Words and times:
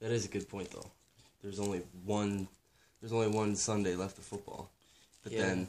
That 0.00 0.12
is 0.12 0.24
a 0.24 0.28
good 0.28 0.48
point, 0.48 0.70
though. 0.70 0.90
There's 1.42 1.60
only 1.60 1.82
one. 2.04 2.48
There's 3.00 3.12
only 3.12 3.28
one 3.28 3.54
Sunday 3.54 3.94
left 3.94 4.18
of 4.18 4.24
football, 4.24 4.70
but 5.22 5.32
Yeah. 5.32 5.42
then, 5.46 5.68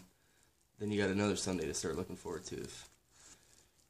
then 0.80 0.92
you 0.92 1.00
got 1.00 1.12
another 1.12 1.36
Sunday 1.36 1.66
to 1.68 1.74
start 1.74 1.96
looking 1.96 2.16
forward 2.16 2.44
to. 2.46 2.56
If, 2.62 2.90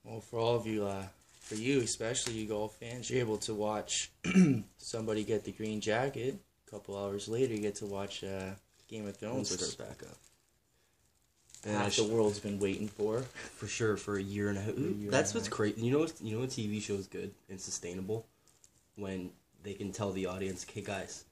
Well, 0.03 0.19
for 0.21 0.39
all 0.39 0.55
of 0.55 0.67
you, 0.67 0.85
uh, 0.85 1.07
for 1.41 1.55
you 1.55 1.79
especially, 1.81 2.33
you 2.33 2.47
golf 2.47 2.75
fans, 2.77 3.09
you're 3.09 3.19
able 3.19 3.37
to 3.39 3.53
watch 3.53 4.11
somebody 4.77 5.23
get 5.23 5.45
the 5.45 5.51
green 5.51 5.79
jacket. 5.81 6.37
A 6.67 6.71
couple 6.71 6.97
hours 6.97 7.27
later, 7.27 7.53
you 7.53 7.61
get 7.61 7.75
to 7.75 7.85
watch 7.85 8.23
uh, 8.23 8.51
Game 8.87 9.07
of 9.07 9.15
Thrones, 9.17 9.49
start 9.49 9.89
back 9.89 10.03
up. 10.09 10.17
And 11.65 11.75
half 11.75 11.95
the 11.95 12.03
world's 12.05 12.39
been 12.39 12.59
waiting 12.59 12.87
for. 12.87 13.21
for 13.55 13.67
sure 13.67 13.97
for 13.97 14.17
a 14.17 14.21
year 14.21 14.49
and 14.49 14.57
a 14.57 14.61
half. 14.61 14.75
That's 15.11 15.33
what's 15.33 15.49
crazy. 15.49 15.81
You 15.81 15.91
know, 15.91 15.99
what, 15.99 16.13
you 16.21 16.37
know, 16.37 16.43
a 16.43 16.47
TV 16.47 16.81
show 16.81 16.95
is 16.95 17.07
good 17.07 17.31
and 17.49 17.59
sustainable 17.59 18.25
when 18.95 19.31
they 19.63 19.73
can 19.73 19.91
tell 19.91 20.11
the 20.11 20.25
audience, 20.25 20.65
"Hey 20.71 20.81
guys, 20.81 21.25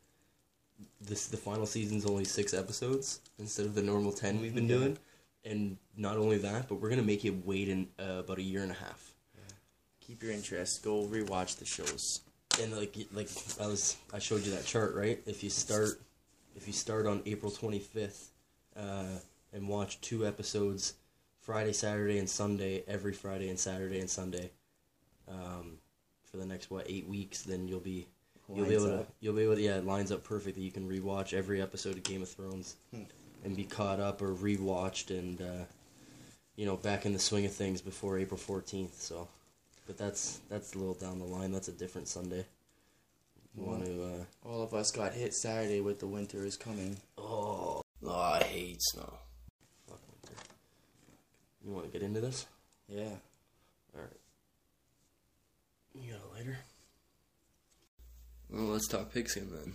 this 1.01 1.27
the 1.27 1.37
final 1.37 1.65
season's 1.65 2.05
only 2.05 2.25
six 2.25 2.53
episodes 2.53 3.19
instead 3.39 3.65
of 3.65 3.75
the 3.75 3.81
normal 3.81 4.11
ten 4.11 4.41
we've 4.41 4.55
been 4.55 4.69
Yeah. 4.69 4.77
doing." 4.77 4.97
And 5.45 5.77
not 5.95 6.17
only 6.17 6.37
that, 6.39 6.67
but 6.67 6.75
we're 6.75 6.89
gonna 6.89 7.03
make 7.03 7.23
you 7.23 7.41
wait 7.45 7.69
in 7.69 7.89
uh, 7.99 8.19
about 8.19 8.37
a 8.37 8.41
year 8.43 8.63
and 8.63 8.71
a 8.71 8.75
half. 8.75 9.13
Keep 10.01 10.23
your 10.23 10.31
interest. 10.31 10.83
Go 10.83 11.03
rewatch 11.05 11.57
the 11.57 11.65
shows. 11.65 12.21
And 12.61 12.75
like 12.75 12.95
like 13.11 13.29
I 13.59 13.67
was 13.67 13.97
I 14.13 14.19
showed 14.19 14.43
you 14.45 14.51
that 14.51 14.65
chart 14.65 14.95
right. 14.95 15.21
If 15.25 15.43
you 15.43 15.49
start 15.49 16.01
if 16.55 16.65
you 16.65 16.73
start 16.73 17.05
on 17.05 17.21
April 17.25 17.51
twenty 17.51 17.79
fifth, 17.79 18.31
uh, 18.75 19.19
and 19.53 19.67
watch 19.67 19.99
two 20.01 20.25
episodes, 20.25 20.93
Friday, 21.39 21.73
Saturday, 21.73 22.19
and 22.19 22.29
Sunday 22.29 22.83
every 22.87 23.13
Friday 23.13 23.49
and 23.49 23.59
Saturday 23.59 23.99
and 23.99 24.09
Sunday, 24.09 24.51
um, 25.27 25.77
for 26.23 26.37
the 26.37 26.45
next 26.45 26.69
what 26.71 26.85
eight 26.89 27.07
weeks, 27.07 27.43
then 27.43 27.67
you'll 27.67 27.79
be 27.79 28.07
you'll 28.53 28.65
be 28.65 28.73
able 28.75 28.85
to 28.87 28.99
up. 28.99 29.07
you'll 29.19 29.35
be 29.35 29.43
able 29.43 29.55
to 29.55 29.61
yeah 29.61 29.77
it 29.77 29.85
lines 29.85 30.11
up 30.11 30.23
perfectly. 30.23 30.63
You 30.63 30.71
can 30.71 30.87
rewatch 30.89 31.33
every 31.33 31.61
episode 31.61 31.95
of 31.97 32.03
Game 32.03 32.21
of 32.21 32.29
Thrones, 32.29 32.75
Hmm. 32.93 33.03
and 33.43 33.55
be 33.55 33.63
caught 33.63 33.99
up 33.99 34.21
or 34.21 34.33
rewatched 34.33 35.09
and 35.17 35.41
uh, 35.41 35.65
you 36.55 36.65
know 36.65 36.75
back 36.77 37.05
in 37.05 37.13
the 37.13 37.19
swing 37.19 37.45
of 37.45 37.51
things 37.53 37.81
before 37.81 38.17
April 38.17 38.37
fourteenth. 38.37 39.01
So. 39.01 39.27
But 39.85 39.97
that's 39.97 40.41
that's 40.49 40.73
a 40.75 40.77
little 40.77 40.95
down 40.95 41.17
the 41.19 41.25
line. 41.25 41.53
That's 41.53 41.69
a 41.69 41.71
different 41.71 42.09
Sunday. 42.09 42.45
You 43.57 43.63
want 43.63 43.85
to? 43.85 44.03
Uh, 44.03 44.47
All 44.49 44.61
of 44.61 44.73
us 44.73 44.91
got 44.91 45.13
hit 45.13 45.33
Saturday 45.33 45.79
with 45.79 45.99
the 46.01 46.07
winter 46.07 46.45
is 46.45 46.57
coming. 46.57 46.97
oh, 47.17 47.81
oh, 48.05 48.11
I 48.11 48.43
hate 48.43 48.81
snow. 48.81 49.13
Fuck 49.87 49.99
winter. 50.11 50.43
You 51.65 51.71
want 51.71 51.85
to 51.85 51.91
get 51.91 52.01
into 52.05 52.19
this? 52.19 52.47
Yeah. 52.89 53.15
All 53.95 54.01
right. 54.01 54.19
You 55.95 56.11
got 56.11 56.21
a 56.21 56.37
lighter? 56.37 56.57
Well, 58.49 58.63
let's 58.67 58.87
talk 58.87 59.11
pigskin 59.11 59.49
then. 59.51 59.73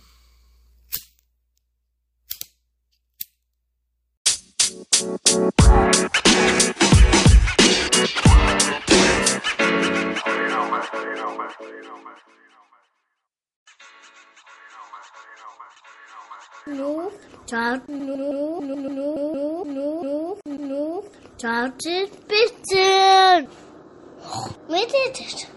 No, 16.65 17.11
child, 17.45 17.81
no, 17.89 18.59
no, 18.59 18.59
no, 18.59 19.63
no, 19.63 19.63
no, 19.65 20.39
no, 20.45 21.05
child 21.37 21.73
is 21.85 22.09
bitten. 22.09 23.47
We 24.67 24.85
did 24.87 25.19
it. 25.19 25.52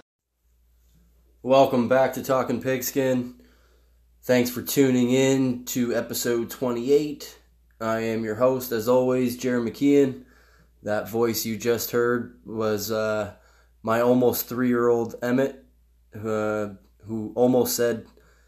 Welcome 1.47 1.87
back 1.87 2.15
to 2.15 2.25
Talking 2.25 2.61
Pigskin. 2.61 3.37
Thanks 4.25 4.51
for 4.51 4.63
tuning 4.63 5.13
in 5.13 5.65
to 5.67 5.95
episode 5.95 6.51
28. 6.51 7.39
I 7.81 8.01
am 8.01 8.25
your 8.25 8.35
host, 8.35 8.73
as 8.73 8.89
always, 8.89 9.37
Jerry 9.37 9.71
McKeon. 9.71 10.25
That 10.83 11.09
voice 11.09 11.47
you 11.47 11.57
just 11.57 11.93
heard 11.93 12.41
was 12.45 12.91
uh, 12.91 13.35
my 13.85 14.01
almost 14.01 14.49
three 14.49 14.67
year 14.67 14.89
old 14.89 15.15
Emmett, 15.23 15.65
uh, 16.17 16.71
who 17.05 17.33
almost 17.37 17.77
said 17.77 18.07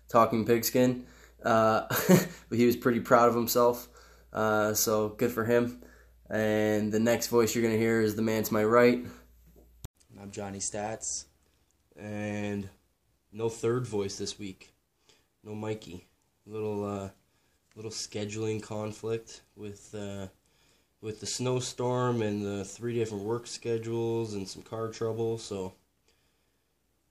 Talking 0.08 0.44
Pigskin. 0.44 1.06
Uh, 1.40 1.82
but 2.48 2.58
he 2.58 2.66
was 2.66 2.74
pretty 2.74 2.98
proud 2.98 3.28
of 3.28 3.36
himself, 3.36 3.88
uh, 4.32 4.74
so 4.74 5.10
good 5.10 5.30
for 5.30 5.44
him. 5.44 5.84
And 6.28 6.90
the 6.90 6.98
next 6.98 7.28
voice 7.28 7.54
you're 7.54 7.62
going 7.62 7.74
to 7.74 7.80
hear 7.80 8.00
is 8.00 8.16
the 8.16 8.22
man 8.22 8.42
to 8.42 8.52
my 8.52 8.64
right. 8.64 9.06
I'm 10.20 10.32
Johnny 10.32 10.58
Stats. 10.58 11.26
and 11.96 12.68
no 13.32 13.48
third 13.48 13.86
voice 13.86 14.16
this 14.16 14.38
week. 14.38 14.72
No 15.44 15.54
Mikey. 15.54 16.06
Little 16.46 16.84
uh, 16.84 17.08
little 17.76 17.90
scheduling 17.90 18.62
conflict 18.62 19.42
with 19.56 19.94
uh, 19.94 20.26
with 21.00 21.20
the 21.20 21.26
snowstorm 21.26 22.22
and 22.22 22.44
the 22.44 22.64
three 22.64 22.94
different 22.94 23.24
work 23.24 23.46
schedules 23.46 24.34
and 24.34 24.48
some 24.48 24.62
car 24.62 24.88
trouble. 24.88 25.38
So 25.38 25.74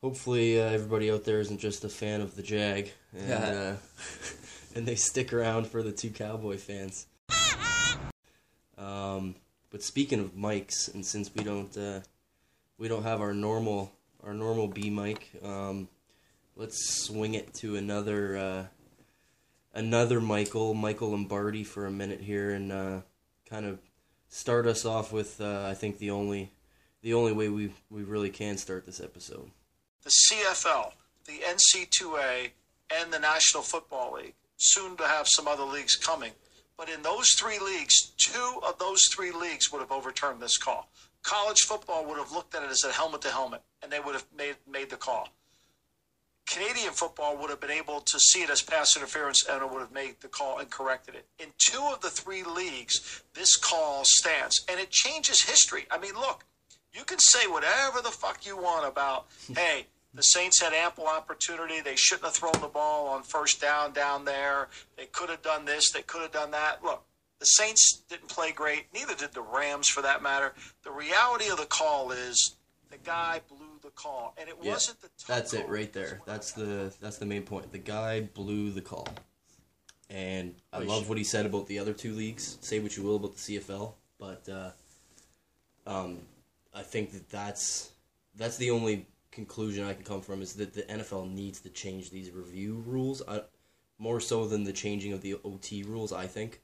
hopefully 0.01 0.59
uh, 0.59 0.65
everybody 0.65 1.11
out 1.11 1.23
there 1.23 1.39
isn't 1.39 1.59
just 1.59 1.85
a 1.85 1.89
fan 1.89 2.21
of 2.21 2.35
the 2.35 2.43
Jag 2.43 2.91
and 3.17 3.31
uh, 3.33 3.73
and 4.75 4.85
they 4.85 4.95
stick 4.95 5.33
around 5.33 5.67
for 5.67 5.81
the 5.83 5.91
two 5.91 6.09
Cowboy 6.09 6.57
fans. 6.57 7.07
Um, 8.77 9.35
but 9.71 9.81
speaking 9.81 10.19
of 10.19 10.35
mics, 10.35 10.93
and 10.93 11.05
since 11.05 11.33
we 11.33 11.43
don't 11.43 11.75
uh, 11.77 12.01
we 12.77 12.87
don't 12.87 13.03
have 13.03 13.21
our 13.21 13.33
normal 13.33 13.91
our 14.23 14.33
normal 14.33 14.67
B 14.67 14.89
mic. 14.89 15.29
Um, 15.43 15.87
let's 16.57 17.05
swing 17.05 17.35
it 17.35 17.53
to 17.53 17.75
another 17.75 18.37
uh, 18.37 18.65
another 19.73 20.19
Michael 20.19 20.73
Michael 20.73 21.11
Lombardi 21.11 21.63
for 21.63 21.85
a 21.85 21.91
minute 21.91 22.21
here 22.21 22.51
and 22.51 22.71
uh, 22.71 23.01
kind 23.49 23.65
of 23.65 23.79
start 24.27 24.65
us 24.65 24.85
off 24.85 25.13
with 25.13 25.39
uh, 25.39 25.65
I 25.67 25.73
think 25.73 25.99
the 25.99 26.11
only 26.11 26.51
the 27.01 27.13
only 27.13 27.31
way 27.31 27.49
we 27.49 27.71
we 27.89 28.03
really 28.03 28.29
can 28.29 28.57
start 28.57 28.85
this 28.85 28.99
episode. 28.99 29.51
the 30.03 30.09
CFL, 30.09 30.93
the 31.25 31.39
NC2A, 31.45 32.49
and 32.99 33.13
the 33.13 33.19
National 33.19 33.63
Football 33.63 34.13
League. 34.13 34.33
Soon 34.57 34.97
to 34.97 35.03
have 35.03 35.27
some 35.29 35.47
other 35.47 35.63
leagues 35.63 35.95
coming. 35.95 36.31
But 36.77 36.89
in 36.89 37.01
those 37.03 37.27
three 37.37 37.59
leagues, 37.59 38.11
two 38.17 38.59
of 38.67 38.77
those 38.79 39.01
three 39.13 39.31
leagues 39.31 39.71
would 39.71 39.81
have 39.81 39.91
overturned 39.91 40.41
this 40.41 40.57
call. 40.57 40.89
College 41.23 41.59
football 41.61 42.05
would 42.05 42.17
have 42.17 42.31
looked 42.31 42.55
at 42.55 42.63
it 42.63 42.69
as 42.69 42.83
a 42.83 42.91
helmet 42.91 43.21
to 43.21 43.29
helmet, 43.29 43.61
and 43.81 43.91
they 43.91 43.99
would 43.99 44.13
have 44.13 44.25
made, 44.35 44.55
made 44.71 44.89
the 44.89 44.95
call. 44.95 45.29
Canadian 46.47 46.93
football 46.93 47.37
would 47.37 47.49
have 47.49 47.59
been 47.59 47.69
able 47.69 47.99
to 47.99 48.19
see 48.19 48.41
it 48.41 48.49
as 48.49 48.61
pass 48.61 48.95
interference 48.95 49.45
and 49.49 49.61
it 49.61 49.69
would 49.69 49.81
have 49.81 49.91
made 49.91 50.15
the 50.21 50.27
call 50.29 50.59
and 50.59 50.69
corrected 50.69 51.13
it. 51.13 51.25
In 51.39 51.49
two 51.57 51.83
of 51.93 52.01
the 52.01 52.09
three 52.09 52.43
leagues, 52.43 53.21
this 53.33 53.55
call 53.57 54.03
stands, 54.05 54.65
and 54.69 54.79
it 54.79 54.89
changes 54.89 55.43
history. 55.43 55.85
I 55.91 55.97
mean, 55.97 56.13
look, 56.13 56.45
you 56.93 57.03
can 57.03 57.19
say 57.19 57.47
whatever 57.47 58.01
the 58.01 58.09
fuck 58.09 58.45
you 58.45 58.55
want 58.57 58.87
about, 58.87 59.27
hey, 59.55 59.87
the 60.13 60.23
Saints 60.23 60.61
had 60.61 60.73
ample 60.73 61.05
opportunity. 61.05 61.81
They 61.81 61.95
shouldn't 61.95 62.25
have 62.25 62.33
thrown 62.33 62.59
the 62.59 62.67
ball 62.67 63.09
on 63.09 63.23
first 63.23 63.61
down 63.61 63.91
down 63.93 64.25
there. 64.25 64.69
They 64.95 65.05
could 65.05 65.29
have 65.29 65.41
done 65.41 65.65
this. 65.65 65.91
They 65.91 66.01
could 66.01 66.21
have 66.21 66.31
done 66.31 66.51
that. 66.51 66.83
Look, 66.83 67.03
the 67.39 67.45
Saints 67.45 68.01
didn't 68.09 68.29
play 68.29 68.51
great. 68.51 68.85
Neither 68.93 69.13
did 69.13 69.33
the 69.33 69.41
Rams, 69.41 69.89
for 69.89 70.01
that 70.01 70.23
matter. 70.23 70.53
The 70.83 70.91
reality 70.91 71.49
of 71.49 71.57
the 71.57 71.65
call 71.65 72.11
is 72.11 72.55
the 72.89 72.97
guy 72.97 73.41
blew 73.47 73.66
call, 73.97 74.33
and 74.37 74.47
it 74.47 74.55
Yeah, 74.61 74.73
wasn't 74.73 75.01
the. 75.01 75.09
tough 75.17 75.27
That's 75.27 75.53
it 75.53 75.67
right 75.67 75.91
there. 75.91 76.21
That's 76.25 76.51
the 76.53 76.93
that's 77.01 77.17
the 77.17 77.25
main 77.25 77.43
point. 77.43 77.71
The 77.71 77.77
guy 77.79 78.21
blew 78.21 78.71
the 78.71 78.81
call, 78.81 79.07
and 80.09 80.55
I 80.71 80.79
Which- 80.79 80.87
love 80.87 81.09
what 81.09 81.17
he 81.17 81.23
said 81.23 81.45
about 81.45 81.67
the 81.67 81.79
other 81.79 81.93
two 81.93 82.13
leagues. 82.13 82.57
Say 82.61 82.79
what 82.79 82.95
you 82.95 83.03
will 83.03 83.17
about 83.17 83.35
the 83.35 83.39
CFL, 83.41 83.93
but 84.17 84.47
uh, 84.47 84.71
um, 85.85 86.19
I 86.73 86.83
think 86.83 87.11
that 87.11 87.29
that's 87.29 87.91
that's 88.35 88.57
the 88.57 88.71
only 88.71 89.05
conclusion 89.31 89.85
I 89.85 89.93
can 89.93 90.03
come 90.03 90.21
from 90.21 90.41
is 90.41 90.53
that 90.53 90.73
the 90.73 90.83
NFL 90.83 91.31
needs 91.31 91.59
to 91.61 91.69
change 91.69 92.09
these 92.09 92.31
review 92.31 92.83
rules. 92.85 93.21
I, 93.27 93.41
more 93.99 94.19
so 94.19 94.47
than 94.47 94.63
the 94.63 94.73
changing 94.73 95.11
of 95.13 95.21
the 95.21 95.35
OT 95.43 95.81
rules, 95.83 96.13
I 96.13 96.27
think 96.27 96.61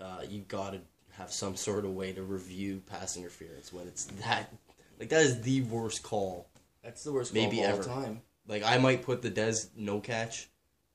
uh, 0.00 0.22
you 0.28 0.42
got 0.42 0.74
to 0.74 0.80
have 1.10 1.32
some 1.32 1.56
sort 1.56 1.84
of 1.84 1.92
way 1.94 2.12
to 2.12 2.22
review 2.22 2.80
pass 2.86 3.16
interference 3.16 3.72
when 3.72 3.88
it's 3.88 4.04
that 4.22 4.52
like 5.00 5.08
that 5.08 5.22
is 5.22 5.40
the 5.42 5.62
worst 5.62 6.04
call 6.04 6.46
That's 6.88 7.04
the 7.04 7.12
worst 7.12 7.34
Maybe 7.34 7.56
call 7.56 7.64
of 7.66 7.70
ever. 7.80 7.90
all 7.90 8.02
time. 8.02 8.22
like 8.46 8.62
I 8.64 8.78
might 8.78 9.02
put 9.02 9.20
the 9.20 9.30
Dez 9.30 9.68
no 9.76 10.00
catch 10.00 10.48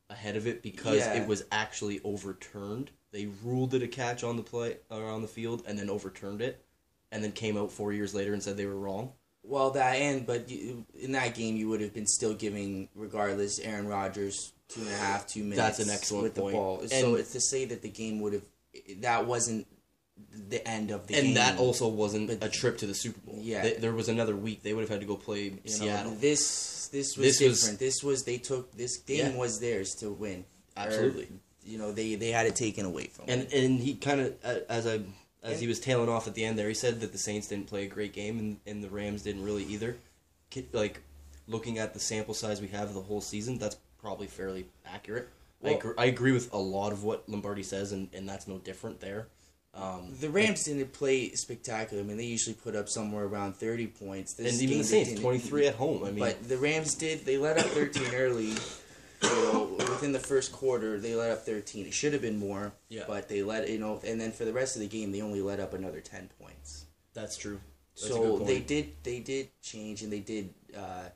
ahead 0.09 0.35
of 0.35 0.47
it 0.47 0.63
because 0.63 0.97
Yeah. 0.97 1.13
it 1.21 1.27
was 1.27 1.43
actually 1.51 2.01
overturned. 2.03 2.89
They 3.11 3.27
ruled 3.43 3.75
it 3.75 3.83
a 3.83 3.87
catch 3.87 4.23
on 4.23 4.35
the 4.37 4.41
play 4.43 4.77
or 4.89 5.03
on 5.05 5.21
the 5.21 5.27
field 5.27 5.61
and 5.67 5.77
then 5.77 5.87
overturned 5.91 6.41
it, 6.41 6.65
and 7.11 7.23
then 7.23 7.31
came 7.31 7.57
out 7.57 7.71
four 7.71 7.93
years 7.93 8.15
later 8.15 8.33
and 8.33 8.41
said 8.41 8.57
they 8.57 8.65
were 8.65 8.75
wrong. 8.75 9.13
Well, 9.43 9.69
that 9.71 9.97
and 9.97 10.25
but 10.25 10.49
you, 10.49 10.87
in 10.99 11.11
that 11.11 11.35
game 11.35 11.57
you 11.57 11.69
would 11.69 11.81
have 11.81 11.93
been 11.93 12.07
still 12.07 12.33
giving, 12.33 12.89
regardless, 12.95 13.59
Aaron 13.59 13.87
Rodgers 13.87 14.51
two 14.69 14.81
and 14.81 14.89
a 14.89 14.95
half, 14.97 15.27
two 15.27 15.43
minutes. 15.43 15.57
That's 15.77 15.79
an 15.79 15.89
excellent 15.93 16.23
with 16.23 16.35
point. 16.35 16.53
the 16.53 16.57
ball. 16.57 16.79
And- 16.79 16.89
so 16.89 17.13
it's 17.15 17.33
to 17.33 17.39
say 17.41 17.65
that 17.65 17.83
the 17.83 17.89
game 17.89 18.19
would 18.21 18.33
have 18.33 18.45
that 19.01 19.27
wasn't 19.27 19.67
the 20.49 20.65
end 20.67 20.91
of 20.91 21.07
the 21.07 21.13
game. 21.13 21.19
and 21.25 21.27
game. 21.29 21.35
that 21.35 21.57
also 21.59 21.87
wasn't 21.87 22.43
a 22.43 22.49
trip 22.49 22.77
to 22.79 22.85
the 22.87 22.93
Super 22.93 23.19
Bowl. 23.21 23.37
Yeah. 23.41 23.61
Th- 23.63 23.77
there 23.77 23.93
was 23.93 24.09
another 24.09 24.35
week. 24.35 24.63
They 24.63 24.73
would 24.73 24.81
have 24.81 24.89
had 24.89 24.99
to 25.01 25.05
go 25.05 25.15
play 25.15 25.43
You 25.43 25.51
know, 25.51 25.59
Seattle. 25.65 26.15
this 26.15 26.87
this 26.91 27.17
was 27.17 27.25
This 27.25 27.41
was- 27.41 27.59
different. 27.61 27.79
this 27.79 28.03
was 28.03 28.23
they 28.23 28.37
took 28.37 28.71
this 28.75 28.97
game 28.97 29.31
Yeah. 29.33 29.35
was 29.37 29.59
theirs 29.59 29.95
to 29.95 30.11
win. 30.11 30.45
Or, 30.77 30.83
Absolutely. 30.83 31.27
you 31.65 31.77
know 31.77 31.91
they 31.91 32.15
they 32.15 32.29
had 32.31 32.45
it 32.45 32.55
taken 32.55 32.85
away 32.85 33.07
from 33.07 33.25
them. 33.25 33.39
and 33.41 33.53
and 33.53 33.79
he 33.79 33.95
kind 33.95 34.21
of 34.21 34.35
uh, 34.43 34.59
as 34.69 34.85
I 34.87 35.01
as 35.43 35.59
he 35.59 35.67
was 35.67 35.79
tailing 35.79 36.07
off 36.09 36.25
at 36.27 36.35
the 36.35 36.45
end 36.45 36.57
there, 36.57 36.67
he 36.69 36.73
said 36.73 37.01
that 37.01 37.11
the 37.11 37.17
Saints 37.17 37.47
didn't 37.47 37.67
play 37.67 37.83
a 37.83 37.87
great 37.87 38.13
game 38.13 38.39
and, 38.39 38.59
and 38.65 38.83
the 38.83 38.89
Rams 38.89 39.23
didn't 39.23 39.43
really 39.43 39.63
either. 39.65 39.97
Like 40.71 41.01
looking 41.47 41.79
at 41.79 41.93
the 41.93 41.99
sample 41.99 42.33
size 42.33 42.61
we 42.61 42.67
have 42.69 42.89
of 42.89 42.93
the 42.93 43.01
whole 43.01 43.21
season, 43.21 43.57
that's 43.57 43.75
probably 43.99 44.27
fairly 44.27 44.67
accurate. 44.85 45.27
I, 45.65 45.71
agree, 45.71 45.93
I 45.97 46.05
agree 46.05 46.31
with 46.33 46.51
a 46.53 46.57
lot 46.57 46.91
of 46.91 47.03
what 47.03 47.27
Lombardi 47.29 47.63
says, 47.63 47.91
and, 47.93 48.09
and 48.13 48.27
that's 48.27 48.47
no 48.47 48.57
different 48.59 48.99
there. 48.99 49.27
Um, 49.75 50.13
The 50.19 50.29
Rams 50.29 50.65
didn't 50.65 50.93
play 50.93 51.31
spectacular. 51.31 52.03
I 52.03 52.05
mean, 52.05 52.17
they 52.17 52.25
usually 52.25 52.53
put 52.53 52.75
up 52.75 52.87
somewhere 52.89 53.25
around 53.25 53.55
thirty 53.55 53.87
points. 53.87 54.33
This 54.33 54.53
and 54.53 54.61
even 54.61 54.77
the 54.79 54.83
Saints, 54.83 55.19
twenty 55.19 55.39
three 55.39 55.65
at 55.67 55.75
home. 55.75 56.03
I 56.03 56.07
mean, 56.11 56.19
But 56.19 56.47
the 56.47 56.57
Rams 56.57 56.93
did. 56.95 57.25
They 57.25 57.37
let 57.37 57.57
up 57.57 57.65
thirteen 57.67 58.13
early. 58.13 58.53
You 59.23 59.29
know, 59.29 59.75
within 59.79 60.11
the 60.11 60.19
first 60.19 60.51
quarter, 60.51 60.99
they 60.99 61.15
let 61.15 61.31
up 61.31 61.39
thirteen. 61.45 61.85
It 61.85 61.93
should 61.93 62.13
have 62.13 62.21
been 62.21 62.37
more. 62.37 62.73
Yeah. 62.89 63.05
But 63.07 63.29
they 63.29 63.41
let 63.41 63.69
you 63.69 63.79
know, 63.79 63.99
and 64.05 64.19
then 64.21 64.31
for 64.31 64.45
the 64.45 64.53
rest 64.53 64.75
of 64.75 64.81
the 64.81 64.87
game, 64.87 65.11
they 65.11 65.21
only 65.21 65.41
let 65.41 65.59
up 65.59 65.73
another 65.73 66.01
ten 66.01 66.29
points. 66.39 66.85
that's 67.13 67.37
true. 67.37 67.59
That's 67.95 68.07
so 68.09 68.39
they 68.39 68.59
did 68.59 68.91
they 69.03 69.19
did 69.19 69.49
change 69.61 70.01
and 70.01 70.11
they 70.11 70.19
did 70.19 70.53
uh, 70.75 71.09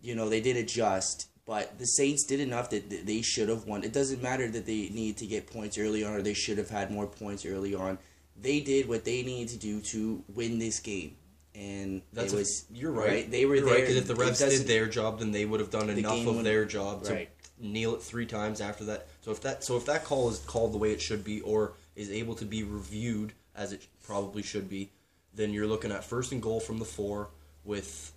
you 0.00 0.14
know 0.14 0.28
they 0.30 0.40
did 0.40 0.56
adjust 0.56 1.28
but 1.52 1.78
the 1.78 1.84
saints 1.84 2.24
did 2.24 2.40
enough 2.40 2.70
that 2.70 3.06
they 3.06 3.20
should 3.20 3.48
have 3.48 3.66
won 3.66 3.84
it 3.84 3.92
doesn't 3.92 4.22
matter 4.22 4.48
that 4.48 4.64
they 4.64 4.88
need 4.88 5.18
to 5.18 5.26
get 5.26 5.46
points 5.46 5.76
early 5.76 6.02
on 6.02 6.14
or 6.14 6.22
they 6.22 6.32
should 6.32 6.56
have 6.56 6.70
had 6.70 6.90
more 6.90 7.06
points 7.06 7.44
early 7.44 7.74
on 7.74 7.98
they 8.40 8.60
did 8.60 8.88
what 8.88 9.04
they 9.04 9.22
needed 9.22 9.48
to 9.48 9.58
do 9.58 9.80
to 9.80 10.24
win 10.34 10.58
this 10.58 10.80
game 10.80 11.14
and 11.54 12.02
That's 12.12 12.32
it 12.32 12.36
a- 12.36 12.38
was 12.38 12.64
you're 12.72 12.90
right. 12.90 13.30
they 13.30 13.44
were 13.44 13.56
you're 13.56 13.66
there 13.66 13.74
right 13.74 13.96
if 13.96 14.06
the 14.06 14.14
refs 14.14 14.38
did 14.48 14.66
their 14.66 14.86
job, 14.86 15.18
then 15.18 15.32
they 15.32 15.44
would 15.44 15.60
have 15.60 15.70
done 15.70 15.90
enough 15.90 16.26
of 16.26 16.44
their 16.44 16.64
job 16.64 17.04
to 17.04 17.12
right. 17.12 17.30
kneel 17.58 17.94
it 17.94 18.02
three 18.02 18.26
times 18.26 18.60
after 18.60 18.84
that. 18.84 19.08
So 19.20 19.30
if 19.32 19.42
that 19.42 19.64
so 19.64 19.76
if 19.76 19.84
that 19.86 20.04
call 20.04 20.30
is 20.30 20.38
called 20.38 20.72
the 20.72 20.78
way 20.78 20.92
it 20.92 21.00
should 21.00 21.24
be, 21.24 21.40
or 21.42 21.74
is 21.94 22.10
able 22.10 22.34
to 22.36 22.44
be 22.44 22.62
reviewed 22.62 23.32
as 23.54 23.72
it 23.72 23.86
probably 24.02 24.42
should 24.42 24.68
be, 24.68 24.90
then 25.34 25.52
you're 25.52 25.66
looking 25.66 25.92
at 25.92 26.04
first 26.04 26.32
and 26.32 26.40
goal 26.40 26.60
from 26.60 26.78
the 26.78 26.84
four 26.84 27.28
with 27.64 28.12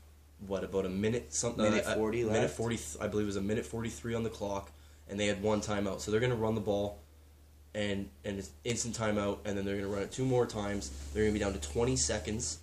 what 0.47 0.63
about 0.63 0.85
a 0.85 0.89
minute 0.89 1.33
something 1.33 1.63
Minute 1.63 1.85
uh, 1.85 1.95
40 1.95 2.23
minute 2.25 2.51
forty 2.51 2.77
I 3.01 3.07
believe 3.07 3.25
it 3.25 3.27
was 3.27 3.35
a 3.35 3.41
minute 3.41 3.65
forty 3.65 3.89
three 3.89 4.13
on 4.13 4.23
the 4.23 4.29
clock, 4.29 4.71
and 5.09 5.19
they 5.19 5.27
had 5.27 5.41
one 5.41 5.61
timeout. 5.61 6.01
So 6.01 6.11
they're 6.11 6.19
gonna 6.19 6.35
run 6.35 6.55
the 6.55 6.61
ball. 6.61 6.99
And, 7.73 8.07
and 8.23 8.39
it's 8.39 8.51
instant 8.63 8.97
timeout, 8.97 9.39
and 9.43 9.57
then 9.57 9.65
they're 9.65 9.75
going 9.75 9.89
to 9.89 9.93
run 9.93 10.03
it 10.03 10.09
two 10.09 10.23
more 10.23 10.45
times. 10.45 10.91
They're 11.13 11.23
going 11.23 11.33
to 11.33 11.37
be 11.37 11.43
down 11.43 11.51
to 11.51 11.59
20 11.59 11.97
seconds 11.97 12.59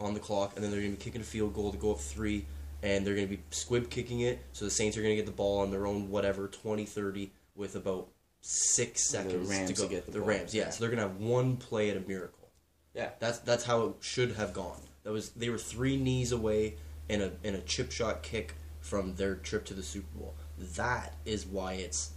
on 0.00 0.12
the 0.12 0.20
clock, 0.20 0.52
and 0.54 0.62
then 0.62 0.70
they're 0.70 0.80
going 0.80 0.92
to 0.92 0.98
be 0.98 1.02
kicking 1.02 1.22
a 1.22 1.24
field 1.24 1.54
goal 1.54 1.72
to 1.72 1.78
go 1.78 1.92
up 1.92 1.98
three, 1.98 2.44
and 2.82 3.06
they're 3.06 3.14
going 3.14 3.26
to 3.26 3.36
be 3.36 3.42
squib 3.50 3.88
kicking 3.88 4.20
it. 4.20 4.44
So 4.52 4.66
the 4.66 4.70
Saints 4.70 4.98
are 4.98 5.00
going 5.00 5.12
to 5.12 5.16
get 5.16 5.24
the 5.24 5.32
ball 5.32 5.60
on 5.60 5.70
their 5.70 5.86
own, 5.86 6.10
whatever, 6.10 6.46
20 6.46 6.84
30 6.84 7.32
with 7.54 7.74
about 7.74 8.08
six 8.42 9.08
seconds 9.08 9.48
to 9.48 9.72
go. 9.72 9.84
to 9.84 9.88
get 9.88 10.04
the 10.04 10.12
the 10.12 10.20
Rams, 10.20 10.54
yeah. 10.54 10.64
yeah. 10.64 10.70
So 10.70 10.80
they're 10.80 10.94
going 10.94 11.02
to 11.02 11.08
have 11.08 11.16
one 11.16 11.56
play 11.56 11.88
at 11.88 11.96
a 11.96 12.00
miracle. 12.00 12.50
yeah 12.94 13.10
That's 13.20 13.38
that's 13.38 13.64
how 13.64 13.86
it 13.86 13.94
should 14.00 14.32
have 14.32 14.52
gone. 14.52 14.80
That 15.04 15.12
was 15.12 15.30
they 15.30 15.48
were 15.48 15.58
three 15.58 15.96
knees 15.96 16.32
away 16.32 16.76
and 17.08 17.22
a 17.22 17.32
and 17.42 17.56
a 17.56 17.60
chip 17.60 17.90
shot 17.92 18.22
kick 18.22 18.54
from 18.80 19.14
their 19.14 19.34
trip 19.36 19.64
to 19.66 19.74
the 19.74 19.82
Super 19.82 20.18
Bowl. 20.18 20.34
That 20.76 21.14
is 21.24 21.46
why 21.46 21.74
it's 21.74 22.10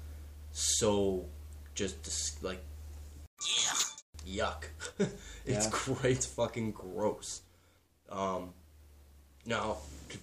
so 0.51 1.25
just 1.75 2.01
dis- 2.03 2.37
like 2.41 2.61
yuck. 4.25 4.65
it's 5.45 5.87
Yeah. 5.87 6.09
It's 6.09 6.25
fucking 6.25 6.71
gross. 6.71 7.41
Um, 8.09 8.53
now 9.45 9.77
to, 10.09 10.17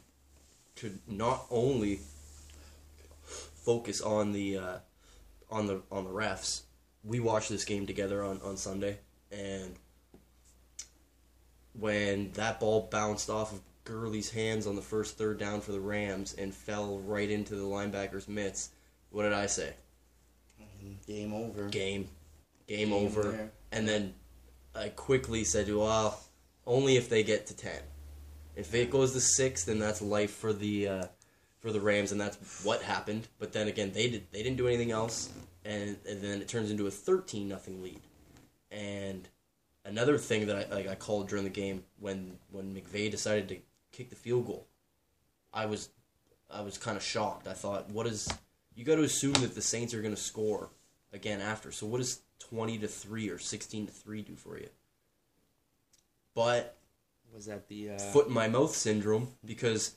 to 0.77 0.99
not 1.09 1.47
only 1.51 2.01
focus 3.23 4.01
on 4.01 4.33
the 4.33 4.59
uh, 4.59 4.79
on 5.51 5.67
the 5.67 5.83
on 5.91 6.05
the 6.05 6.11
refs, 6.11 6.63
we 7.03 7.21
watched 7.21 7.49
this 7.49 7.65
game 7.65 7.87
together 7.87 8.23
on 8.23 8.41
on 8.43 8.57
Sunday, 8.57 8.99
and 9.31 9.75
when 11.79 12.33
that 12.33 12.61
ball 12.61 12.89
bounced 12.91 13.29
off 13.31 13.53
of 13.53 13.61
Gurley's 13.85 14.31
hands 14.31 14.67
on 14.67 14.77
the 14.77 14.83
first 14.83 15.19
third 15.19 15.39
down 15.39 15.61
for 15.61 15.73
the 15.73 15.81
Rams 15.81 16.35
and 16.35 16.55
fell 16.55 16.99
right 17.01 17.31
into 17.31 17.55
the 17.55 17.63
linebacker's 17.63 18.29
mitts, 18.29 18.71
what 19.11 19.23
did 19.25 19.33
I 19.33 19.47
say? 19.47 19.75
game 21.07 21.33
over 21.33 21.69
Game, 21.69 22.09
game, 22.67 22.89
Game 22.89 22.93
over. 22.93 23.23
there. 23.23 23.53
And 23.73 23.89
then 23.89 24.15
I 24.75 24.89
quickly 24.91 25.45
said, 25.45 25.73
well, 25.73 26.21
only 26.67 26.97
if 26.97 27.09
they 27.09 27.23
get 27.23 27.47
to 27.49 27.57
ten. 27.57 27.81
If 28.57 28.75
it 28.75 28.91
goes 28.91 29.13
to 29.13 29.21
six, 29.21 29.65
then 29.65 29.79
that's 29.79 30.01
life 30.01 30.31
for 30.33 30.53
the 30.53 30.89
uh, 30.89 31.05
for 31.61 31.73
the 31.73 31.81
Rams, 31.81 32.13
and 32.13 32.21
that's 32.21 32.37
what 32.65 32.83
happened. 32.83 33.27
But 33.39 33.53
then 33.53 33.69
again, 33.69 33.93
they 33.93 34.09
did 34.09 34.27
they 34.31 34.43
didn't 34.43 34.59
do 34.59 34.69
anything 34.69 34.93
else, 34.93 35.31
and, 35.65 35.97
and 36.09 36.23
then 36.23 36.41
it 36.41 36.49
turns 36.49 36.71
into 36.71 36.87
a 36.87 36.91
thirteen 36.91 37.49
nothing 37.49 37.83
lead. 37.83 38.01
And 38.71 39.29
another 39.85 40.19
thing 40.19 40.47
that 40.47 40.57
I 40.71 40.75
like 40.75 40.89
I 40.89 40.95
called 40.95 41.29
during 41.29 41.45
the 41.45 41.51
game 41.51 41.83
when 41.99 42.39
when 42.53 42.75
McVay 42.75 43.11
decided 43.11 43.49
to 43.49 43.57
kick 43.97 44.11
the 44.11 44.17
field 44.17 44.47
goal, 44.47 44.67
I 45.53 45.67
was 45.67 45.89
I 46.51 46.61
was 46.61 46.79
kind 46.79 46.97
of 46.97 47.03
shocked. 47.03 47.47
I 47.47 47.53
thought, 47.53 47.91
what 47.91 48.07
is 48.07 48.29
you 48.75 48.85
got 48.85 48.97
to 48.97 49.03
assume 49.03 49.35
that 49.35 49.55
the 49.55 49.63
Saints 49.63 49.95
are 49.95 50.03
going 50.03 50.15
to 50.15 50.21
score 50.21 50.71
again 51.13 51.41
after. 51.41 51.73
So 51.73 51.87
what 51.87 51.99
does 51.99 52.21
twenty 52.39 52.79
to 52.79 52.89
three 52.89 53.29
or 53.29 53.39
sixteen 53.39 53.87
to 53.87 53.93
three 53.93 54.23
do 54.23 54.35
for 54.35 54.59
you? 54.59 54.69
But 56.35 56.77
was 57.35 57.47
that 57.47 57.69
the 57.69 57.91
uh, 57.91 57.99
foot 57.99 58.29
in 58.29 58.33
my 58.33 58.49
mouth 58.49 58.75
syndrome 58.75 59.29
because 59.45 59.97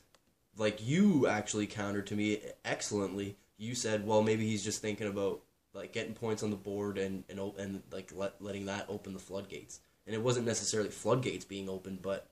like 0.58 0.86
you 0.86 1.28
actually 1.28 1.68
countered 1.68 2.08
to 2.08 2.16
me 2.16 2.40
excellently 2.66 3.38
you 3.58 3.76
said 3.76 4.06
well 4.06 4.24
maybe 4.24 4.46
he's 4.48 4.64
just 4.64 4.82
thinking 4.82 5.08
about 5.08 5.42
like 5.74 5.94
getting 5.94 6.16
points 6.16 6.42
on 6.42 6.50
the 6.50 6.56
board 6.56 6.98
and 6.98 7.24
and, 7.30 7.40
and 7.60 7.84
like 7.92 8.12
let, 8.16 8.42
letting 8.42 8.66
that 8.66 8.88
open 8.90 9.14
the 9.14 9.20
floodgates 9.20 9.82
and 10.08 10.16
it 10.16 10.22
wasn't 10.22 10.46
necessarily 10.46 10.90
floodgates 10.90 11.46
being 11.46 11.70
opened 11.70 12.02
but 12.02 12.28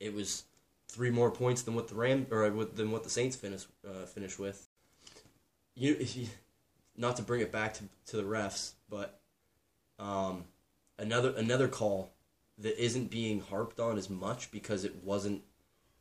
it 0.00 0.12
was 0.12 0.42
three 0.88 1.10
more 1.10 1.30
points 1.30 1.62
than 1.62 1.74
what 1.74 1.88
the 1.88 1.94
ram 1.94 2.26
or 2.30 2.48
than 2.50 2.90
what 2.90 3.04
the 3.04 3.10
saints 3.10 3.36
finish 3.36 3.64
uh, 3.86 4.06
finish 4.06 4.38
with. 4.38 4.68
You 5.80 6.26
not 6.96 7.14
to 7.16 7.22
bring 7.22 7.40
it 7.40 7.52
back 7.52 7.74
to, 7.74 7.84
to 8.06 8.16
the 8.16 8.24
refs 8.24 8.72
but 8.90 9.20
um 10.00 10.42
another 10.98 11.32
another 11.36 11.68
call 11.68 12.10
that 12.58 12.82
isn't 12.82 13.10
being 13.10 13.40
harped 13.40 13.78
on 13.78 13.96
as 13.96 14.10
much 14.10 14.50
because 14.50 14.84
it 14.84 15.04
wasn't 15.04 15.42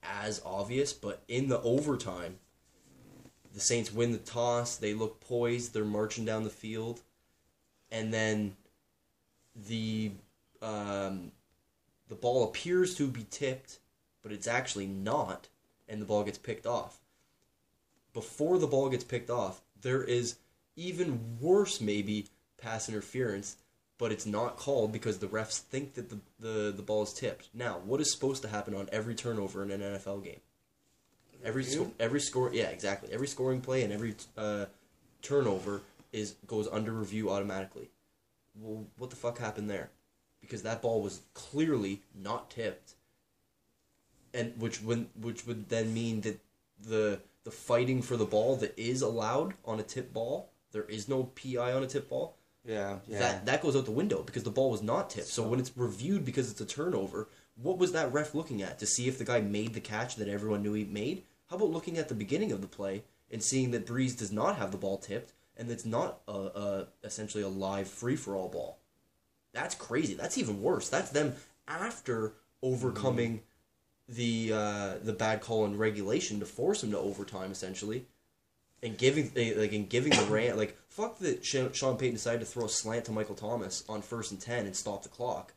as 0.03 0.41
obvious, 0.45 0.93
but 0.93 1.23
in 1.27 1.49
the 1.49 1.61
overtime, 1.61 2.37
the 3.53 3.59
Saints 3.59 3.93
win 3.93 4.11
the 4.11 4.17
toss, 4.17 4.75
they 4.75 4.93
look 4.93 5.19
poised, 5.19 5.73
they're 5.73 5.85
marching 5.85 6.25
down 6.25 6.43
the 6.43 6.49
field, 6.49 7.01
and 7.91 8.13
then 8.13 8.55
the 9.67 10.11
um, 10.61 11.31
the 12.07 12.15
ball 12.15 12.45
appears 12.45 12.95
to 12.95 13.07
be 13.07 13.25
tipped, 13.29 13.79
but 14.21 14.31
it's 14.31 14.47
actually 14.47 14.87
not, 14.87 15.47
and 15.87 16.01
the 16.01 16.05
ball 16.05 16.23
gets 16.23 16.37
picked 16.37 16.65
off. 16.65 16.99
Before 18.13 18.57
the 18.57 18.67
ball 18.67 18.89
gets 18.89 19.03
picked 19.03 19.29
off, 19.29 19.61
there 19.81 20.03
is 20.03 20.37
even 20.75 21.37
worse 21.39 21.79
maybe 21.79 22.27
pass 22.57 22.89
interference 22.89 23.57
but 23.97 24.11
it's 24.11 24.25
not 24.25 24.57
called 24.57 24.91
because 24.91 25.17
the 25.17 25.27
refs 25.27 25.59
think 25.59 25.95
that 25.95 26.09
the, 26.09 26.19
the, 26.39 26.71
the 26.75 26.83
ball 26.83 27.03
is 27.03 27.13
tipped. 27.13 27.49
Now, 27.53 27.79
what 27.83 27.99
is 27.99 28.11
supposed 28.11 28.41
to 28.43 28.47
happen 28.47 28.75
on 28.75 28.87
every 28.91 29.15
turnover 29.15 29.63
in 29.63 29.71
an 29.71 29.81
NFL 29.81 30.23
game? 30.23 30.39
Every 31.43 31.63
sco- 31.63 31.91
every 31.99 32.19
score, 32.19 32.51
yeah, 32.51 32.67
exactly. 32.67 33.09
Every 33.11 33.27
scoring 33.27 33.61
play 33.61 33.83
and 33.83 33.93
every 33.93 34.15
uh, 34.37 34.65
turnover 35.21 35.81
is 36.11 36.35
goes 36.47 36.67
under 36.67 36.91
review 36.91 37.29
automatically. 37.29 37.89
Well, 38.59 38.85
what 38.97 39.11
the 39.11 39.15
fuck 39.15 39.37
happened 39.37 39.69
there? 39.69 39.91
Because 40.41 40.63
that 40.63 40.81
ball 40.81 41.01
was 41.01 41.21
clearly 41.33 42.01
not 42.15 42.49
tipped, 42.49 42.95
and 44.37 44.61
which 44.61 44.81
would 44.81 45.07
which 45.19 45.45
would 45.45 45.69
then 45.69 45.93
mean 45.93 46.21
that 46.21 46.39
the 46.79 47.19
the 47.43 47.51
fighting 47.51 48.01
for 48.01 48.17
the 48.17 48.25
ball 48.25 48.55
that 48.57 48.77
is 48.77 49.01
allowed 49.01 49.53
on 49.65 49.79
a 49.79 49.83
tip 49.83 50.13
ball, 50.13 50.49
there 50.71 50.83
is 50.83 51.07
no 51.07 51.23
PI 51.23 51.73
on 51.73 51.83
a 51.83 51.87
tip 51.87 52.09
ball 52.09 52.35
yeah 52.65 52.97
yeah 53.07 53.19
that 53.19 53.45
that 53.45 53.61
goes 53.61 53.75
out 53.75 53.85
the 53.85 53.91
window 53.91 54.21
because 54.21 54.43
the 54.43 54.51
ball 54.51 54.69
was 54.69 54.83
not 54.83 55.09
tipped. 55.09 55.27
So, 55.27 55.47
when 55.47 55.59
it's 55.59 55.71
reviewed 55.75 56.25
because 56.25 56.51
it's 56.51 56.61
a 56.61 56.65
turnover, 56.65 57.29
what 57.55 57.77
was 57.77 57.93
that 57.93 58.11
ref 58.13 58.35
looking 58.35 58.61
at 58.61 58.77
to 58.79 58.85
see 58.85 59.07
if 59.07 59.17
the 59.17 59.23
guy 59.23 59.41
made 59.41 59.73
the 59.73 59.79
catch 59.79 60.17
that 60.17 60.27
everyone 60.27 60.61
knew 60.61 60.73
he 60.73 60.83
made? 60.83 61.23
How 61.49 61.55
about 61.55 61.71
looking 61.71 61.97
at 61.97 62.09
the 62.09 62.15
beginning 62.15 62.51
of 62.51 62.61
the 62.61 62.67
play 62.67 63.03
and 63.31 63.41
seeing 63.41 63.71
that 63.71 63.87
Brees 63.87 64.17
does 64.17 64.31
not 64.31 64.57
have 64.57 64.71
the 64.71 64.77
ball 64.77 64.97
tipped 64.97 65.33
and 65.55 65.71
it's 65.71 65.85
not 65.85 66.19
a, 66.27 66.31
a 66.31 66.87
essentially 67.03 67.43
a 67.43 67.47
live 67.47 67.87
free 67.87 68.17
for 68.17 68.35
all 68.35 68.49
ball? 68.49 68.79
That's 69.53 69.73
crazy. 69.73 70.13
That's 70.13 70.37
even 70.37 70.61
worse. 70.61 70.89
That's 70.89 71.09
them 71.09 71.35
after 71.67 72.33
overcoming 72.61 73.41
the 74.07 74.51
uh, 74.53 74.93
the 75.03 75.13
bad 75.13 75.41
call 75.41 75.65
in 75.65 75.77
regulation 75.77 76.39
to 76.39 76.45
force 76.45 76.83
him 76.83 76.91
to 76.91 76.97
overtime 76.97 77.51
essentially 77.51 78.05
and 78.83 78.97
giving 78.97 79.31
eh, 79.35 79.53
like 79.55 79.73
and 79.73 79.89
giving 79.89 80.11
the 80.11 80.25
rant 80.29 80.57
like 80.57 80.77
fuck 80.89 81.19
that 81.19 81.43
Sean 81.45 81.97
Payton 81.97 82.13
decided 82.13 82.39
to 82.39 82.45
throw 82.45 82.65
a 82.65 82.69
slant 82.69 83.05
to 83.05 83.11
Michael 83.11 83.35
Thomas 83.35 83.83
on 83.87 84.01
first 84.01 84.31
and 84.31 84.39
ten 84.41 84.65
and 84.65 84.75
stop 84.75 85.03
the 85.03 85.09
clock, 85.09 85.53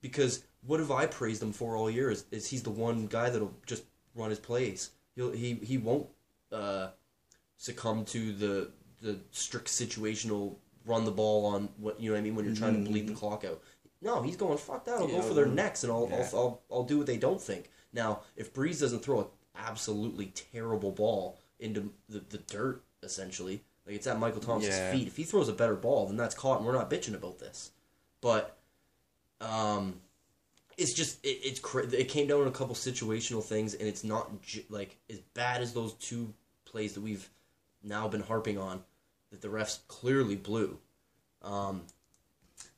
because 0.00 0.44
what 0.64 0.80
have 0.80 0.90
I 0.90 1.06
praised 1.06 1.42
him 1.42 1.52
for 1.52 1.76
all 1.76 1.90
year 1.90 2.10
is, 2.10 2.24
is 2.30 2.48
he's 2.48 2.62
the 2.62 2.70
one 2.70 3.06
guy 3.06 3.30
that'll 3.30 3.54
just 3.66 3.84
run 4.14 4.30
his 4.30 4.38
plays. 4.38 4.90
He'll 5.14 5.32
he 5.32 5.54
he 5.54 5.78
won't 5.78 6.08
uh, 6.52 6.88
succumb 7.56 8.04
to 8.06 8.32
the 8.32 8.70
the 9.02 9.18
strict 9.30 9.68
situational 9.68 10.56
run 10.84 11.04
the 11.04 11.10
ball 11.10 11.46
on 11.46 11.68
what 11.78 12.00
you 12.00 12.10
know 12.10 12.14
what 12.14 12.20
I 12.20 12.22
mean 12.22 12.34
when 12.34 12.44
you're 12.44 12.54
trying 12.54 12.84
to 12.84 12.90
bleed 12.90 13.08
the 13.08 13.14
clock 13.14 13.44
out. 13.44 13.60
No, 14.02 14.22
he's 14.22 14.36
going 14.36 14.58
fuck 14.58 14.84
that. 14.84 14.98
I'll 14.98 15.08
go 15.08 15.22
for 15.22 15.34
their 15.34 15.46
necks 15.46 15.82
and 15.82 15.92
I'll, 15.92 16.08
yeah. 16.10 16.28
I'll 16.32 16.38
I'll 16.38 16.62
I'll 16.70 16.84
do 16.84 16.98
what 16.98 17.06
they 17.06 17.16
don't 17.16 17.40
think. 17.40 17.70
Now, 17.96 18.20
if 18.36 18.52
Brees 18.52 18.78
doesn't 18.78 19.00
throw 19.02 19.20
an 19.22 19.26
absolutely 19.56 20.26
terrible 20.52 20.92
ball 20.92 21.40
into 21.58 21.90
the, 22.10 22.20
the 22.28 22.38
dirt, 22.38 22.82
essentially, 23.02 23.62
like 23.86 23.96
it's 23.96 24.06
at 24.06 24.18
Michael 24.18 24.40
Thomas's 24.42 24.76
Yeah. 24.76 24.92
feet. 24.92 25.08
If 25.08 25.16
he 25.16 25.24
throws 25.24 25.48
a 25.48 25.52
better 25.54 25.74
ball, 25.74 26.06
then 26.06 26.16
that's 26.18 26.34
caught, 26.34 26.58
and 26.58 26.66
we're 26.66 26.74
not 26.74 26.90
bitching 26.90 27.14
about 27.14 27.38
this. 27.38 27.70
But, 28.20 28.56
um, 29.40 30.00
it's 30.76 30.92
just 30.92 31.24
it, 31.24 31.38
it's 31.42 31.58
cra- 31.58 31.86
it 31.86 32.10
came 32.10 32.26
down 32.26 32.42
to 32.42 32.48
a 32.48 32.52
couple 32.52 32.74
situational 32.74 33.42
things, 33.42 33.72
and 33.72 33.88
it's 33.88 34.04
not 34.04 34.42
j- 34.42 34.66
like 34.68 34.98
as 35.08 35.20
bad 35.32 35.62
as 35.62 35.72
those 35.72 35.94
two 35.94 36.34
plays 36.66 36.92
that 36.92 37.00
we've 37.00 37.30
now 37.82 38.08
been 38.08 38.20
harping 38.22 38.58
on 38.58 38.84
that 39.30 39.40
the 39.40 39.48
refs 39.48 39.78
clearly 39.88 40.36
blew. 40.36 40.78
Um, 41.40 41.82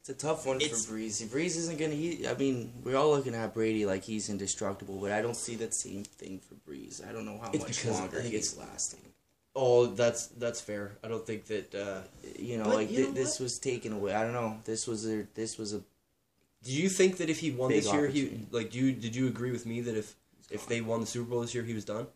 It's 0.08 0.24
a 0.24 0.26
tough 0.26 0.46
one 0.46 0.56
It's- 0.60 0.86
for 0.86 0.94
Brees. 0.94 1.22
Brees 1.26 1.56
isn't 1.56 1.78
gonna. 1.78 1.94
He, 1.94 2.26
I 2.26 2.34
mean, 2.34 2.72
we're 2.82 2.96
all 2.96 3.10
looking 3.10 3.34
at 3.34 3.52
Brady 3.52 3.84
like 3.84 4.04
he's 4.04 4.30
indestructible, 4.30 4.96
but 4.96 5.12
I 5.12 5.20
don't 5.20 5.36
see 5.36 5.56
that 5.56 5.74
same 5.74 6.04
thing 6.04 6.40
for 6.40 6.54
Brees. 6.70 7.06
I 7.06 7.12
don't 7.12 7.26
know 7.26 7.38
how 7.38 7.52
much 7.52 7.84
I 7.86 7.90
longer 7.90 8.20
think 8.22 8.32
he's 8.32 8.52
it's- 8.54 8.56
lasting. 8.70 9.00
oh, 9.54 9.86
that's 9.86 10.28
that's 10.28 10.62
fair. 10.62 10.96
I 11.04 11.08
don't 11.08 11.26
think 11.26 11.44
that. 11.46 11.74
Uh, 11.74 12.00
You 12.38 12.56
know, 12.56 12.64
But 12.64 12.74
like 12.74 12.90
you 12.90 12.96
thi- 12.96 13.02
know 13.08 13.12
this 13.12 13.38
was 13.38 13.58
taken 13.58 13.92
away. 13.92 14.14
I 14.14 14.22
don't 14.22 14.32
know. 14.32 14.58
This 14.64 14.86
was 14.86 15.06
a. 15.06 15.26
This 15.34 15.58
was 15.58 15.74
a. 15.74 15.82
Do 16.62 16.72
you 16.72 16.88
think 16.88 17.18
that 17.18 17.28
if 17.28 17.38
he 17.40 17.50
won 17.50 17.70
this 17.70 17.92
year, 17.92 18.06
he 18.08 18.46
like? 18.50 18.70
Do 18.70 18.78
you 18.78 18.92
did 18.92 19.14
you 19.14 19.26
agree 19.28 19.50
with 19.50 19.66
me 19.66 19.82
that 19.82 19.94
if 19.96 20.16
if 20.50 20.66
they 20.66 20.80
won 20.80 21.00
the 21.00 21.06
Super 21.06 21.28
Bowl 21.28 21.42
this 21.42 21.54
year, 21.54 21.64
he 21.64 21.74
was 21.74 21.84
done? 21.84 22.06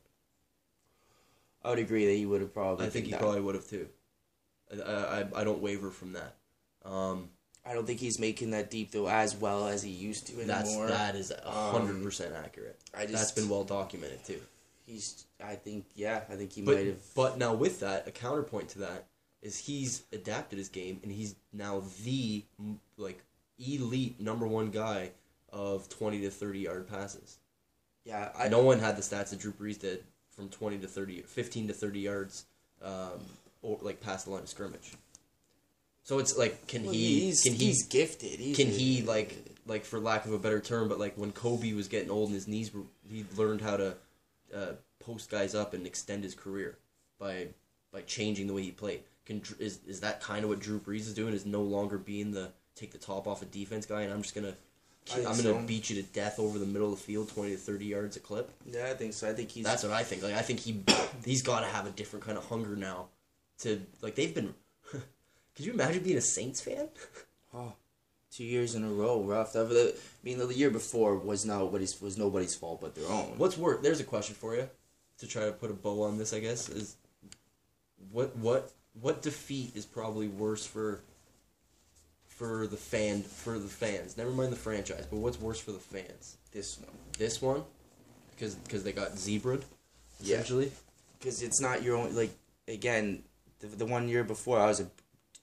I 1.63 1.71
would 1.71 1.79
agree 1.79 2.07
that 2.07 2.15
he 2.15 2.25
would 2.27 2.41
have 2.41 2.55
probably. 2.55 2.87
I 2.87 2.91
think 2.91 3.05
he 3.07 3.13
probably 3.13 3.41
would 3.43 3.55
have 3.55 3.69
too. 3.69 3.87
I, 4.73 5.21
I 5.21 5.41
I 5.41 5.45
don't 5.45 5.61
waver 5.61 5.91
from 5.91 6.15
that. 6.15 6.37
Um, 6.85 7.29
I 7.64 7.75
don't 7.75 7.87
think 7.87 8.00
he's 8.00 8.19
making 8.19 8.50
that 8.50 8.71
deep 8.71 8.90
though 8.90 9.09
as 9.09 9.37
well 9.37 9.69
as 9.69 9.83
he 9.83 9.90
used 9.90 10.26
to 10.28 10.33
that's 10.45 10.69
anymore. 10.71 10.88
that 10.88 11.14
is 11.14 11.31
a 11.31 11.50
hundred 11.50 12.02
percent 12.02 12.35
accurate. 12.35 12.78
I 12.95 13.00
that's 13.07 13.12
just- 13.12 13.37
been 13.37 13.49
well 13.49 13.64
documented 13.64 14.25
too. 14.25 14.40
He's. 14.87 15.25
I 15.45 15.54
think. 15.54 15.87
Yeah. 15.95 16.23
I 16.28 16.35
think 16.35 16.52
he 16.52 16.62
But 16.62 16.75
might 16.76 16.87
have. 16.87 17.14
but 17.14 17.38
now 17.38 17.54
with 17.54 17.81
that, 17.81 18.07
a 18.09 18.11
counterpoint 18.11 18.69
to 18.71 18.81
that 18.81 19.07
is 19.40 19.59
he's 19.59 20.02
adapted 20.12 20.59
his 20.59 20.69
game 20.69 20.99
and 21.04 21.11
he's 21.12 21.35
now 21.52 21.83
the 22.04 22.45
like 22.97 23.23
elite 23.64 24.21
number 24.21 24.47
one 24.47 24.71
guy 24.71 25.11
of 25.52 25.88
twenty 25.88 26.21
to 26.23 26.31
thirty 26.31 26.61
yard 26.61 26.88
passes. 26.88 27.38
Yeah. 28.04 28.31
I 28.37 28.49
no 28.49 28.62
one 28.62 28.81
had 28.81 28.97
the 28.97 29.02
stats 29.02 29.31
that 29.31 29.38
Drew 29.38 29.52
Brees 29.52 29.78
did 29.78 30.02
from 30.35 30.49
20 30.49 30.78
to 30.78 30.88
30, 30.88 31.21
15 31.21 31.69
to 31.69 31.75
30 31.75 32.00
yards, 32.00 32.47
um, 32.83 33.21
or 33.61 33.78
like 33.83 34.00
past 34.00 34.25
the 34.25 34.33
line 34.33 34.42
of 34.42 34.49
scrimmage. 34.49 34.92
So 36.04 36.18
it's 36.18 36.37
like, 36.37 36.66
can 36.66 36.85
Well, 36.85 36.92
he? 36.92 37.21
he's, 37.26 37.42
can 37.42 37.52
he? 37.54 37.66
he's 37.66 37.87
gifted. 37.87 38.40
He's 38.40 38.56
can 38.56 38.68
a- 38.68 38.71
he 38.71 39.02
like 39.02 39.37
like 39.66 39.85
for 39.85 40.00
lack 40.00 40.25
of 40.25 40.32
a 40.32 40.38
better 40.38 40.61
term, 40.61 40.88
but 40.88 40.99
like 40.99 41.16
when 41.16 41.32
Kobe 41.32 41.73
was 41.73 41.87
getting 41.88 42.11
old 42.11 42.28
and 42.28 42.35
his 42.35 42.49
knees 42.49 42.75
were, 42.75 42.82
he 43.09 43.25
learned 43.37 43.61
how 43.61 43.76
to 43.76 43.94
uh, 44.54 44.73
post 44.99 45.30
guys 45.30 45.54
up 45.54 45.75
and 45.75 45.87
extend 45.87 46.25
his 46.25 46.35
career 46.35 46.76
by 47.21 47.49
by 47.92 48.02
changing 48.02 48.47
the 48.49 48.54
way 48.54 48.62
he 48.62 48.71
played. 48.73 49.02
Can 49.25 49.40
is 49.61 49.78
is 49.87 50.00
that 50.00 50.21
kind 50.21 50.42
of 50.42 50.50
what 50.50 50.59
Drew 50.59 50.80
Brees 50.80 51.00
is 51.00 51.14
doing? 51.14 51.32
Is 51.35 51.47
no 51.47 51.62
longer 51.62 51.99
being 51.99 52.32
the 52.32 52.50
take 52.75 52.90
the 52.90 52.99
top 52.99 53.28
off 53.28 53.42
a 53.42 53.44
defense 53.44 53.87
guy, 53.87 54.02
and 54.02 54.12
I'm 54.12 54.23
just 54.23 54.35
gonna. 54.35 54.54
I 55.11 55.14
think 55.14 55.28
I'm 55.28 55.37
gonna 55.37 55.61
so. 55.61 55.66
beat 55.66 55.90
you 55.90 56.00
to 56.02 56.09
death 56.11 56.38
over 56.38 56.59
the 56.59 56.66
middle 56.66 56.92
of 56.92 56.99
the 56.99 57.04
field, 57.04 57.28
twenty 57.28 57.52
to 57.52 57.56
thirty 57.56 57.87
yards 57.87 58.16
a 58.16 58.21
clip. 58.21 58.50
Yeah, 58.66 58.87
I 58.90 58.94
think 58.94 59.12
so. 59.12 59.28
I 59.30 59.32
think 59.32 59.50
he's. 59.50 59.64
That's 59.64 59.82
what 59.85 59.92
I 59.92 60.02
think. 60.02 60.23
Like 60.25 60.35
I 60.35 60.42
think 60.42 60.59
he 60.61 60.82
he's 61.25 61.42
got 61.42 61.61
to 61.61 61.66
have 61.66 61.87
a 61.87 61.90
different 61.90 62.25
kind 62.25 62.37
of 62.37 62.44
hunger 62.47 62.75
now. 62.75 63.06
To 63.61 63.80
like 64.00 64.16
they've 64.16 64.35
been. 64.35 64.54
Could 65.56 65.66
you 65.66 65.73
imagine 65.73 66.02
being 66.02 66.18
a 66.18 66.23
Saints 66.23 66.61
fan? 66.61 66.88
Oh, 67.54 67.75
two 68.30 68.44
years 68.44 68.75
in 68.75 68.82
a 68.82 68.88
row, 68.88 69.21
rough. 69.23 69.54
I 69.54 69.64
mean, 70.25 70.38
the 70.38 70.47
year 70.54 70.71
before 70.71 71.16
was 71.18 71.44
nobody's 71.44 72.00
was 72.00 72.16
nobody's 72.16 72.54
fault 72.54 72.80
but 72.80 72.94
their 72.94 73.06
own. 73.06 73.35
What's 73.37 73.59
worse? 73.59 73.82
There's 73.82 74.00
a 74.00 74.04
question 74.04 74.35
for 74.35 74.56
you 74.56 74.71
to 75.18 75.26
try 75.26 75.44
to 75.44 75.52
put 75.52 75.71
a 75.71 75.75
bow 75.75 76.04
on 76.04 76.16
this. 76.16 76.32
I 76.32 76.38
guess 76.40 76.71
is 76.71 76.97
what 78.11 78.35
what 78.38 78.73
what 79.02 79.21
defeat 79.21 79.73
is 79.76 79.85
probably 79.85 80.28
worse 80.28 80.64
for 80.64 81.00
for 82.26 82.66
the 82.66 82.78
fan 82.78 83.21
for 83.23 83.59
the 83.59 83.68
fans. 83.68 84.16
Never 84.16 84.30
mind 84.30 84.50
the 84.50 84.56
franchise, 84.56 85.06
but 85.11 85.18
what's 85.18 85.38
worse 85.38 85.61
for 85.61 85.73
the 85.73 85.78
fans? 85.78 86.38
This 86.52 86.78
one, 86.80 86.88
This 87.18 87.42
one, 87.42 87.64
because 88.30 88.54
because 88.54 88.82
they 88.82 88.92
got 88.92 89.18
zebraed 89.18 89.64
Yeah. 90.23 90.37
essentially. 90.37 90.73
because 91.18 91.42
it's 91.42 91.61
not 91.61 91.82
your 91.82 91.97
own. 91.99 92.16
Like 92.16 92.30
again, 92.66 93.25
the 93.61 93.66
the 93.66 93.85
one 93.87 94.09
year 94.09 94.25
before, 94.25 94.59
I 94.59 94.66
was 94.68 94.80
a 94.80 94.87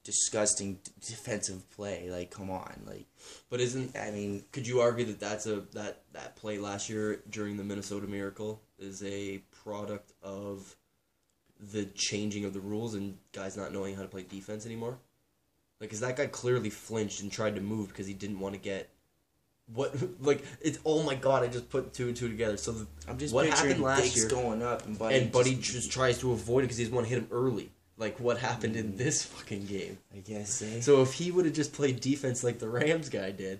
disgusting 0.09 0.73
d- 0.83 0.91
defensive 1.05 1.69
play. 1.69 2.09
Like, 2.09 2.31
come 2.31 2.49
on, 2.49 2.81
like 2.87 3.05
But 3.51 3.59
isn't 3.61 3.95
I 3.95 4.09
mean, 4.09 4.43
Could 4.51 4.65
you 4.65 4.81
argue 4.81 5.05
that 5.05 5.19
that's 5.19 5.45
a 5.45 5.61
that 5.73 6.01
that 6.13 6.35
play 6.35 6.57
last 6.57 6.89
year 6.89 7.21
during 7.29 7.57
the 7.57 7.63
Minnesota 7.63 8.07
Miracle 8.07 8.59
is 8.79 9.03
a 9.03 9.37
product 9.63 10.13
of 10.23 10.75
the 11.73 11.85
changing 11.85 12.43
of 12.45 12.53
the 12.53 12.59
rules 12.59 12.95
and 12.95 13.17
guys 13.33 13.55
not 13.55 13.71
knowing 13.71 13.95
how 13.95 14.01
to 14.01 14.07
play 14.07 14.23
defense 14.23 14.65
anymore? 14.65 14.97
Like, 15.79 15.91
cause 15.91 15.99
that 15.99 16.15
guy 16.15 16.25
clearly 16.25 16.71
flinched 16.71 17.21
and 17.21 17.31
tried 17.31 17.53
to 17.55 17.61
move 17.61 17.89
because 17.89 18.07
he 18.07 18.13
didn't 18.15 18.39
want 18.39 18.55
to 18.55 18.59
get 18.59 18.89
what 19.73 19.93
like 20.21 20.43
it's. 20.59 20.79
Oh 20.83 21.03
my 21.03 21.13
god! 21.13 21.43
I 21.43 21.47
just 21.47 21.69
put 21.69 21.93
two 21.93 22.07
and 22.07 22.17
two 22.17 22.29
together. 22.29 22.57
So 22.57 22.71
the, 22.71 22.87
I'm 23.07 23.19
just 23.19 23.31
what 23.31 23.45
happened 23.45 23.83
last 23.83 24.01
Diggs 24.01 24.15
year, 24.17 24.27
going 24.29 24.63
up 24.63 24.87
and 24.87 24.97
Buddy 24.97 25.15
and 25.17 25.31
Buddy 25.31 25.53
just- 25.55 25.71
just 25.73 25.91
tries 25.91 26.17
to 26.21 26.31
avoid 26.31 26.61
it 26.61 26.63
because 26.63 26.77
he's 26.77 26.89
want 26.89 27.05
to 27.05 27.13
hit 27.13 27.19
him 27.21 27.27
early. 27.31 27.69
Like 27.99 28.17
what 28.19 28.39
happened 28.39 28.75
in 28.75 28.95
this 28.97 29.23
fucking 29.23 29.65
game. 29.67 29.97
I 30.15 30.19
guess. 30.19 30.61
Eh? 30.61 30.79
So 30.79 31.01
if 31.03 31.13
he 31.13 31.29
would 31.31 31.45
have 31.45 31.53
just 31.53 31.73
played 31.73 31.99
defense 31.99 32.43
like 32.43 32.57
the 32.57 32.69
Rams 32.69 33.09
guy 33.09 33.31
did, 33.31 33.59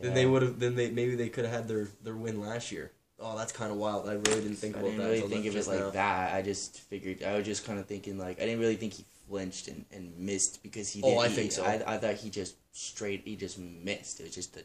then 0.00 0.14
they 0.14 0.26
would 0.26 0.42
have. 0.42 0.58
Then 0.58 0.74
they 0.74 0.90
maybe 0.90 1.14
they 1.14 1.28
could 1.28 1.44
have 1.44 1.52
had 1.54 1.68
their 1.68 1.86
their 2.02 2.16
win 2.16 2.40
last 2.40 2.72
year. 2.72 2.90
Oh, 3.20 3.36
that's 3.36 3.52
kind 3.52 3.70
of 3.70 3.76
wild. 3.78 4.08
I 4.08 4.14
really 4.14 4.40
didn't 4.42 4.56
think 4.56 4.76
I 4.76 4.80
about 4.80 4.90
didn't 4.90 5.04
that. 5.04 5.10
really 5.10 5.28
think 5.28 5.46
of 5.46 5.56
it 5.56 5.66
like 5.66 5.78
now. 5.78 5.90
that. 5.90 6.34
I 6.34 6.42
just 6.42 6.80
figured 6.80 7.22
I 7.22 7.36
was 7.36 7.46
just 7.46 7.66
kind 7.66 7.78
of 7.78 7.86
thinking 7.86 8.18
like 8.18 8.40
I 8.40 8.46
didn't 8.46 8.60
really 8.60 8.76
think 8.76 8.94
he 8.94 9.04
flinched 9.28 9.68
and, 9.68 9.84
and 9.92 10.18
missed 10.18 10.62
because 10.62 10.90
he. 10.90 11.02
Oh, 11.04 11.18
I 11.18 11.28
he- 11.28 11.34
think 11.34 11.52
so. 11.52 11.64
I, 11.64 11.82
I 11.86 11.98
thought 11.98 12.14
he 12.14 12.30
just 12.30 12.56
straight 12.72 13.22
he 13.26 13.36
just 13.36 13.58
missed. 13.58 14.20
It 14.20 14.24
was 14.24 14.34
just 14.34 14.56
a 14.56 14.64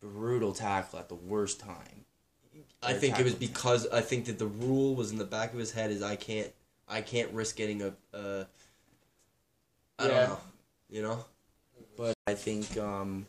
brutal 0.00 0.52
tackle 0.52 0.98
at 0.98 1.08
the 1.08 1.14
worst 1.14 1.60
time. 1.60 2.04
I 2.82 2.92
think 2.92 3.18
it 3.18 3.24
was 3.24 3.34
because 3.34 3.86
I 3.88 4.00
think 4.00 4.26
that 4.26 4.38
the 4.38 4.46
rule 4.46 4.94
was 4.94 5.10
in 5.10 5.18
the 5.18 5.24
back 5.24 5.52
of 5.52 5.58
his 5.58 5.72
head 5.72 5.90
is 5.90 6.02
I 6.02 6.16
can't 6.16 6.52
I 6.88 7.00
can't 7.00 7.32
risk 7.32 7.56
getting 7.56 7.82
a. 7.82 7.92
a 8.12 8.46
I 9.98 10.06
Yeah. 10.06 10.08
don't 10.08 10.28
know. 10.28 10.38
You 10.90 11.02
know. 11.02 11.24
But 11.96 12.14
I 12.26 12.34
think 12.34 12.76
um 12.78 13.26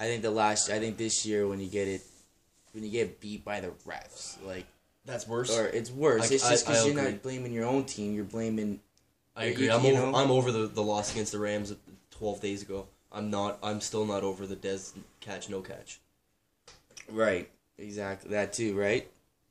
I 0.00 0.04
think 0.04 0.22
the 0.22 0.30
last 0.30 0.70
I 0.70 0.78
think 0.78 0.96
this 0.96 1.24
year 1.26 1.46
when 1.48 1.60
you 1.60 1.68
get 1.68 1.88
it 1.88 2.02
when 2.72 2.84
you 2.84 2.90
get 2.90 3.20
beat 3.20 3.44
by 3.44 3.60
the 3.60 3.68
refs 3.86 4.36
like 4.44 4.66
That's 5.04 5.26
worse. 5.26 5.50
or 5.56 5.66
it's 5.66 5.90
worse. 5.90 6.30
I- 6.30 6.34
it's 6.34 6.48
just 6.48 6.66
because 6.66 6.86
you're 6.86 6.98
agree. 6.98 7.12
not 7.12 7.22
blaming 7.22 7.52
your 7.52 7.64
own 7.64 7.84
team. 7.84 8.14
You're 8.14 8.24
blaming 8.24 8.80
I 9.34 9.44
agree. 9.44 9.66
You, 9.66 9.72
I'm, 9.72 9.86
over. 9.86 9.92
know? 10.12 10.14
I'm 10.14 10.30
over 10.30 10.50
the, 10.52 10.66
the 10.66 10.82
loss 10.82 11.12
against 11.12 11.32
the 11.32 11.38
Rams 11.38 11.74
twelve 12.10 12.40
days 12.40 12.62
ago. 12.62 12.86
I'm 13.12 13.30
not. 13.30 13.58
I'm 13.62 13.80
still 13.80 14.04
not 14.04 14.22
over 14.22 14.46
the 14.46 14.56
Dez 14.56 14.92
catch 15.20 15.48
no 15.48 15.60
catch. 15.62 16.00
right 17.10 17.48
exactly 17.78 18.30
that 18.32 18.52
too. 18.52 18.76
Right. 18.78 19.08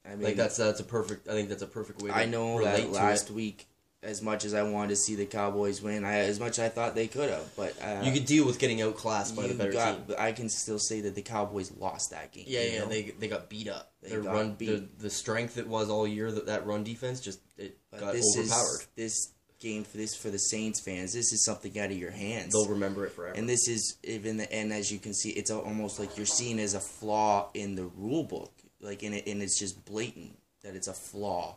I 0.07 0.15
mean, 0.15 0.23
Like 0.23 0.35
that's 0.35 0.57
that's 0.57 0.79
a 0.79 0.83
perfect. 0.83 1.27
I 1.27 1.31
think 1.33 1.49
that's 1.49 1.61
a 1.61 1.67
perfect 1.67 2.01
way. 2.01 2.09
to 2.09 2.15
I 2.15 2.25
know 2.25 2.63
that 2.63 2.91
last 2.91 3.29
week, 3.31 3.67
as 4.03 4.21
much 4.21 4.45
as 4.45 4.53
I 4.53 4.63
wanted 4.63 4.89
to 4.89 4.95
see 4.95 5.15
the 5.15 5.25
Cowboys 5.25 5.81
win, 5.81 6.05
I 6.05 6.19
as 6.19 6.39
much 6.39 6.59
as 6.59 6.59
I 6.59 6.69
thought 6.69 6.95
they 6.95 7.07
could 7.07 7.29
have, 7.29 7.43
but 7.57 7.73
uh, 7.83 8.01
You 8.03 8.11
could 8.11 8.25
deal 8.25 8.45
with 8.45 8.59
getting 8.59 8.81
outclassed 8.81 9.35
by 9.35 9.47
the 9.47 9.53
better 9.55 9.71
got- 9.73 9.95
team. 9.95 10.03
but 10.07 10.19
I 10.19 10.31
can 10.31 10.49
still 10.49 10.79
say 10.79 11.01
that 11.01 11.15
the 11.15 11.21
Cowboys 11.23 11.71
lost 11.77 12.11
that 12.11 12.31
game. 12.31 12.45
Yeah, 12.47 12.61
yeah, 12.61 12.79
know? 12.79 12.85
they 12.87 13.03
they 13.19 13.27
got 13.27 13.49
beat 13.49 13.67
up. 13.67 13.91
They 14.01 14.09
Their 14.09 14.21
run, 14.21 14.53
beat. 14.53 14.67
The, 14.99 15.03
the 15.03 15.09
strength 15.09 15.57
it 15.57 15.67
was 15.67 15.89
all 15.89 16.07
year 16.07 16.31
that 16.31 16.45
that 16.45 16.65
run 16.65 16.83
defense 16.83 17.19
just 17.19 17.39
it 17.57 17.77
But 17.91 17.99
got 17.99 18.13
this 18.13 18.37
overpowered. 18.37 18.81
is 18.81 18.87
this 18.95 19.31
game 19.59 19.83
for 19.83 19.97
this 19.97 20.15
for 20.15 20.29
the 20.29 20.37
Saints 20.37 20.79
fans. 20.79 21.11
This 21.13 21.33
is 21.33 21.43
something 21.43 21.77
out 21.79 21.89
of 21.89 21.97
your 21.97 22.11
hands. 22.11 22.53
They'll 22.53 22.67
remember 22.69 23.07
it 23.07 23.11
forever. 23.13 23.35
And 23.35 23.49
this 23.49 23.67
is 23.67 23.97
even 24.03 24.37
the 24.37 24.49
end, 24.53 24.71
as 24.71 24.91
you 24.91 24.99
can 24.99 25.15
see, 25.15 25.31
it's 25.31 25.49
almost 25.49 25.99
like 25.99 26.15
you're 26.15 26.27
seeing 26.27 26.59
as 26.59 26.75
a 26.75 26.79
flaw 26.79 27.49
in 27.55 27.73
the 27.75 27.85
rule 27.97 28.23
book, 28.23 28.53
like 28.87 29.03
in 29.03 29.13
it, 29.13 29.27
and 29.27 29.41
it's 29.43 29.59
just 29.59 29.85
blatant 29.85 30.35
that 30.63 30.75
it's 30.75 30.87
a 30.87 30.93
flaw 30.93 31.55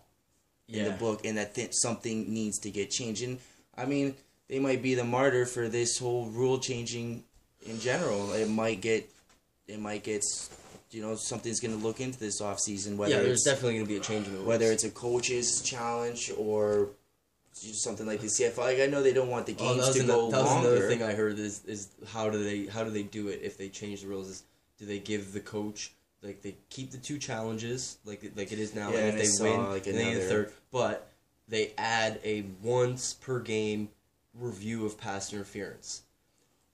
in 0.68 0.84
the 0.84 0.90
book, 0.90 1.24
and 1.24 1.38
that 1.38 1.54
th- 1.54 1.70
something 1.72 2.32
needs 2.32 2.58
to 2.60 2.70
get 2.70 2.90
changed. 2.90 3.22
And 3.22 3.38
I 3.76 3.86
mean, 3.86 4.14
they 4.48 4.58
might 4.58 4.82
be 4.82 4.94
the 4.94 5.04
martyr 5.04 5.46
for 5.46 5.68
this 5.68 5.98
whole 5.98 6.26
rule 6.26 6.58
changing 6.58 7.24
in 7.66 7.80
general. 7.80 8.32
It 8.32 8.48
might 8.48 8.80
get, 8.80 9.08
it 9.66 9.80
might 9.80 10.04
get, 10.04 10.22
you 10.92 11.02
know 11.02 11.14
something's 11.16 11.60
going 11.60 11.76
to 11.78 11.84
look 11.84 12.00
into 12.00 12.18
this 12.20 12.40
off 12.40 12.58
season. 12.60 12.96
Whether 12.98 13.14
Yeah, 13.16 13.22
there's 13.22 13.42
definitely 13.44 13.74
going 13.74 13.86
to 13.86 13.88
be 13.88 13.96
a 13.96 14.00
change 14.00 14.26
in 14.26 14.32
the 14.32 14.38
rules. 14.38 14.48
whether 14.48 14.66
it's 14.72 14.84
a 14.84 14.90
coach's 14.90 15.60
challenge 15.62 16.30
or 16.36 16.88
something 17.52 18.06
like 18.06 18.20
the 18.20 18.26
CFL. 18.28 18.58
Like 18.58 18.80
I 18.80 18.86
know 18.86 19.02
they 19.02 19.12
don't 19.12 19.28
want 19.28 19.46
the 19.46 19.56
Oh, 19.58 19.74
games 19.74 19.90
to 19.94 20.04
go 20.04 20.30
that 20.30 20.40
was 20.40 20.46
longer. 20.50 20.68
another 20.68 20.88
thing 20.88 21.02
I 21.02 21.12
heard 21.14 21.38
is 21.38 21.64
is 21.66 21.88
how 22.08 22.30
do 22.30 22.42
they 22.42 22.66
how 22.66 22.84
do 22.84 22.90
they 22.90 23.02
do 23.02 23.28
it 23.28 23.40
if 23.42 23.58
they 23.58 23.68
change 23.68 24.02
the 24.02 24.08
rules? 24.08 24.28
Is 24.28 24.42
do 24.78 24.86
they 24.86 24.98
give 24.98 25.32
the 25.32 25.40
coach 25.40 25.92
like 26.22 26.42
they 26.42 26.56
keep 26.68 26.90
the 26.90 26.98
two 26.98 27.18
challenges 27.18 27.98
like 28.04 28.32
like 28.36 28.52
it 28.52 28.58
is 28.58 28.74
now, 28.74 28.90
Yeah, 28.90 28.98
and 28.98 29.08
and 29.10 29.18
if 29.18 29.22
they 29.24 29.24
saw, 29.26 29.44
win, 29.44 29.70
like, 29.70 29.84
then 29.84 29.94
they 29.94 30.14
get 30.14 30.22
third, 30.24 30.52
but 30.70 31.08
they 31.48 31.72
add 31.78 32.20
a 32.24 32.44
once 32.62 33.14
per 33.14 33.40
game 33.40 33.88
review 34.34 34.86
of 34.86 34.98
pass 34.98 35.32
interference. 35.32 36.02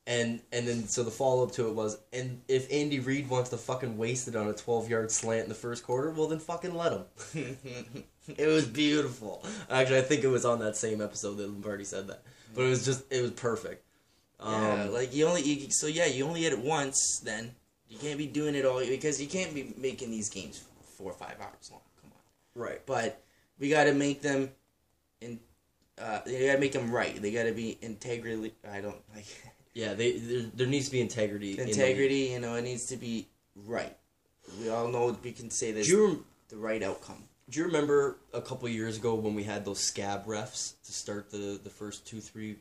And 0.08 0.40
and 0.52 0.68
then 0.68 0.86
so 0.86 1.02
the 1.02 1.10
follow 1.10 1.42
up 1.44 1.52
to 1.52 1.66
it 1.66 1.74
was, 1.74 1.98
and 2.12 2.40
if 2.46 2.72
Andy 2.72 3.00
Reid 3.00 3.28
wants 3.28 3.50
to 3.50 3.56
fucking 3.56 3.96
waste 3.98 4.28
it 4.28 4.36
on 4.36 4.46
a 4.46 4.52
twelve 4.52 4.88
yard 4.88 5.10
slant 5.10 5.42
in 5.44 5.48
the 5.48 5.54
first 5.56 5.82
quarter, 5.84 6.10
well 6.10 6.28
then 6.28 6.38
fucking 6.38 6.74
let 6.76 6.92
him. 6.92 7.04
it 8.36 8.46
was 8.46 8.66
beautiful. 8.66 9.44
Actually, 9.68 9.98
I 9.98 10.02
think 10.02 10.22
it 10.22 10.28
was 10.28 10.44
on 10.44 10.60
that 10.60 10.76
same 10.76 11.00
episode 11.00 11.34
that 11.38 11.48
Lombardi 11.48 11.82
said 11.82 12.06
that, 12.06 12.22
but 12.54 12.62
it 12.62 12.68
was 12.68 12.84
just 12.84 13.02
it 13.12 13.20
was 13.20 13.32
perfect. 13.32 13.82
Yeah, 14.38 14.84
Um, 14.84 14.92
like 14.92 15.12
you 15.12 15.26
only 15.26 15.42
you, 15.42 15.70
so 15.70 15.88
yeah 15.88 16.06
you 16.06 16.24
only 16.24 16.42
hit 16.42 16.52
it 16.52 16.60
once. 16.60 17.20
Then 17.24 17.56
you 17.88 17.98
can't 17.98 18.18
be 18.18 18.26
doing 18.26 18.54
it 18.54 18.64
all 18.64 18.80
because 18.80 19.20
you 19.20 19.28
can't 19.28 19.54
be 19.54 19.72
making 19.76 20.10
these 20.10 20.28
games 20.28 20.64
four 20.96 21.10
or 21.10 21.14
five 21.14 21.36
hours 21.40 21.70
long. 21.70 21.80
Come 22.00 22.10
on. 22.12 22.62
right. 22.62 22.84
but 22.86 23.22
we 23.58 23.68
got 23.68 23.84
to 23.84 23.92
make 23.94 24.22
them 24.22 24.50
in 25.20 25.38
uh 25.98 26.20
they 26.26 26.46
got 26.46 26.54
to 26.54 26.58
make 26.58 26.72
them 26.72 26.90
right 26.90 27.20
they 27.22 27.30
got 27.30 27.44
to 27.44 27.52
be 27.52 27.78
integrity 27.82 28.52
i 28.70 28.80
don't 28.80 29.00
like 29.14 29.26
Yeah, 29.74 29.92
they 29.92 30.12
there, 30.12 30.46
there 30.54 30.66
needs 30.66 30.86
to 30.86 30.92
be 30.92 31.02
integrity. 31.02 31.58
in 31.58 31.68
integrity 31.68 32.30
you 32.32 32.40
know 32.40 32.54
it 32.54 32.62
needs 32.62 32.86
to 32.86 32.96
be 32.96 33.28
right 33.66 33.94
we 34.60 34.70
all 34.70 34.88
know 34.88 35.14
we 35.22 35.32
can 35.32 35.50
say 35.50 35.70
this 35.72 35.86
Do 35.86 35.92
you, 35.92 36.24
the 36.48 36.56
right 36.56 36.82
outcome 36.82 37.24
do 37.50 37.60
you 37.60 37.66
remember 37.66 38.16
a 38.32 38.40
couple 38.40 38.68
years 38.68 38.96
ago 38.96 39.14
when 39.14 39.34
we 39.34 39.44
had 39.44 39.64
those 39.64 39.80
scab 39.80 40.26
refs 40.26 40.74
to 40.84 40.92
start 40.92 41.30
the 41.30 41.60
the 41.62 41.70
first 41.70 42.06
two 42.06 42.20
three 42.20 42.56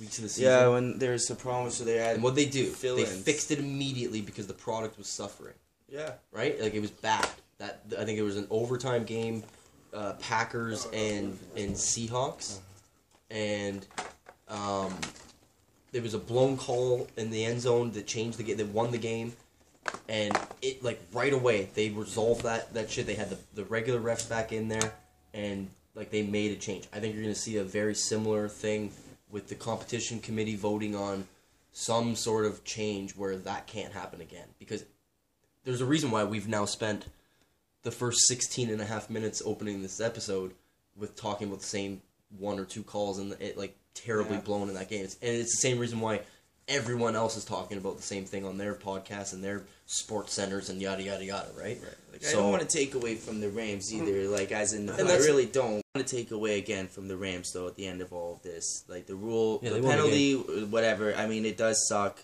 weeks 0.00 0.18
of 0.18 0.24
the 0.24 0.28
season? 0.28 0.50
yeah 0.50 0.68
when 0.68 0.98
there's 0.98 1.28
a 1.30 1.34
problem 1.34 1.70
so 1.70 1.84
they 1.84 1.96
had 1.96 2.14
And 2.14 2.22
what 2.22 2.34
they 2.34 2.46
do, 2.46 2.64
they 2.64 2.70
Fill-ins. 2.70 3.22
fixed 3.22 3.50
it 3.50 3.58
immediately 3.58 4.20
because 4.20 4.46
the 4.46 4.54
product 4.54 4.98
was 4.98 5.06
suffering. 5.08 5.54
yeah 5.88 6.12
right? 6.32 6.60
Like 6.60 6.74
it 6.74 6.80
was 6.80 6.90
bad. 6.90 7.28
That 7.58 7.82
I 7.98 8.04
think 8.04 8.18
it 8.18 8.22
was 8.22 8.36
an 8.36 8.48
overtime 8.50 9.04
game, 9.04 9.44
uh, 9.92 10.14
Packers 10.14 10.86
and 10.92 11.38
and 11.56 11.74
Seahawks, 11.74 12.58
and 13.30 13.86
um, 14.48 14.92
there 15.92 16.02
was 16.02 16.14
a 16.14 16.18
blown 16.18 16.56
call 16.56 17.06
in 17.16 17.30
the 17.30 17.44
end 17.44 17.60
zone 17.60 17.92
that 17.92 18.06
changed 18.06 18.38
the 18.38 18.42
game, 18.42 18.56
that 18.56 18.66
won 18.66 18.90
the 18.90 18.98
game, 18.98 19.34
and 20.08 20.36
it 20.62 20.82
like 20.82 21.00
right 21.12 21.32
away 21.32 21.68
they 21.74 21.90
resolved 21.90 22.42
that 22.42 22.74
that 22.74 22.90
shit. 22.90 23.06
They 23.06 23.14
had 23.14 23.30
the 23.30 23.38
the 23.54 23.64
regular 23.64 24.00
refs 24.00 24.28
back 24.28 24.52
in 24.52 24.66
there, 24.68 24.92
and 25.32 25.68
like 25.94 26.10
they 26.10 26.22
made 26.22 26.50
a 26.50 26.56
change. 26.56 26.88
I 26.92 26.98
think 26.98 27.14
you're 27.14 27.22
gonna 27.22 27.34
see 27.36 27.58
a 27.58 27.64
very 27.64 27.94
similar 27.94 28.48
thing 28.48 28.90
with 29.34 29.48
the 29.48 29.54
competition 29.56 30.20
committee 30.20 30.54
voting 30.54 30.94
on 30.94 31.26
some 31.72 32.14
sort 32.14 32.44
of 32.44 32.62
change 32.62 33.16
where 33.16 33.36
that 33.36 33.66
can't 33.66 33.92
happen 33.92 34.20
again 34.20 34.46
because 34.60 34.84
there's 35.64 35.80
a 35.80 35.84
reason 35.84 36.12
why 36.12 36.22
we've 36.22 36.46
now 36.46 36.64
spent 36.64 37.06
the 37.82 37.90
first 37.90 38.20
16 38.28 38.70
and 38.70 38.80
a 38.80 38.84
half 38.84 39.10
minutes 39.10 39.42
opening 39.44 39.82
this 39.82 40.00
episode 40.00 40.52
with 40.96 41.16
talking 41.16 41.48
about 41.48 41.58
the 41.58 41.66
same 41.66 42.00
one 42.38 42.60
or 42.60 42.64
two 42.64 42.84
calls 42.84 43.18
and 43.18 43.32
it 43.40 43.58
like 43.58 43.76
terribly 43.92 44.36
Yeah. 44.36 44.42
blown 44.42 44.68
in 44.68 44.74
that 44.76 44.88
game. 44.88 45.04
It's, 45.04 45.16
and 45.20 45.34
it's 45.34 45.56
the 45.60 45.68
same 45.68 45.80
reason 45.80 45.98
why 45.98 46.20
everyone 46.68 47.16
else 47.16 47.36
is 47.36 47.44
talking 47.44 47.78
about 47.78 47.96
the 47.96 48.02
same 48.02 48.24
thing 48.24 48.44
on 48.44 48.58
their 48.58 48.74
podcasts 48.74 49.32
and 49.32 49.42
their 49.44 49.64
sports 49.86 50.32
centers 50.32 50.70
and 50.70 50.80
yada 50.80 51.02
yada 51.02 51.24
yada, 51.24 51.48
right? 51.58 51.78
Like, 52.12 52.26
I 52.26 52.32
don't 52.32 52.50
want 52.50 52.68
to 52.68 52.76
take 52.78 52.94
away 52.94 53.16
from 53.16 53.40
the 53.40 53.50
Rams 53.50 53.90
hmm. 53.90 54.02
either. 54.02 54.28
Like 54.28 54.52
as 54.52 54.72
in, 54.72 54.88
I 54.88 55.00
really 55.00 55.46
don't 55.46 55.82
want 55.94 56.06
to 56.06 56.16
take 56.16 56.30
away 56.30 56.58
again 56.58 56.88
from 56.88 57.08
the 57.08 57.16
Rams 57.16 57.52
though. 57.52 57.66
At 57.66 57.76
the 57.76 57.86
end 57.86 58.00
of 58.00 58.12
all 58.12 58.34
of 58.34 58.42
this, 58.42 58.84
like 58.88 59.06
the 59.06 59.16
rule, 59.16 59.60
Yeah, 59.62 59.70
the 59.70 59.74
they 59.76 59.80
won 59.80 59.90
the 59.90 60.02
penalty, 60.02 60.34
uh, 60.34 60.66
whatever. 60.66 61.14
I 61.14 61.26
mean, 61.26 61.44
it 61.44 61.56
does 61.56 61.86
suck, 61.88 62.22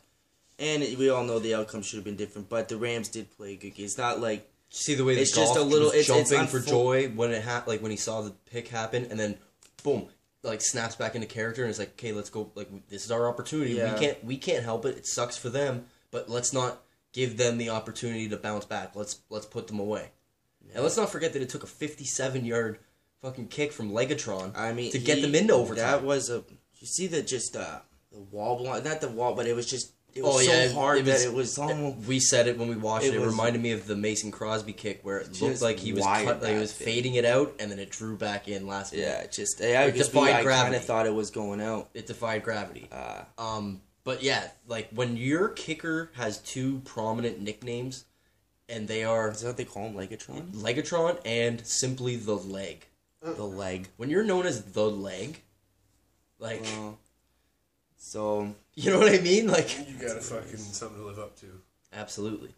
and 0.58 0.82
we 0.98 1.10
all 1.10 1.24
know 1.24 1.38
the 1.38 1.54
outcome 1.54 1.82
should 1.82 1.96
have 1.96 2.04
been 2.04 2.16
different. 2.16 2.48
But 2.48 2.68
the 2.68 2.76
Rams 2.76 3.08
did 3.08 3.30
play 3.36 3.52
a 3.52 3.56
good 3.56 3.74
game. 3.74 3.84
It's 3.84 3.98
not 3.98 4.20
like 4.20 4.46
See 4.70 4.94
the 4.94 5.04
way 5.04 5.16
the 5.16 5.22
It's 5.22 5.34
just 5.34 5.56
a 5.56 5.62
little- 5.62 5.88
was 5.88 5.96
it's- 5.96 6.20
it's 6.20 6.30
jumping 6.30 6.46
for 6.46 6.60
joy 6.60 7.08
when 7.08 7.32
it 7.32 7.42
happened, 7.42 7.68
like 7.68 7.82
when 7.82 7.90
he 7.90 7.96
saw 7.96 8.22
the 8.22 8.30
pick 8.52 8.68
happen, 8.68 9.08
and 9.10 9.18
then 9.18 9.36
boom, 9.82 10.08
like 10.42 10.60
snaps 10.60 10.96
back 10.96 11.14
into 11.14 11.26
character, 11.26 11.62
and 11.62 11.70
it's 11.70 11.78
like, 11.78 11.90
okay, 11.90 12.12
let's 12.12 12.30
go. 12.30 12.50
Like 12.54 12.68
this 12.88 13.04
is 13.04 13.10
our 13.10 13.28
opportunity. 13.28 13.74
Yeah. 13.74 13.92
We 13.92 14.00
can't 14.00 14.24
we 14.24 14.36
can't 14.36 14.64
help 14.64 14.84
it. 14.86 14.96
It 14.96 15.06
sucks 15.06 15.36
for 15.36 15.50
them, 15.50 15.86
but 16.10 16.28
let's 16.28 16.52
not 16.52 16.82
give 17.12 17.36
them 17.36 17.58
the 17.58 17.70
opportunity 17.70 18.28
to 18.28 18.36
bounce 18.36 18.64
back. 18.64 18.96
Let's 18.96 19.20
let's 19.28 19.46
put 19.46 19.66
them 19.66 19.78
away, 19.78 20.10
and 20.74 20.82
let's 20.82 20.96
not 20.96 21.10
forget 21.10 21.32
that 21.34 21.42
it 21.42 21.48
took 21.48 21.62
a 21.62 21.68
fifty-seven 21.68 22.44
yard 22.44 22.78
fucking 23.22 23.48
kick 23.48 23.72
from 23.72 23.92
Legatron. 23.92 24.56
I 24.56 24.72
mean, 24.72 24.92
to 24.92 24.98
get 24.98 25.20
them 25.22 25.34
into 25.34 25.54
overtime. 25.54 25.86
That 25.86 26.02
was 26.04 26.30
a. 26.30 26.44
You 26.78 26.86
see 26.86 27.06
the 27.06 27.22
just 27.22 27.56
uh 27.56 27.80
the 28.10 28.20
wall 28.20 28.56
block, 28.56 28.84
not 28.84 29.00
the 29.00 29.08
wall, 29.08 29.34
but 29.34 29.46
it 29.46 29.54
was 29.54 29.66
just 29.66 29.92
it 30.14 30.22
was 30.22 30.34
Oh, 30.36 30.38
so 30.40 30.52
yeah, 30.52 30.68
hard 30.72 30.98
it 30.98 31.06
was- 31.06 31.22
that 31.22 31.28
it 31.28 31.34
was 31.34 31.58
almost. 31.58 32.06
we 32.08 32.18
said 32.20 32.46
it 32.48 32.58
when 32.58 32.68
we 32.68 32.76
watched 32.76 33.06
it. 33.06 33.14
It 33.14 33.20
was- 33.20 33.30
reminded 33.30 33.62
me 33.62 33.72
of 33.72 33.86
the 33.86 33.96
Mason 33.96 34.30
Crosby 34.30 34.72
kick 34.72 35.00
where 35.02 35.18
it 35.18 35.40
looked 35.40 35.62
like 35.62 35.78
he 35.78 35.92
was 35.92 36.04
cut, 36.04 36.42
like 36.42 36.52
he 36.54 36.58
was 36.58 36.72
fading 36.72 37.14
it 37.14 37.24
out, 37.24 37.54
and 37.58 37.70
then 37.70 37.78
it 37.78 37.90
drew 37.90 38.16
back 38.16 38.48
in 38.48 38.66
last 38.66 38.92
minute. 38.92 39.04
Yeah, 39.06 39.20
it 39.20 39.32
just 39.32 39.60
I, 39.60 39.84
I, 39.84 39.90
just, 39.90 40.12
defied 40.12 40.28
I 40.30 40.32
kind 40.32 40.44
gravity. 40.44 40.76
of 40.76 40.84
thought 40.84 41.06
it 41.06 41.14
was 41.14 41.30
going 41.30 41.60
out. 41.60 41.90
it 41.94 42.06
defied 42.06 42.42
gravity. 42.42 42.88
Uh, 42.90 43.22
Um, 43.38 43.80
but 44.04 44.22
yeah, 44.22 44.48
like 44.66 44.88
when 44.92 45.16
your 45.16 45.48
kicker 45.48 46.10
has 46.14 46.38
two 46.38 46.80
prominent 46.84 47.40
nicknames, 47.40 48.04
and 48.68 48.86
they 48.88 49.04
are 49.04 49.30
is 49.30 49.40
that 49.40 49.48
what 49.48 49.56
they 49.56 49.64
call 49.64 49.86
him, 49.88 49.94
Legatron? 49.94 50.52
Legatron 50.52 51.18
and 51.24 51.66
simply 51.66 52.16
the 52.16 52.36
leg. 52.36 52.86
The 53.22 53.44
leg. 53.46 53.88
When 53.98 54.08
you're 54.08 54.22
known 54.24 54.46
as 54.46 54.62
the 54.72 54.90
leg, 54.90 55.42
like 56.38 56.62
Well, 56.62 56.98
so 57.98 58.54
you 58.82 58.90
know 58.90 58.98
what 58.98 59.12
I 59.12 59.18
mean? 59.18 59.46
Like 59.48 59.70
You 59.88 59.94
got 59.96 60.16
a 60.16 60.20
fucking 60.20 60.56
something 60.58 60.98
to 60.98 61.06
live 61.06 61.18
up 61.18 61.36
to. 61.40 61.46
absolutely. 61.92 62.50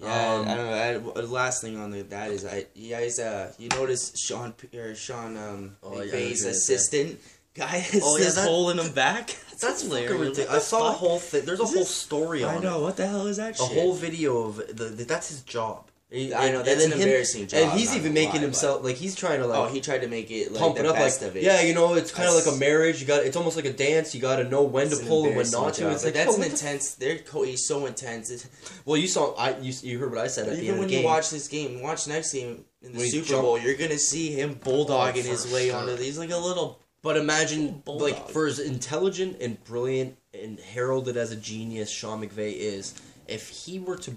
yeah, 0.00 0.34
Um, 0.34 0.48
I 0.48 0.54
don't 0.54 0.66
know. 1.04 1.12
I, 1.16 1.20
the 1.22 1.26
last 1.26 1.62
thing 1.62 1.78
on 1.78 1.90
the, 1.90 2.02
that 2.02 2.30
is 2.30 2.44
I 2.44 2.66
you 2.74 2.90
guys 2.90 3.18
uh 3.18 3.52
you 3.58 3.68
notice 3.68 4.12
Sean 4.16 4.52
P- 4.52 4.76
or 4.78 4.94
Sean 4.94 5.36
um 5.36 5.76
Oh, 5.82 5.92
yeah, 5.92 5.96
I 5.96 6.00
was 6.00 6.10
McVay's 6.12 6.42
gonna 6.42 6.54
say. 6.54 6.74
assistant 6.74 7.20
guy 7.54 7.76
is 7.92 8.02
Oh, 8.04 8.16
yeah, 8.16 8.24
just 8.24 8.36
that- 8.36 8.48
holding 8.48 8.84
him 8.84 8.92
back. 8.92 9.36
That's 9.60 9.82
hilarious. 9.82 10.38
I 10.38 10.42
What 10.42 10.50
the 10.50 10.60
saw 10.60 10.88
a 10.88 10.92
whole 10.92 11.18
thing. 11.20 11.44
There's 11.46 11.60
a 11.60 11.62
Is 11.62 11.68
whole 11.70 11.78
this- 11.80 11.90
story 11.94 12.42
on 12.42 12.56
I 12.56 12.58
know 12.60 12.80
it. 12.80 12.82
what 12.82 12.96
the 12.96 13.06
hell 13.06 13.26
is 13.28 13.36
that? 13.36 13.54
a 13.54 13.56
shit? 13.56 13.72
whole 13.78 13.94
video 13.94 14.38
of 14.48 14.56
the, 14.56 14.86
the 14.86 15.04
that's 15.04 15.28
his 15.28 15.42
job. 15.42 15.86
I 16.14 16.50
know, 16.52 16.62
that's 16.62 16.84
an 16.84 16.92
embarrassing 16.92 17.48
job, 17.48 17.60
And 17.60 17.72
he's 17.78 17.94
even 17.96 18.14
making 18.14 18.36
lie, 18.36 18.40
himself 18.42 18.84
like 18.84 18.94
he's 18.96 19.16
trying 19.16 19.40
to 19.40 19.46
like 19.48 19.58
Oh, 19.58 19.66
he 19.66 19.80
tried 19.80 20.02
to 20.02 20.06
make 20.08 20.30
it 20.30 20.52
like 20.52 20.60
pump 20.62 20.76
the 20.76 20.82
it 20.84 20.86
up 20.86 20.94
like 20.96 21.20
of 21.22 21.36
it. 21.36 21.42
yeah, 21.42 21.60
you 21.62 21.74
know, 21.74 21.94
it's 21.94 22.12
kind 22.12 22.28
of 22.28 22.34
like 22.36 22.46
a 22.46 22.56
marriage. 22.56 23.00
You 23.00 23.06
got 23.06 23.24
it's 23.24 23.36
almost 23.36 23.56
like 23.56 23.64
a 23.64 23.72
dance. 23.72 24.14
You 24.14 24.20
got 24.20 24.36
to 24.36 24.44
know 24.44 24.62
when 24.62 24.88
to 24.90 24.96
pull 24.96 25.26
and 25.26 25.34
when 25.36 25.50
not 25.50 25.74
to. 25.74 25.90
It's 25.90 26.04
like 26.04 26.14
that's 26.14 26.36
yo, 26.38 26.42
an 26.44 26.50
intense. 26.50 26.94
Their 26.94 27.18
co- 27.18 27.42
he's 27.42 27.66
so 27.66 27.86
intense. 27.86 28.30
It's- 28.30 28.48
Well, 28.84 28.96
you 28.96 29.08
saw 29.08 29.34
I 29.34 29.58
you, 29.58 29.72
you 29.82 29.98
heard 29.98 30.10
what 30.10 30.20
I 30.20 30.26
said 30.28 30.46
at 30.48 30.56
the 30.56 30.62
Even 30.62 30.66
end 30.66 30.74
of 30.74 30.78
when 30.80 30.88
the 30.88 30.94
game. 30.94 31.02
you 31.02 31.08
watch 31.08 31.30
this 31.30 31.48
game, 31.48 31.82
watch 31.82 32.06
next 32.06 32.32
game 32.32 32.64
in 32.82 32.92
the 32.92 32.98
When 32.98 33.08
Super 33.08 33.40
Bowl, 33.40 33.58
you're 33.58 33.74
gonna 33.76 33.98
see 33.98 34.30
him 34.30 34.54
bulldogging 34.56 35.24
Oh, 35.26 35.30
his 35.30 35.52
way 35.52 35.68
sure. 35.70 35.76
onto. 35.78 35.96
He's 35.96 36.18
like 36.18 36.30
a 36.30 36.36
little. 36.38 36.80
but 37.02 37.16
imagine 37.16 37.82
Bulldog. 37.84 38.10
like 38.12 38.28
for 38.30 38.46
as 38.46 38.58
intelligent 38.60 39.38
and 39.40 39.62
brilliant 39.64 40.16
and 40.32 40.60
heralded 40.60 41.16
as 41.16 41.32
a 41.32 41.36
genius 41.36 41.90
Sean 41.90 42.20
McVay 42.22 42.54
is, 42.56 42.94
if 43.26 43.48
he 43.48 43.78
were 43.78 43.96
to 43.96 44.14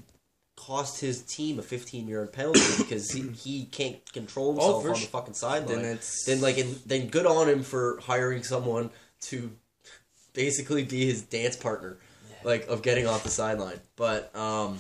cost 0.68 1.00
his 1.00 1.22
team 1.22 1.60
a 1.60 1.62
15 1.62 2.08
yard 2.08 2.34
penalty 2.34 2.60
because 2.78 3.10
he, 3.12 3.22
he 3.30 3.66
can't 3.66 4.12
control 4.12 4.54
himself 4.54 4.84
Oh, 4.86 4.90
on 4.90 4.94
the 4.94 5.08
fucking 5.08 5.34
sideline, 5.34 5.82
Then 5.82 6.00
then, 6.26 6.42
like 6.42 6.58
it, 6.58 6.88
then 6.88 7.08
good 7.08 7.26
on 7.26 7.48
him 7.48 7.64
for 7.64 8.00
hiring 8.02 8.44
someone 8.44 8.90
to 9.22 9.50
basically 10.34 10.84
be 10.84 11.06
his 11.06 11.22
dance 11.22 11.56
partner, 11.56 11.98
like 12.44 12.68
of 12.68 12.82
getting 12.82 13.08
off 13.08 13.24
the 13.24 13.30
sideline. 13.30 13.80
But 13.96 14.36
um, 14.36 14.80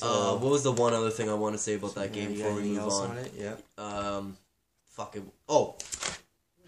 uh, 0.00 0.36
what 0.36 0.50
was 0.50 0.62
the 0.62 0.72
one 0.72 0.94
other 0.94 1.10
thing 1.10 1.28
I 1.28 1.34
want 1.34 1.54
to 1.54 1.58
say 1.58 1.74
about 1.74 1.94
that 1.96 2.12
game 2.12 2.32
before 2.32 2.54
we 2.54 2.62
move 2.62 2.78
else 2.78 3.00
on? 3.00 3.18
it? 3.18 3.32
Yeah. 3.36 3.54
um, 3.78 4.36
fucking 4.92 5.30
oh, 5.48 5.76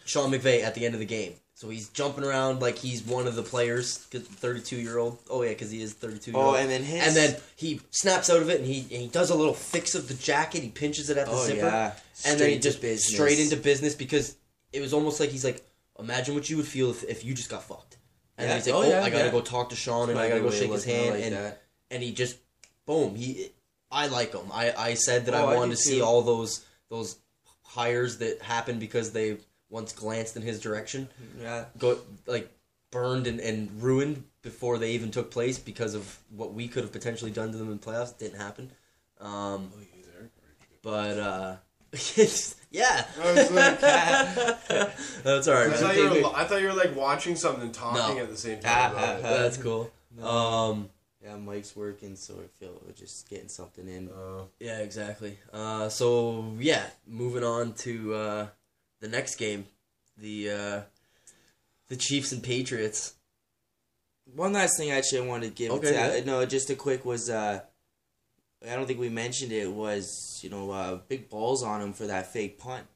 Sean 0.05 0.31
McVay 0.31 0.63
at 0.63 0.75
the 0.75 0.85
end 0.85 0.95
of 0.95 1.01
the 1.01 1.07
game. 1.07 1.35
So 1.57 1.69
he's 1.69 1.89
jumping 1.91 2.25
around 2.25 2.61
like 2.61 2.77
he's 2.77 3.03
one 3.05 3.29
of 3.29 3.37
the 3.37 3.43
players, 3.43 3.97
thirty-two 3.97 4.77
year 4.77 4.99
old. 4.99 5.19
Oh 5.31 5.43
yeah, 5.43 5.51
because 5.51 5.71
he 5.71 5.81
is 5.83 5.93
thirty-two. 5.93 6.33
year 6.33 6.41
Oh, 6.41 6.55
and 6.57 6.69
then 6.69 6.83
his. 6.83 7.07
and 7.07 7.17
then 7.17 7.37
he 7.57 7.81
snaps 7.91 8.29
out 8.29 8.43
of 8.43 8.51
it 8.51 8.59
and 8.59 8.67
he 8.67 8.81
and 8.81 9.03
he 9.03 9.07
does 9.09 9.31
a 9.31 9.35
little 9.37 9.55
fix 9.55 9.95
of 9.95 10.09
the 10.09 10.15
jacket. 10.15 10.63
He 10.65 10.69
pinches 10.71 11.11
it 11.11 11.17
at 11.17 11.27
the 11.27 11.33
Oh, 11.33 11.45
zipper, 11.47 11.61
yeah. 11.67 11.93
and 12.27 12.41
then 12.41 12.51
he 12.51 12.59
just 12.59 12.81
business. 12.81 13.15
straight 13.15 13.39
into 13.39 13.57
business 13.57 13.95
because 13.95 14.37
it 14.73 14.81
was 14.81 14.93
almost 14.93 15.21
like 15.21 15.31
he's 15.31 15.45
like, 15.45 15.65
imagine 15.99 16.35
what 16.35 16.51
you 16.51 16.57
would 16.57 16.67
feel 16.67 16.91
if, 16.91 17.05
if 17.05 17.25
you 17.25 17.35
just 17.35 17.49
got 17.51 17.63
fucked. 17.63 17.99
And 18.37 18.47
Yeah. 18.47 18.49
then 18.49 18.57
he's 18.57 18.67
like, 18.67 18.75
Oh, 18.75 18.83
oh, 18.83 18.89
yeah, 18.89 19.05
I 19.05 19.11
gotta 19.11 19.31
go 19.31 19.41
talk 19.41 19.69
to 19.71 19.77
Sean 19.77 20.11
and 20.11 20.19
I 20.19 20.29
gotta 20.29 20.41
go 20.41 20.51
shake 20.51 20.73
his 20.73 20.85
looking 20.87 20.93
at 20.93 20.99
it 20.99 21.03
hand 21.05 21.15
like 21.15 21.25
and 21.25 21.35
that. 21.37 21.63
and 21.93 22.03
he 22.03 22.13
just 22.13 22.37
boom 22.85 23.15
he 23.15 23.51
I 23.93 24.09
like 24.09 24.35
him. 24.35 24.47
I, 24.53 24.73
I 24.77 24.95
said 24.95 25.27
that 25.27 25.35
Oh, 25.37 25.47
I 25.47 25.53
I 25.53 25.55
wanted 25.55 25.71
do 25.71 25.77
to 25.77 25.83
see 25.83 25.99
too. 25.99 26.05
all 26.05 26.23
those 26.23 26.65
those 26.89 27.17
hires 27.63 28.19
that 28.19 28.43
happened 28.43 28.81
because 28.81 29.13
they 29.13 29.37
once 29.75 29.93
glanced 29.93 30.37
in 30.37 30.43
his 30.43 30.61
direction 30.61 31.09
Yeah. 31.41 31.65
go 31.79 31.99
like 32.27 32.49
burned 32.93 33.27
and, 33.27 33.41
and 33.41 33.83
ruined 33.83 34.23
before 34.43 34.79
they 34.79 34.93
even 34.93 35.11
took 35.11 35.31
place 35.33 35.59
because 35.59 35.95
of 35.95 36.05
what 36.31 36.55
we 36.55 36.69
could 36.69 36.85
have 36.85 36.93
potentially 36.93 37.33
done 37.33 37.51
to 37.51 37.59
them 37.59 37.73
in 37.73 37.79
playoffs. 37.81 38.13
It 38.13 38.19
didn't 38.21 38.41
happen. 38.41 38.71
Um, 39.21 39.73
Oh, 39.75 39.81
you 39.81 40.05
there? 40.13 40.31
but 40.83 41.19
uh, 41.19 41.57
yeah, 42.71 43.05
like, 43.19 43.51
that's 45.25 45.49
all 45.49 45.55
right. 45.55 45.71
I 45.71 45.77
thought, 45.77 45.97
you 45.97 46.09
were, 46.23 46.31
I 46.35 46.45
thought 46.45 46.61
you 46.61 46.69
were 46.69 46.73
like 46.85 46.95
watching 46.95 47.35
something 47.37 47.63
and 47.65 47.75
talking 47.75 48.17
No. 48.17 48.23
at 48.23 48.31
the 48.31 48.37
same 48.37 48.61
time. 48.61 48.95
That's 49.23 49.57
cool. 49.57 49.91
Um, 50.23 50.89
Yeah, 51.23 51.37
Mike's 51.37 51.75
working, 51.75 52.17
so 52.17 52.35
I 52.35 52.47
feel 52.59 52.81
we're 52.85 52.93
just 52.93 53.29
getting 53.31 53.49
something 53.49 53.89
in. 53.89 54.09
Uh, 54.11 54.43
yeah, 54.61 54.79
exactly. 54.81 55.39
Uh, 55.53 55.89
so 55.89 56.53
yeah, 56.59 56.85
moving 57.07 57.43
on 57.45 57.73
to 57.85 58.15
uh, 58.15 58.47
the 59.05 59.11
next 59.11 59.37
game, 59.37 59.67
the 60.17 60.51
uh, 60.51 60.81
the 61.89 61.97
Chiefs 61.97 62.33
and 62.33 62.43
Patriots. 62.43 63.15
One 64.35 64.55
last 64.55 64.79
thing 64.79 64.91
I 64.91 64.97
actually 64.97 65.29
wanted 65.29 65.49
to 65.49 65.55
give. 65.55 65.71
Okay, 65.73 65.89
to, 65.93 65.95
yeah. 66.19 66.25
no, 66.25 66.45
just 66.47 66.71
a 66.71 66.75
quick 66.75 67.05
was. 67.05 67.29
uh 67.31 67.61
I 68.67 68.75
don't 68.77 68.87
think 68.87 68.99
we 68.99 69.11
mentioned 69.11 69.53
it. 69.53 69.71
Was 69.71 70.41
you 70.43 70.49
know 70.49 70.71
uh, 70.71 70.99
big 71.07 71.29
balls 71.29 71.63
on 71.63 71.83
him 71.83 71.93
for 71.93 72.07
that 72.07 72.33
fake 72.33 72.59
punt. 72.59 72.87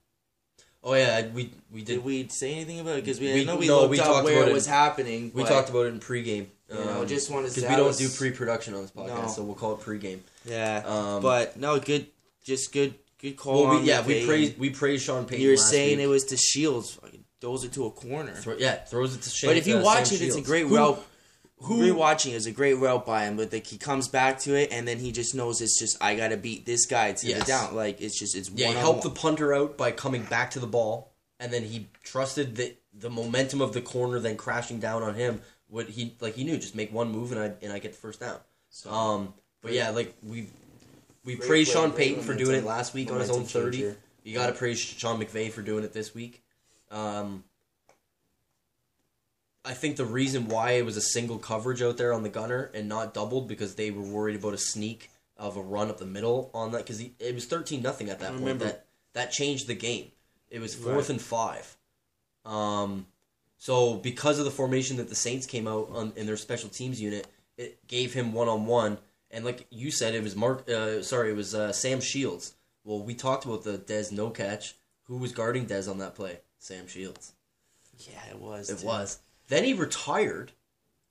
Oh 0.83 0.94
yeah, 0.94 1.27
we 1.35 1.51
we 1.71 1.81
Did 1.83 1.97
did. 1.97 2.05
we 2.05 2.29
say 2.29 2.55
anything 2.55 2.81
about 2.81 2.97
it? 2.99 3.05
Because 3.05 3.21
we, 3.21 3.33
We- 3.35 3.44
know 3.44 3.57
we 3.57 3.66
no, 3.66 3.81
looked 3.81 3.90
we 3.90 4.01
up 4.01 4.07
talked 4.07 4.25
where 4.25 4.37
about 4.38 4.49
it 4.49 4.53
it. 4.53 4.55
was 4.55 4.66
happening. 4.66 5.31
We 5.35 5.44
talked 5.44 5.68
about 5.68 5.85
it 5.87 5.92
in 5.92 6.01
pregame. 6.01 6.47
You 6.71 6.77
know, 6.85 7.05
just 7.05 7.31
wanted 7.31 7.49
to 7.51 7.55
because 7.57 7.71
we 7.71 7.77
don't 7.77 7.87
was- 7.87 7.99
do 7.99 8.09
pre-production 8.09 8.75
on 8.75 8.83
this 8.83 8.90
podcast, 8.92 9.23
No. 9.23 9.29
so 9.29 9.42
we'll 9.42 9.55
call 9.55 9.75
it 9.75 9.81
pregame. 9.81 10.21
Yeah, 10.47 10.83
Um, 10.87 11.21
but 11.23 11.57
no, 11.59 11.79
good, 11.81 12.07
just 12.44 12.73
good, 12.73 12.94
good 13.19 13.37
call. 13.37 13.65
Well, 13.67 13.81
we, 13.81 13.87
yeah, 13.87 14.05
we 14.05 14.27
praise 14.27 14.57
we 14.59 14.71
praised 14.71 15.05
Sean 15.05 15.25
Payton. 15.27 15.45
You're 15.45 15.57
saying 15.57 15.99
week. 15.99 16.05
it 16.05 16.09
was 16.09 16.25
to 16.27 16.37
Shields. 16.37 16.93
Fucking 16.95 17.25
Throws 17.41 17.63
it 17.65 17.73
to 17.75 17.87
a 17.87 17.91
corner. 17.93 18.33
Throw, 18.33 18.57
yeah, 18.57 18.75
throws 18.77 19.15
it 19.15 19.23
to 19.23 19.31
Shane. 19.31 19.51
But 19.51 19.57
if 19.59 19.67
you 19.69 19.77
uh, 19.77 19.83
watch 19.85 20.07
Sam 20.09 20.17
it, 20.17 20.27
it's 20.27 20.37
a 20.37 20.41
great 20.43 20.67
route. 20.67 21.01
who- 21.61 21.81
Rewatching 21.95 22.33
is 22.33 22.47
a 22.47 22.51
great 22.51 22.75
route 22.75 23.07
by 23.07 23.25
him, 23.27 23.37
but 23.37 23.53
like 23.53 23.67
he 23.67 23.79
comes 23.79 24.09
back 24.09 24.41
to 24.41 24.55
it, 24.57 24.73
and 24.73 24.89
then 24.89 24.99
he 24.99 25.13
just 25.13 25.35
knows 25.37 25.61
it's 25.61 25.79
just 25.79 25.97
I 26.03 26.17
gotta 26.17 26.37
beat 26.37 26.67
this 26.67 26.87
guy 26.87 27.13
to 27.13 27.27
Yes. 27.27 27.41
the 27.41 27.45
down. 27.47 27.77
Like 27.77 28.01
it's 28.01 28.19
just 28.19 28.35
it's 28.37 28.51
Yeah, 28.51 28.67
one 28.69 28.75
he 28.77 28.81
helped 28.81 29.03
the 29.05 29.11
punter 29.11 29.55
out 29.55 29.77
by 29.77 29.93
coming 29.93 30.23
back 30.25 30.51
to 30.53 30.61
the 30.61 30.67
ball, 30.67 31.13
and 31.39 31.53
then 31.53 31.63
he 31.63 31.89
trusted 32.03 32.57
that 32.57 32.81
the 32.93 33.11
momentum 33.11 33.61
of 33.61 33.73
the 33.73 33.81
corner 33.83 34.19
then 34.19 34.37
crashing 34.37 34.81
down 34.81 35.05
on 35.05 35.15
him 35.15 35.41
would 35.69 35.89
he 35.91 36.17
like 36.21 36.35
he 36.35 36.43
knew 36.43 36.57
just 36.57 36.75
make 36.75 36.93
one 36.93 37.11
move 37.13 37.31
and 37.31 37.41
I 37.41 37.53
and 37.63 37.73
I 37.73 37.79
get 37.79 37.93
the 37.93 37.99
first 37.99 38.19
down. 38.19 38.39
So, 38.71 38.91
Um, 38.91 39.35
but 39.63 39.73
yeah, 39.73 39.91
like 39.91 40.13
we 40.25 40.49
we 41.29 41.35
Great 41.37 41.47
praised 41.47 41.73
Sean 41.73 41.93
Payton 41.93 42.23
for 42.23 42.35
doing 42.35 42.57
it 42.57 42.64
last 42.64 42.95
week 42.95 43.12
on 43.12 43.21
his 43.21 43.29
own 43.31 43.45
thirty. 43.45 43.79
changer. 43.83 43.97
You 44.25 44.35
got 44.35 44.47
to 44.47 44.53
praise 44.55 44.79
Sean 44.81 45.21
McVay 45.23 45.53
for 45.53 45.61
doing 45.61 45.85
it 45.85 45.93
this 45.93 46.14
week. 46.14 46.43
Um, 46.91 47.45
I 49.62 49.75
think 49.75 49.97
the 49.97 50.07
reason 50.07 50.49
why 50.49 50.73
it 50.73 50.87
was 50.87 50.97
a 50.97 51.03
single 51.03 51.38
coverage 51.38 51.83
out 51.83 51.99
there 51.99 52.14
on 52.14 52.23
the 52.23 52.31
gunner 52.31 52.71
and 52.73 52.88
not 52.88 53.12
doubled 53.12 53.47
because 53.47 53.75
they 53.75 53.91
were 53.91 54.01
worried 54.03 54.37
about 54.37 54.55
a 54.55 54.59
sneak 54.59 55.11
of 55.37 55.59
a 55.59 55.61
run 55.61 55.91
up 55.91 55.99
the 55.99 56.07
middle 56.07 56.51
on 56.55 56.73
that 56.73 56.79
because 56.79 57.01
it 57.03 57.35
was 57.35 57.45
thirteen 57.45 57.83
nothing 57.83 58.09
at 58.09 58.21
that 58.21 58.31
point. 58.31 58.41
Remember- 58.41 58.64
That 58.64 58.87
that 59.12 59.31
changed 59.33 59.67
the 59.67 59.75
game. 59.75 60.11
It 60.51 60.61
was 60.61 60.75
fourth 60.75 60.95
Right. 60.97 61.11
and 61.11 61.21
five. 61.21 61.77
Um, 62.47 63.07
so 63.59 63.97
because 63.97 64.38
of 64.38 64.47
the 64.47 64.51
formation 64.51 64.97
that 64.97 65.11
the 65.11 65.14
Saints 65.14 65.45
came 65.47 65.69
out 65.69 65.91
on 65.93 66.14
in 66.17 66.25
their 66.25 66.38
special 66.38 66.71
teams 66.71 66.99
unit, 67.03 67.27
it 67.59 67.87
gave 67.87 68.14
him 68.14 68.33
one 68.33 68.49
on 68.49 68.64
one. 68.64 68.97
And 69.31 69.45
like 69.45 69.67
you 69.71 69.91
said, 69.91 70.14
it 70.14 70.23
was 70.23 70.35
Mark. 70.35 70.69
Uh, 70.69 71.03
sorry, 71.03 71.31
it 71.31 71.37
was 71.37 71.55
uh, 71.55 71.73
Sam 71.73 72.01
Shields. 72.01 72.55
Well, 72.85 73.03
we 73.03 73.14
talked 73.14 73.45
about 73.45 73.64
the 73.64 73.79
Dez 73.79 74.11
no 74.11 74.31
catch. 74.31 74.75
Who 75.05 75.19
was 75.19 75.33
guarding 75.33 75.67
Dez 75.67 75.91
on 75.91 75.99
that 75.99 76.14
play? 76.14 76.41
Sam 76.59 76.87
Shields. 76.87 77.33
Yeah, 77.99 78.21
it 78.31 78.38
was. 78.38 78.71
It 78.71 78.79
too. 78.79 78.87
was. 78.87 79.19
Then 79.49 79.64
he 79.64 79.75
retired. 79.75 80.53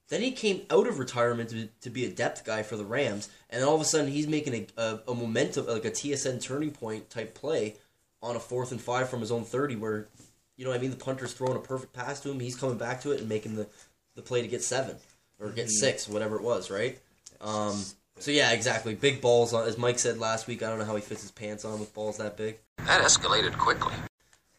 Then 0.10 0.22
he 0.22 0.32
came 0.32 0.62
out 0.70 0.88
of 0.88 1.00
retirement 1.00 1.50
to, 1.50 1.68
to 1.82 1.90
be 1.90 2.06
a 2.06 2.10
depth 2.10 2.46
guy 2.46 2.64
for 2.64 2.78
the 2.78 2.86
Rams, 2.86 3.30
and 3.50 3.62
then 3.62 3.68
all 3.68 3.76
of 3.76 3.82
a 3.82 3.86
sudden 3.86 4.10
he's 4.10 4.28
making 4.28 4.68
a, 4.78 4.82
a, 4.82 5.00
a 5.10 5.14
momentum, 5.14 5.68
like 5.68 5.84
a 5.84 5.92
TSN 5.92 6.42
turning 6.42 6.72
point 6.72 7.10
type 7.10 7.36
play 7.36 7.76
on 8.22 8.36
a 8.36 8.40
fourth 8.40 8.72
and 8.72 8.82
five 8.82 9.10
from 9.10 9.20
his 9.20 9.32
own 9.32 9.44
30 9.44 9.76
where, 9.76 10.08
you 10.56 10.64
know 10.64 10.72
what 10.72 10.80
I 10.80 10.82
mean, 10.82 10.92
the 10.92 10.98
punter's 10.98 11.34
throwing 11.34 11.58
a 11.58 11.60
perfect 11.60 11.94
pass 11.94 12.20
to 12.22 12.32
him, 12.32 12.40
he's 12.40 12.56
coming 12.56 12.78
back 12.78 13.02
to 13.02 13.12
it 13.12 13.20
and 13.20 13.30
making 13.30 13.56
the, 13.56 13.68
the 14.16 14.22
play 14.22 14.42
to 14.42 14.48
get 14.48 14.64
seven 14.64 14.96
or 15.40 15.50
get 15.50 15.70
six, 15.70 16.08
whatever 16.08 16.38
it 16.38 16.42
was, 16.42 16.72
right? 16.72 16.98
Um, 17.42 17.84
so 18.20 18.32
yeah, 18.32 18.52
exactly. 18.52 18.96
Big 18.96 19.22
balls, 19.22 19.54
on, 19.54 19.68
as 19.68 19.78
Mike 19.78 20.00
said 20.00 20.18
last 20.18 20.48
week, 20.48 20.64
I 20.64 20.70
don't 20.70 20.80
know 20.80 20.86
how 20.86 20.96
he 20.96 21.02
fits 21.02 21.22
his 21.22 21.32
pants 21.32 21.66
on 21.66 21.80
with 21.80 21.94
balls 21.94 22.18
that 22.18 22.38
big. 22.38 22.58
That 22.78 23.02
escalated 23.02 23.58
quickly. 23.58 23.94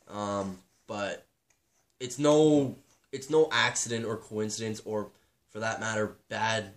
Um, 0.09 0.59
but 0.87 1.27
it's 2.01 2.19
no 2.19 2.77
it's 3.13 3.31
no 3.31 3.49
accident 3.53 4.05
or 4.05 4.17
coincidence 4.17 4.81
or 4.85 5.09
for 5.51 5.61
that 5.61 5.81
matter 5.81 6.17
bad 6.29 6.73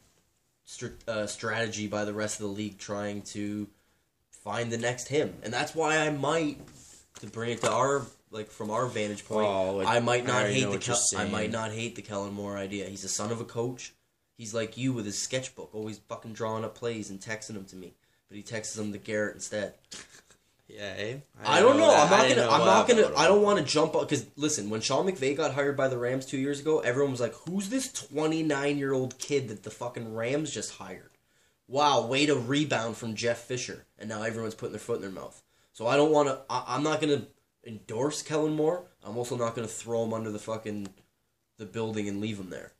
str- 0.66 0.88
uh, 1.08 1.26
strategy 1.28 1.88
by 1.88 2.06
the 2.06 2.14
rest 2.14 2.40
of 2.40 2.48
the 2.48 2.52
league 2.52 2.78
trying 2.78 3.22
to 3.22 3.68
find 4.30 4.72
the 4.72 4.78
next 4.78 5.08
him 5.08 5.34
and 5.44 5.54
that's 5.54 5.76
why 5.76 5.98
I 5.98 6.10
might 6.10 6.60
to 7.20 7.28
bring 7.28 7.52
it 7.52 7.62
to 7.62 7.72
our 7.72 8.04
like 8.32 8.50
from 8.50 8.72
our 8.72 8.88
vantage 8.88 9.26
point 9.26 9.48
Oh, 9.48 9.76
like, 9.78 9.88
I 9.88 10.00
might 10.00 10.26
not 10.26 10.44
already 10.44 10.62
hate 10.62 10.72
the 10.72 10.78
Kel- 10.80 11.00
I 11.18 11.26
might 11.26 11.52
not 11.52 11.72
hate 11.72 11.96
the 11.96 12.02
Kellen 12.02 12.34
Moore 12.34 12.58
idea 12.58 12.88
he's 12.88 13.04
a 13.04 13.10
son 13.10 13.32
of 13.32 13.40
a 13.40 13.46
coach 13.46 13.94
he's 14.42 14.54
like 14.54 14.78
you 14.78 14.92
with 14.92 15.06
his 15.06 15.18
sketchbook 15.18 15.74
always 15.74 16.00
fucking 16.10 16.34
drawing 16.34 16.66
up 16.66 16.76
plays 16.76 17.10
and 17.10 17.20
texting 17.20 17.54
them 17.54 17.66
to 17.66 17.76
me 17.76 17.94
but 18.28 18.38
he 18.38 18.44
texts 18.44 18.76
them 18.76 18.92
to 18.92 18.98
Garrett 18.98 19.36
instead 19.36 19.74
Yeah, 20.74 20.94
eh? 20.98 21.16
I 21.44 21.60
don't 21.60 21.78
know. 21.78 21.92
that. 21.92 22.06
I'm 22.06 22.10
not 22.10 22.26
I 22.26 22.30
gonna. 22.30 22.50
I'm 22.50 22.66
not 22.66 22.88
gonna. 22.88 23.18
I 23.18 23.28
don't 23.28 23.42
want 23.42 23.60
to 23.60 23.66
jump 23.66 23.96
up 23.96 24.04
because 24.08 24.26
listen, 24.38 24.70
when 24.70 24.80
Sean 24.80 25.06
McVay 25.06 25.36
got 25.36 25.54
hired 25.54 25.76
by 25.76 25.90
the 25.90 25.98
Rams 25.98 26.26
two 26.26 26.38
years 26.38 26.62
ago, 26.62 26.80
everyone 26.80 27.12
was 27.12 27.20
like, 27.20 27.34
"Who's 27.46 27.70
this 27.70 27.92
29 27.92 28.78
year 28.78 28.94
old 28.94 29.18
kid 29.20 29.50
that 29.50 29.64
the 29.64 29.70
fucking 29.70 30.16
Rams 30.16 30.50
just 30.50 30.76
hired?" 30.76 31.10
Wow, 31.68 32.06
way 32.06 32.26
to 32.26 32.36
rebound 32.36 32.96
from 32.98 33.16
Jeff 33.16 33.40
Fisher, 33.40 33.86
and 34.00 34.08
now 34.08 34.24
everyone's 34.24 34.56
putting 34.56 34.74
their 34.74 34.80
foot 34.80 34.98
in 34.98 35.02
their 35.02 35.12
mouth. 35.12 35.42
So 35.74 35.88
I 35.88 35.98
don't 35.98 36.12
want 36.12 36.30
to. 36.30 36.40
I'm 36.50 36.84
not 36.84 37.02
gonna 37.02 37.24
endorse 37.66 38.22
Kellen 38.22 38.56
Moore. 38.56 38.86
I'm 39.04 39.18
also 39.18 39.36
not 39.36 39.56
gonna 39.56 39.68
throw 39.68 40.06
him 40.06 40.14
under 40.14 40.32
the 40.32 40.40
fucking 40.40 40.88
the 41.58 41.66
building 41.66 42.08
and 42.08 42.22
leave 42.22 42.40
him 42.40 42.50
there. 42.50 42.72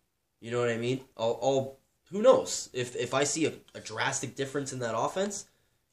You 0.42 0.52
know 0.52 0.60
what 0.60 0.70
I 0.70 0.78
mean? 0.78 1.02
I'll. 1.18 1.40
I'll 1.42 1.78
who 2.10 2.22
knows 2.22 2.70
if 2.74 2.96
if 2.98 3.14
I 3.14 3.24
see 3.24 3.46
a, 3.46 3.54
a 3.74 3.80
drastic 3.80 4.36
difference 4.36 4.74
in 4.74 4.80
that 4.80 4.98
offense, 4.98 5.46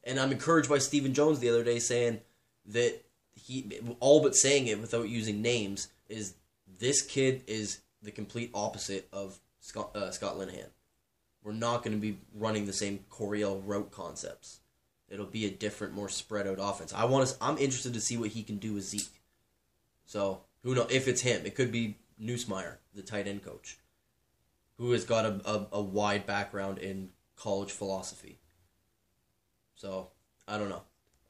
and 0.03 0.19
I'm 0.19 0.33
encouraged 0.33 0.67
by 0.67 0.79
Stephen 0.79 1.13
Jones 1.13 1.39
the 1.39 1.47
other 1.47 1.63
day 1.63 1.79
saying 1.79 2.19
that 2.65 3.01
he 3.35 3.79
all 4.01 4.21
but 4.21 4.35
saying 4.35 4.67
it 4.67 4.81
without 4.81 5.07
using 5.07 5.41
names 5.41 5.87
is 6.09 6.33
this 6.79 7.01
kid 7.01 7.43
is 7.47 7.79
the 8.01 8.11
complete 8.11 8.51
opposite 8.53 9.07
of 9.13 9.39
Scott, 9.59 9.95
uh, 9.95 10.11
Scott 10.11 10.37
Linehan. 10.37 10.69
We're 11.43 11.53
not 11.53 11.83
going 11.83 11.95
to 11.95 12.01
be 12.01 12.17
running 12.35 12.65
the 12.65 12.73
same 12.73 12.99
Coryell 13.09 13.61
route 13.61 13.91
concepts. 13.91 14.59
It'll 15.09 15.25
be 15.25 15.45
a 15.45 15.49
different, 15.49 15.93
more 15.93 16.09
spread 16.09 16.47
out 16.47 16.57
offense. 16.59 16.93
I 16.93 17.05
want 17.05 17.27
to. 17.27 17.35
I'm 17.41 17.57
interested 17.57 17.93
to 17.93 18.01
see 18.01 18.17
what 18.17 18.29
he 18.29 18.43
can 18.43 18.57
do 18.57 18.73
with 18.73 18.83
Zeke. 18.83 19.21
So 20.05 20.41
who 20.63 20.75
knows 20.75 20.91
if 20.91 21.07
it's 21.07 21.21
him? 21.21 21.45
It 21.45 21.55
could 21.55 21.71
be 21.71 21.97
Nussmeier, 22.21 22.77
the 22.93 23.01
tight 23.01 23.27
end 23.27 23.43
coach, 23.43 23.77
who 24.79 24.91
has 24.93 25.03
got 25.05 25.25
a, 25.25 25.39
a, 25.45 25.67
a 25.73 25.81
wide 25.81 26.25
background 26.25 26.79
in 26.79 27.09
college 27.35 27.71
philosophy. 27.71 28.39
So 29.75 30.07
I 30.47 30.57
don't 30.57 30.69
know. 30.69 30.81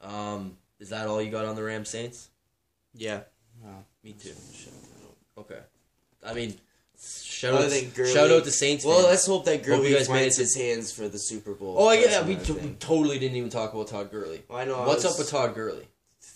Um, 0.02 0.58
is 0.80 0.90
that 0.90 1.08
all 1.08 1.22
you 1.22 1.30
got 1.30 1.44
on 1.46 1.56
the 1.56 1.64
Ram 1.64 1.84
Saints? 1.84 2.30
Yeah. 2.94 3.22
Wow. 3.62 3.84
Me 4.04 4.14
too. 4.14 4.32
Okay. 5.38 5.60
I 6.26 6.34
mean, 6.34 6.56
shout 6.98 7.54
Other 7.56 7.66
out, 7.66 7.72
than 7.72 7.90
Gurley. 7.90 8.14
shout 8.14 8.32
out 8.32 8.44
to 8.46 8.52
Saints. 8.52 8.86
Well, 8.86 8.96
fans. 8.98 9.08
let's 9.08 9.26
hope 9.28 9.46
that 9.46 9.58
Hope 9.58 9.66
Gurley 9.66 9.90
you 9.90 9.98
guys 9.98 10.10
made 10.10 10.16
it 10.16 10.20
finds 10.22 10.36
to- 10.36 10.42
his 10.44 10.56
hands 10.56 10.92
for 10.92 11.08
the 11.10 11.20
Super 11.20 11.54
Bowl. 11.54 11.76
Oh 11.78 11.90
That's 11.90 12.08
yeah, 12.12 12.26
we, 12.26 12.36
t- 12.36 12.54
we 12.54 12.70
totally 12.80 13.20
didn't 13.20 13.36
even 13.38 13.50
talk 13.50 13.74
about 13.74 13.88
Todd 13.88 14.12
Gurley. 14.12 14.44
Well, 14.48 14.60
I 14.60 14.66
know. 14.66 14.80
I 14.82 14.88
What's 14.88 15.04
was 15.04 15.14
up 15.14 15.20
with 15.20 15.30
Todd 15.30 15.56
Gurley? 15.56 15.88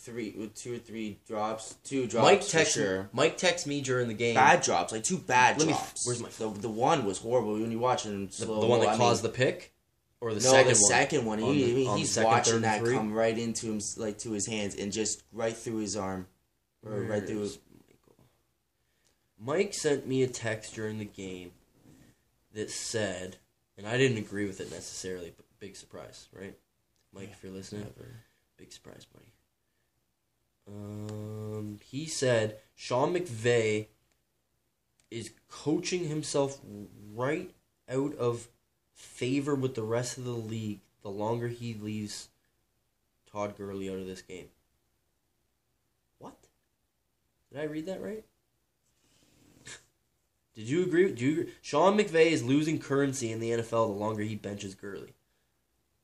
Three, 0.03 0.35
with 0.37 0.53
two 0.53 0.75
or 0.75 0.77
three 0.79 1.17
drops, 1.25 1.75
two 1.85 2.07
drops 2.07 2.23
Mike 2.25 2.45
text 2.45 2.73
sure. 2.73 3.09
Mike 3.13 3.37
text 3.37 3.65
me 3.65 3.79
during 3.79 4.09
the 4.09 4.13
game. 4.13 4.35
Bad 4.35 4.61
drops, 4.61 4.91
like 4.91 5.03
two 5.05 5.17
bad 5.17 5.57
Let 5.57 5.67
me- 5.67 5.71
drops. 5.73 6.05
where's 6.05 6.21
my 6.21 6.27
the 6.37 6.49
the 6.49 6.67
one 6.67 7.05
was 7.05 7.19
horrible 7.19 7.53
when 7.53 7.71
you 7.71 7.79
watch 7.79 8.05
it 8.05 8.09
in 8.09 8.25
the, 8.27 8.31
slow. 8.33 8.59
the 8.59 8.67
one 8.67 8.81
that 8.81 8.87
I 8.89 8.91
mean, 8.91 8.99
caused 8.99 9.23
the 9.23 9.29
pick, 9.29 9.73
or 10.19 10.33
the 10.33 10.41
no, 10.41 10.51
second 10.51 10.73
the 10.73 10.79
one. 10.81 10.89
second 10.89 11.25
one. 11.25 11.41
On 11.41 11.53
He, 11.53 11.63
the- 11.63 11.71
I 11.71 11.75
mean, 11.75 11.87
on 11.87 11.97
he's 11.99 12.11
second, 12.11 12.29
watching 12.31 12.61
that 12.61 12.79
three? 12.81 12.95
come 12.95 13.13
right 13.13 13.37
into 13.37 13.67
him, 13.67 13.79
like 13.95 14.17
to 14.19 14.31
his 14.31 14.45
hands, 14.45 14.75
and 14.75 14.91
just 14.91 15.23
right 15.31 15.55
through 15.55 15.77
his 15.77 15.95
arm, 15.95 16.27
or 16.85 16.91
Where 16.91 17.01
right 17.03 17.25
through. 17.25 17.39
His... 17.39 17.59
Michael? 17.87 18.15
Mike 19.39 19.73
sent 19.73 20.05
me 20.05 20.21
a 20.23 20.27
text 20.27 20.75
during 20.75 20.99
the 20.99 21.05
game 21.05 21.51
that 22.53 22.69
said, 22.71 23.37
and 23.77 23.87
I 23.87 23.97
didn't 23.97 24.17
agree 24.17 24.47
with 24.47 24.59
it 24.59 24.69
necessarily, 24.69 25.31
but 25.35 25.45
big 25.59 25.77
surprise, 25.77 26.27
right? 26.37 26.55
Mike, 27.13 27.29
if 27.31 27.41
you're 27.41 27.53
listening, 27.53 27.85
big 28.57 28.73
surprise, 28.73 29.05
buddy. 29.05 29.25
Um, 30.67 31.80
he 31.84 32.06
said 32.06 32.58
Sean 32.76 33.13
McVay 33.13 33.88
is 35.12 35.32
coaching 35.49 36.08
himself 36.08 36.60
right 37.13 37.52
out 37.89 38.15
of 38.15 38.47
favor 38.93 39.56
with 39.56 39.76
the 39.76 39.84
rest 39.84 40.17
of 40.17 40.23
the 40.23 40.32
league 40.32 40.80
the 41.02 41.10
longer 41.10 41.49
he 41.49 41.73
leaves 41.73 42.30
Todd 43.32 43.56
Gurley 43.58 43.89
out 43.89 43.97
of 43.97 44.06
this 44.06 44.21
game. 44.21 44.47
What? 46.17 46.47
Did 47.52 47.62
I 47.62 47.65
read 47.65 47.86
that 47.88 48.02
right? 48.02 48.23
Did 50.56 50.69
you 50.69 50.84
agree? 50.84 51.12
Do 51.12 51.26
you 51.26 51.32
agree? 51.34 51.54
Sean 51.62 51.97
McVay 51.97 52.28
is 52.28 52.43
losing 52.43 52.80
currency 52.80 53.32
in 53.32 53.39
the 53.39 53.52
NFL 53.52 53.69
the 53.69 53.99
longer 53.99 54.23
he 54.23 54.36
benches 54.36 54.76
Gurley. 54.76 55.13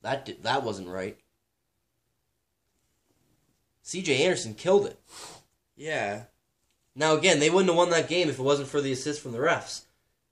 That 0.01 0.25
did, 0.25 0.43
that 0.43 0.63
wasn't 0.63 0.89
right. 0.89 1.17
C.J. 3.89 4.23
Anderson 4.23 4.53
killed 4.53 4.85
it. 4.85 4.99
Yeah. 5.75 6.25
Now 6.95 7.15
again, 7.15 7.39
they 7.39 7.49
wouldn't 7.49 7.71
have 7.71 7.77
won 7.77 7.89
that 7.89 8.07
game 8.07 8.29
if 8.29 8.37
it 8.37 8.43
wasn't 8.43 8.67
for 8.67 8.81
the 8.81 8.91
assist 8.91 9.19
from 9.19 9.31
the 9.31 9.39
refs. 9.39 9.81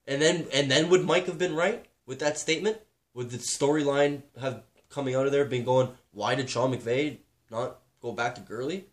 And 0.06 0.22
then 0.22 0.46
and 0.54 0.70
then 0.70 0.90
would 0.90 1.04
Mike 1.04 1.26
have 1.26 1.40
been 1.40 1.56
right 1.56 1.84
with 2.06 2.20
that 2.20 2.38
statement? 2.38 2.78
Would 3.16 3.32
the 3.32 3.40
storyline 3.40 4.22
have 4.40 4.62
coming 4.90 5.16
out 5.16 5.26
of 5.26 5.32
there 5.32 5.44
been 5.44 5.66
going, 5.66 5.90
why 6.12 6.36
did 6.36 6.52
Sean 6.52 6.72
McVay 6.72 7.18
not 7.50 7.80
go 8.00 8.12
back 8.12 8.36
to 8.36 8.42
Gurley? 8.42 8.86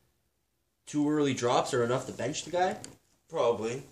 Two 0.86 1.10
early 1.10 1.34
drops 1.34 1.74
are 1.74 1.84
enough 1.84 2.06
to 2.06 2.12
bench 2.12 2.44
the 2.44 2.50
guy? 2.50 2.78
Probably. 3.28 3.82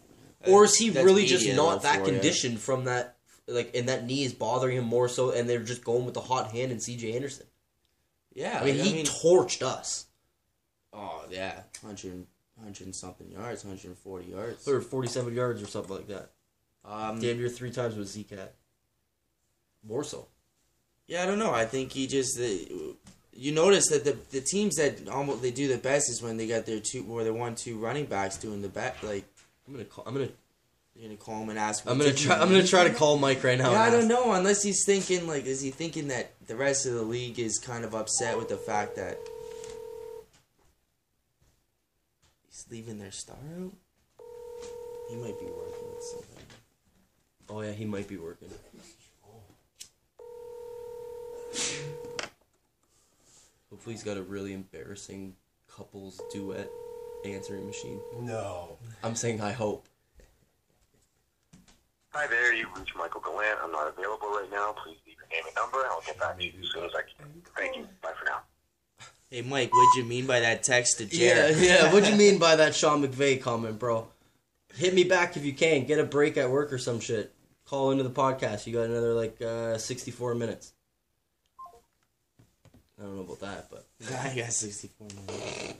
Or 0.46 0.60
uh, 0.60 0.64
is 0.64 0.76
he 0.76 0.88
That's 0.88 1.04
really 1.04 1.26
just 1.26 1.54
not 1.54 1.82
that 1.82 2.02
conditioned 2.02 2.60
from 2.60 2.84
that 2.84 3.16
like 3.46 3.76
and 3.76 3.90
that 3.90 4.06
knee 4.06 4.24
is 4.24 4.32
bothering 4.32 4.78
him 4.78 4.84
more 4.84 5.10
so 5.10 5.32
and 5.32 5.46
they're 5.46 5.62
just 5.62 5.84
going 5.84 6.06
with 6.06 6.14
the 6.14 6.22
hot 6.22 6.52
hand 6.52 6.72
and 6.72 6.80
CJ 6.80 7.14
Anderson? 7.14 7.44
Yeah. 8.32 8.58
I 8.58 8.64
mean 8.64 8.76
he 8.76 9.02
torched 9.02 9.60
us. 9.60 10.06
Oh, 10.92 11.24
yeah. 11.30 11.60
100, 11.80 12.26
100 12.56 12.94
something 12.94 13.30
yards, 13.30 13.64
140 13.64 14.30
yards. 14.30 14.68
Or 14.68 14.80
forty 14.80 15.08
seven 15.08 15.34
yards 15.34 15.62
or 15.62 15.66
something 15.66 15.96
like 15.96 16.08
that. 16.08 16.30
Um, 16.84 17.20
Damn 17.20 17.38
near 17.38 17.48
three 17.48 17.70
times 17.70 17.96
with 17.96 18.08
Zeke 18.08 18.30
had. 18.30 18.50
More 19.86 20.04
so. 20.04 20.28
Yeah, 21.06 21.22
I 21.22 21.26
don't 21.26 21.38
know. 21.38 21.52
I 21.52 21.64
think 21.64 21.92
he 21.92 22.06
just 22.06 22.36
the, 22.38 22.94
you 23.32 23.52
notice 23.52 23.88
that 23.88 24.04
the 24.04 24.16
the 24.30 24.40
teams 24.40 24.76
that 24.76 25.08
almost 25.08 25.42
they 25.42 25.50
do 25.50 25.68
the 25.68 25.78
best 25.78 26.08
is 26.10 26.22
when 26.22 26.36
they 26.36 26.46
got 26.46 26.66
their 26.66 26.80
two 26.80 27.04
or 27.08 27.24
their 27.24 27.32
one 27.32 27.54
two 27.54 27.78
running 27.78 28.06
backs 28.06 28.36
doing 28.36 28.62
the 28.62 28.68
back. 28.68 29.02
Like 29.02 29.24
I'm 29.66 29.74
gonna 29.74 29.84
call 29.84 30.04
I'm 30.06 30.14
gonna 30.14 30.28
you're 30.94 31.06
gonna 31.06 31.16
call 31.16 31.42
him 31.42 31.48
and 31.48 31.58
ask. 31.58 31.84
I'm 31.86 31.98
gonna 31.98 32.12
try. 32.12 32.38
I'm 32.38 32.48
gonna 32.48 32.66
try 32.66 32.84
to 32.84 32.94
call 32.94 33.18
Mike 33.18 33.42
right 33.42 33.58
now. 33.58 33.72
Yeah, 33.72 33.80
I 33.80 33.90
don't 33.90 34.08
know. 34.08 34.32
Unless 34.32 34.62
he's 34.62 34.84
thinking 34.84 35.26
like, 35.26 35.46
is 35.46 35.60
he 35.60 35.70
thinking 35.70 36.08
that 36.08 36.32
the 36.46 36.54
rest 36.54 36.86
of 36.86 36.94
the 36.94 37.02
league 37.02 37.38
is 37.38 37.58
kind 37.58 37.84
of 37.84 37.94
upset 37.94 38.36
with 38.36 38.48
the 38.48 38.58
fact 38.58 38.96
that 38.96 39.18
he's 42.52 42.66
leaving 42.70 42.98
their 42.98 43.10
star 43.10 43.36
out? 43.58 43.72
He 45.08 45.16
might 45.16 45.38
be 45.38 45.46
working 45.46 45.94
with 45.94 46.04
something. 46.04 46.44
Oh 47.48 47.62
yeah, 47.62 47.72
he 47.72 47.84
might 47.84 48.08
be 48.08 48.16
working. 48.16 48.48
Hopefully, 53.70 53.94
he's 53.94 54.02
got 54.02 54.16
a 54.16 54.22
really 54.22 54.52
embarrassing 54.52 55.34
couples 55.74 56.20
duet 56.32 56.70
answering 57.24 57.66
machine. 57.66 58.00
No. 58.20 58.76
I'm 59.02 59.14
saying 59.14 59.40
I 59.40 59.52
hope. 59.52 59.86
Hi 62.10 62.26
there, 62.26 62.54
you've 62.54 62.68
reached 62.76 62.94
Michael 62.96 63.22
Gallant. 63.22 63.58
I'm 63.62 63.72
not 63.72 63.88
available 63.88 64.28
right 64.28 64.48
now. 64.50 64.74
Please 64.84 64.98
leave 65.06 65.16
your 65.16 65.28
name 65.32 65.46
and 65.46 65.54
number, 65.56 65.80
and 65.80 65.88
I'll 65.90 66.02
get 66.02 66.20
back 66.20 66.38
to 66.38 66.44
you 66.44 66.52
as 66.60 66.70
soon 66.70 66.84
as 66.84 66.90
I 66.94 67.00
can. 67.02 67.42
Thank 67.56 67.76
you. 67.76 67.88
Bye 68.02 68.12
for 68.18 68.26
now. 68.26 68.42
Hey 69.32 69.40
Mike, 69.40 69.72
what'd 69.72 69.96
you 69.96 70.04
mean 70.04 70.26
by 70.26 70.40
that 70.40 70.62
text 70.62 70.98
to 70.98 71.04
Yeah, 71.06 71.48
Jared? 71.48 71.56
yeah. 71.56 71.90
what'd 71.94 72.06
you 72.06 72.16
mean 72.16 72.38
by 72.38 72.54
that 72.56 72.74
Sean 72.74 73.02
McVay 73.02 73.40
comment, 73.40 73.78
bro? 73.78 74.06
Hit 74.74 74.92
me 74.92 75.04
back 75.04 75.38
if 75.38 75.44
you 75.46 75.54
can. 75.54 75.86
Get 75.86 75.98
a 75.98 76.04
break 76.04 76.36
at 76.36 76.50
work 76.50 76.70
or 76.70 76.76
some 76.76 77.00
shit. 77.00 77.32
Call 77.64 77.92
into 77.92 78.04
the 78.04 78.10
podcast. 78.10 78.66
You 78.66 78.74
got 78.74 78.82
another 78.82 79.14
like 79.14 79.40
uh, 79.40 79.78
64 79.78 80.34
minutes. 80.34 80.74
I 83.00 83.04
don't 83.04 83.16
know 83.16 83.22
about 83.22 83.40
that, 83.40 83.70
but 83.70 83.86
I 84.20 84.36
got 84.36 84.52
sixty 84.52 84.88
four 84.98 85.08
minutes. 85.08 85.74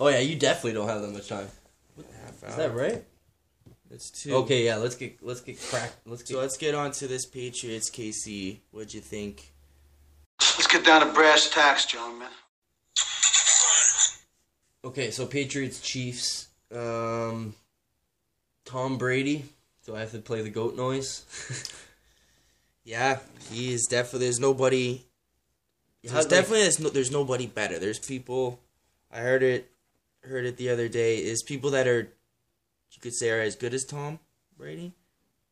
oh 0.00 0.08
yeah, 0.08 0.18
you 0.18 0.36
definitely 0.36 0.72
don't 0.72 0.88
have 0.88 1.02
that 1.02 1.12
much 1.12 1.28
time. 1.28 1.46
Is 2.48 2.56
that 2.56 2.74
right? 2.74 3.04
It's 3.90 4.10
two. 4.10 4.34
Okay, 4.36 4.64
yeah. 4.64 4.76
Let's 4.76 4.96
get 4.96 5.22
let's 5.22 5.42
get 5.42 5.60
cracked. 5.60 5.94
Let's 6.06 6.22
get 6.22 6.34
So 6.34 6.40
let's 6.40 6.56
get 6.56 6.74
on 6.74 6.90
to 6.92 7.06
this 7.06 7.26
Patriots 7.26 7.90
KC. 7.90 8.60
What'd 8.70 8.94
you 8.94 9.02
think? 9.02 9.51
Let's 10.56 10.66
get 10.66 10.84
down 10.84 11.06
to 11.06 11.12
brass 11.12 11.48
tacks, 11.50 11.86
gentlemen. 11.86 12.28
Okay, 14.84 15.10
so 15.10 15.26
Patriots 15.26 15.80
Chiefs. 15.80 16.48
Um, 16.74 17.54
Tom 18.64 18.98
Brady. 18.98 19.44
Do 19.86 19.94
I 19.96 20.00
have 20.00 20.12
to 20.12 20.18
play 20.18 20.42
the 20.42 20.50
goat 20.50 20.76
noise? 20.76 21.24
Yeah, 22.84 23.20
he 23.52 23.72
is 23.72 23.86
definitely. 23.88 24.26
There's 24.26 24.40
nobody. 24.40 25.04
There's 26.02 26.14
like- 26.14 26.28
definitely 26.28 26.62
there's, 26.62 26.80
no, 26.80 26.88
there's 26.88 27.12
nobody 27.12 27.46
better. 27.46 27.78
There's 27.78 28.00
people. 28.00 28.58
I 29.08 29.18
heard 29.20 29.44
it, 29.44 29.70
heard 30.24 30.46
it 30.46 30.56
the 30.56 30.68
other 30.70 30.88
day. 30.88 31.18
Is 31.18 31.44
people 31.44 31.70
that 31.70 31.86
are, 31.86 32.00
you 32.00 33.00
could 33.00 33.14
say, 33.14 33.30
are 33.30 33.40
as 33.40 33.54
good 33.54 33.72
as 33.72 33.84
Tom 33.84 34.18
Brady, 34.58 34.94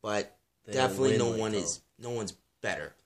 but 0.01 0.35
definitely 0.69 1.17
no 1.17 1.29
like 1.29 1.39
one 1.39 1.51
Tom. 1.53 1.61
is. 1.61 1.79
No 1.97 2.09
one's 2.09 2.33
better 2.61 2.81
than 2.81 2.89
Tom 2.89 3.00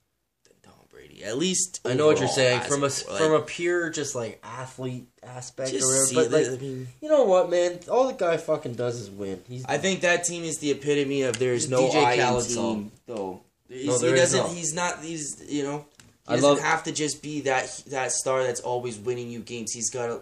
Brady. 1.08 1.24
At 1.24 1.38
least 1.38 1.82
I 1.86 1.94
know 1.94 2.08
what 2.08 2.20
you're 2.20 2.28
saying 2.28 2.62
from 2.62 2.82
a 2.84 2.88
like, 2.88 2.94
from 3.18 3.34
a 3.34 3.42
pure 3.42 3.90
just 3.90 4.16
like 4.16 4.40
athlete 4.44 5.08
aspect 5.24 5.72
just 5.72 5.86
or 5.86 6.18
whatever. 6.20 6.30
But 6.30 6.52
like, 6.52 6.60
I 6.60 6.62
mean, 6.62 6.88
you 7.02 7.10
know 7.10 7.24
what, 7.24 7.50
man? 7.50 7.80
All 7.90 8.08
the 8.08 8.14
guy 8.14 8.38
fucking 8.38 8.74
does 8.76 9.00
is 9.00 9.10
win. 9.10 9.42
He's 9.48 9.66
I 9.66 9.78
think 9.78 10.02
that 10.02 10.24
team 10.24 10.44
is 10.44 10.58
the 10.60 10.72
epitome 10.72 11.24
of 11.24 11.38
there's 11.40 11.70
no 11.70 11.90
DJ 11.90 12.16
Khaled 12.18 12.48
team 12.48 12.92
though. 13.06 13.42
No, 13.70 13.98
there 13.98 14.16
he 14.16 14.22
is 14.22 14.32
doesn't. 14.32 14.40
not. 14.40 14.50
He's 14.50 14.74
not. 14.74 15.00
He's 15.04 15.44
you 15.48 15.64
know. 15.64 15.86
He 16.28 16.34
I 16.34 16.36
doesn't 16.36 16.50
love- 16.50 16.60
have 16.60 16.84
to 16.84 16.92
just 16.92 17.22
be 17.22 17.42
that 17.42 17.84
that 17.88 18.12
star 18.12 18.44
that's 18.44 18.62
always 18.62 18.98
winning 18.98 19.30
you 19.30 19.40
games. 19.40 19.72
He's 19.74 19.90
got. 19.90 20.10
A, 20.10 20.22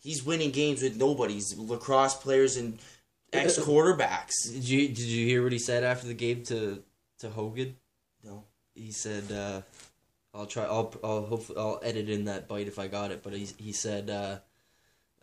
he's 0.00 0.24
winning 0.24 0.50
games 0.50 0.82
with 0.82 0.96
nobody. 0.96 1.34
He's 1.34 1.56
lacrosse 1.56 2.14
players 2.14 2.56
and 2.56 2.78
ex 3.32 3.58
quarterbacks. 3.58 4.32
Did 4.52 4.68
you 4.68 4.88
did 4.88 4.98
you 4.98 5.26
hear 5.26 5.42
what 5.42 5.52
he 5.52 5.58
said 5.58 5.84
after 5.84 6.06
the 6.06 6.14
game 6.14 6.42
to 6.44 6.82
to 7.20 7.30
Hogan? 7.30 7.76
No. 8.24 8.44
He 8.74 8.90
said, 8.92 9.30
uh, 9.30 9.60
"I'll 10.34 10.46
try. 10.46 10.64
I'll 10.64 10.92
I'll 11.04 11.22
hopefully 11.26 11.58
I'll 11.58 11.80
edit 11.82 12.08
in 12.08 12.24
that 12.26 12.48
bite 12.48 12.66
if 12.68 12.78
I 12.78 12.86
got 12.88 13.10
it." 13.10 13.22
But 13.22 13.32
he 13.34 13.48
he 13.58 13.72
said, 13.72 14.10
uh, 14.10 14.38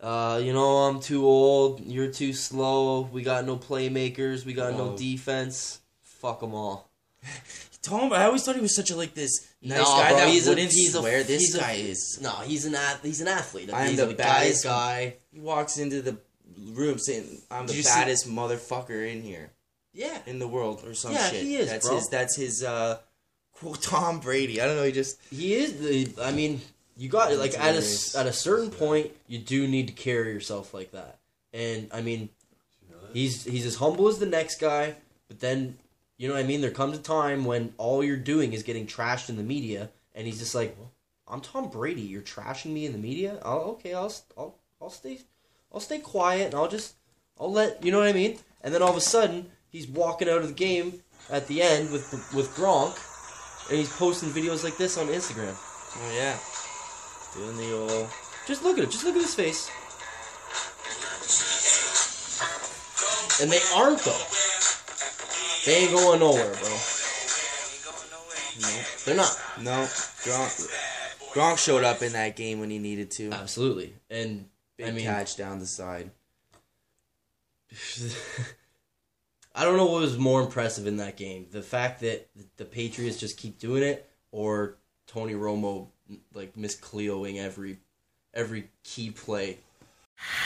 uh, 0.04 0.40
"You 0.42 0.52
know 0.52 0.78
I'm 0.88 1.00
too 1.00 1.26
old. 1.26 1.80
You're 1.84 2.10
too 2.12 2.32
slow. 2.32 3.02
We 3.02 3.22
got 3.22 3.44
no 3.44 3.56
playmakers. 3.56 4.44
We 4.44 4.52
got 4.52 4.74
no 4.74 4.92
Oh. 4.92 4.96
defense. 4.96 5.80
Fuck 6.02 6.40
them 6.40 6.54
all." 6.54 6.90
Tom, 7.82 8.12
I 8.12 8.24
always 8.24 8.42
thought 8.44 8.56
he 8.56 8.60
was 8.60 8.74
such 8.76 8.90
a 8.90 8.96
like 8.96 9.14
this 9.14 9.48
nice 9.62 9.78
Nah, 9.78 9.84
guy 10.02 10.08
bro, 10.10 10.18
that 10.18 10.28
he's 10.28 10.46
a- 10.46 10.50
wouldn't 10.50 10.70
he's 10.70 10.94
a- 10.94 10.98
swear. 10.98 11.22
this 11.22 11.40
he's 11.40 11.54
a- 11.54 11.58
guy 11.60 11.72
is. 11.72 12.18
No, 12.20 12.30
he's 12.44 12.66
an 12.66 12.74
ath- 12.74 13.02
he's 13.02 13.22
an 13.22 13.28
athlete. 13.28 13.70
I'm 13.72 13.88
he's 13.88 13.96
the 13.96 14.10
a 14.10 14.14
baddest- 14.14 14.64
guy. 14.64 15.16
He 15.32 15.40
walks 15.40 15.78
into 15.78 16.02
the 16.02 16.18
room 16.72 16.98
saying, 16.98 17.40
"I'm 17.50 17.64
Did 17.64 17.72
the 17.72 17.76
you 17.78 17.82
see- 17.82 17.88
baddest 17.88 18.28
motherfucker 18.28 19.10
in 19.10 19.22
here." 19.22 19.50
Yeah, 19.94 20.18
in 20.26 20.38
the 20.38 20.46
world 20.46 20.82
or 20.86 20.94
some 20.94 21.12
Yeah, 21.12 21.30
shit. 21.30 21.42
he 21.42 21.56
is, 21.56 21.70
That's 21.70 21.86
bro. 21.88 21.96
his. 21.96 22.08
That's 22.08 22.36
his. 22.36 22.62
uh 22.62 22.98
Tom 23.80 24.20
Brady. 24.20 24.60
I 24.60 24.66
don't 24.66 24.76
know. 24.76 24.84
He 24.84 24.92
just. 24.92 25.18
He 25.30 25.54
is 25.54 25.78
the. 25.80 26.22
I 26.22 26.32
mean, 26.32 26.60
you 26.96 27.08
got 27.08 27.34
like 27.36 27.58
at 27.58 27.74
a 27.74 28.18
at 28.18 28.26
a 28.26 28.32
certain 28.32 28.70
point, 28.70 29.10
you 29.26 29.38
do 29.38 29.66
need 29.66 29.86
to 29.88 29.92
carry 29.92 30.32
yourself 30.32 30.74
like 30.74 30.92
that. 30.92 31.18
And 31.52 31.88
I 31.92 32.02
mean, 32.02 32.28
he's 33.12 33.44
he's 33.44 33.66
as 33.66 33.76
humble 33.76 34.08
as 34.08 34.18
the 34.18 34.26
next 34.26 34.60
guy, 34.60 34.96
but 35.28 35.40
then 35.40 35.78
you 36.16 36.28
know 36.28 36.34
what 36.34 36.44
I 36.44 36.46
mean. 36.46 36.60
There 36.60 36.70
comes 36.70 36.98
a 36.98 37.02
time 37.02 37.44
when 37.44 37.72
all 37.78 38.04
you're 38.04 38.16
doing 38.16 38.52
is 38.52 38.62
getting 38.62 38.86
trashed 38.86 39.30
in 39.30 39.36
the 39.36 39.42
media, 39.42 39.90
and 40.14 40.26
he's 40.26 40.38
just 40.38 40.54
like, 40.54 40.76
"I'm 41.26 41.40
Tom 41.40 41.70
Brady. 41.70 42.02
You're 42.02 42.22
trashing 42.22 42.72
me 42.72 42.84
in 42.84 42.92
the 42.92 42.98
media. 42.98 43.38
I'll 43.42 43.60
okay. 43.72 43.94
I'll 43.94 44.12
I'll 44.36 44.54
I'll 44.80 44.90
stay 44.90 45.20
I'll 45.72 45.80
stay 45.80 45.98
quiet 45.98 46.46
and 46.46 46.54
I'll 46.54 46.68
just 46.68 46.94
I'll 47.38 47.52
let 47.52 47.82
you 47.84 47.92
know 47.92 47.98
what 48.00 48.08
I 48.08 48.12
mean." 48.12 48.38
And 48.62 48.74
then 48.74 48.82
all 48.82 48.90
of 48.90 48.96
a 48.96 49.00
sudden, 49.00 49.50
he's 49.70 49.88
walking 49.88 50.28
out 50.28 50.42
of 50.42 50.48
the 50.48 50.54
game 50.54 51.02
at 51.30 51.46
the 51.46 51.62
end 51.62 51.90
with 51.90 52.12
with 52.34 52.54
Gronk, 52.54 52.94
and 53.70 53.78
he's 53.78 53.88
posting 53.88 54.30
videos 54.30 54.64
like 54.64 54.76
this 54.76 54.98
on 54.98 55.06
Instagram. 55.06 55.54
Oh 55.96 56.12
yeah. 56.14 56.36
Doing 57.34 57.56
the 57.56 57.76
old. 57.76 58.08
Just 58.46 58.64
look 58.64 58.78
at 58.78 58.84
it. 58.84 58.90
Just 58.90 59.04
look 59.04 59.14
at 59.14 59.22
his 59.22 59.34
face. 59.34 59.70
And 63.40 63.50
they 63.50 63.60
aren't 63.74 64.00
though. 64.00 64.18
They 65.64 65.84
ain't 65.84 65.92
going 65.92 66.20
nowhere, 66.20 66.52
bro. 66.52 66.70
Nope. 68.60 68.86
They're 69.04 69.16
not. 69.16 69.40
No. 69.60 69.86
Gronk. 70.24 70.68
Gronk 71.32 71.58
showed 71.58 71.84
up 71.84 72.02
in 72.02 72.12
that 72.12 72.34
game 72.34 72.58
when 72.58 72.70
he 72.70 72.78
needed 72.78 73.10
to. 73.12 73.30
Absolutely. 73.30 73.94
And 74.10 74.46
Big 74.76 74.88
I 74.88 74.90
mean, 74.90 75.04
catch 75.04 75.36
down 75.36 75.60
the 75.60 75.66
side. 75.66 76.10
I 79.54 79.64
don't 79.64 79.76
know 79.76 79.86
what 79.86 80.00
was 80.00 80.16
more 80.16 80.40
impressive 80.42 80.86
in 80.86 80.98
that 80.98 81.16
game: 81.16 81.46
the 81.50 81.62
fact 81.62 82.00
that 82.00 82.28
the 82.56 82.64
Patriots 82.64 83.18
just 83.18 83.36
keep 83.36 83.58
doing 83.58 83.82
it, 83.82 84.08
or 84.30 84.76
Tony 85.06 85.34
Romo 85.34 85.88
like 86.34 86.56
miss 86.56 86.76
Cleoing 86.76 87.38
every 87.38 87.78
every 88.32 88.68
key 88.84 89.10
play. 89.10 89.58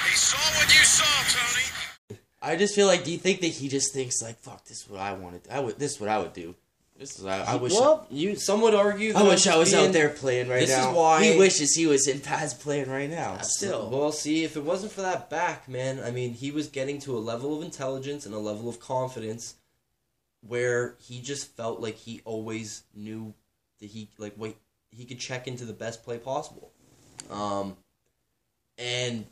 He 0.07 0.15
saw 0.15 0.39
what 0.59 0.67
you 0.75 0.85
saw, 0.85 1.39
Tony. 1.39 2.21
I 2.41 2.57
just 2.57 2.75
feel 2.75 2.87
like. 2.87 3.05
Do 3.05 3.13
you 3.13 3.19
think 3.19 3.41
that 3.41 3.49
he 3.49 3.69
just 3.69 3.93
thinks 3.93 4.23
like, 4.23 4.39
"Fuck, 4.39 4.65
this 4.65 4.83
is 4.83 4.89
what 4.89 5.01
I 5.01 5.13
wanted. 5.13 5.43
I 5.51 5.61
would. 5.61 5.79
This 5.79 5.93
is 5.93 6.01
what 6.01 6.09
I 6.09 6.19
would 6.19 6.33
do." 6.33 6.55
This 6.97 7.19
is, 7.19 7.27
I, 7.27 7.43
I 7.43 7.57
wish. 7.57 7.73
well, 7.73 8.07
you 8.09 8.37
some 8.37 8.61
would 8.61 8.75
argue. 8.75 9.15
I 9.15 9.23
wish 9.25 9.49
I 9.49 9.57
was 9.57 9.73
being- 9.73 9.87
out 9.89 9.93
there 9.93 10.11
playing 10.11 10.49
right 10.49 10.61
this 10.61 10.71
is 10.71 10.77
now. 10.77 10.95
why- 10.95 11.25
he 11.25 11.37
wishes 11.39 11.75
he 11.75 11.87
was 11.87 12.07
in 12.07 12.21
Paz 12.21 12.55
playing 12.55 12.89
right 12.89 13.11
now. 13.11 13.39
Still, 13.39 13.91
Well, 13.91 14.13
see, 14.13 14.45
if 14.45 14.57
it 14.57 14.63
wasn't 14.63 14.93
for 14.93 15.03
that 15.03 15.29
back, 15.29 15.69
man, 15.69 15.99
I 15.99 16.13
mean, 16.13 16.35
he 16.35 16.53
was 16.53 16.69
getting 16.69 17.01
to 17.01 17.17
a 17.17 17.19
level 17.19 17.57
of 17.57 17.65
intelligence 17.65 18.27
and 18.27 18.35
a 18.35 18.39
level 18.39 18.69
of 18.69 18.79
confidence 18.79 19.55
where 20.47 20.95
he 21.01 21.21
just 21.21 21.57
felt 21.57 21.81
like 21.81 21.97
he 21.97 22.21
always 22.25 22.85
knew 22.95 23.35
that 23.81 23.87
he 23.87 24.09
like 24.19 24.35
wait 24.37 24.57
he 24.91 25.05
could 25.05 25.19
check 25.19 25.49
into 25.49 25.65
the 25.65 25.73
best 25.73 26.05
play 26.05 26.19
possible. 26.19 26.71
Um, 27.29 27.77
and 28.79 29.27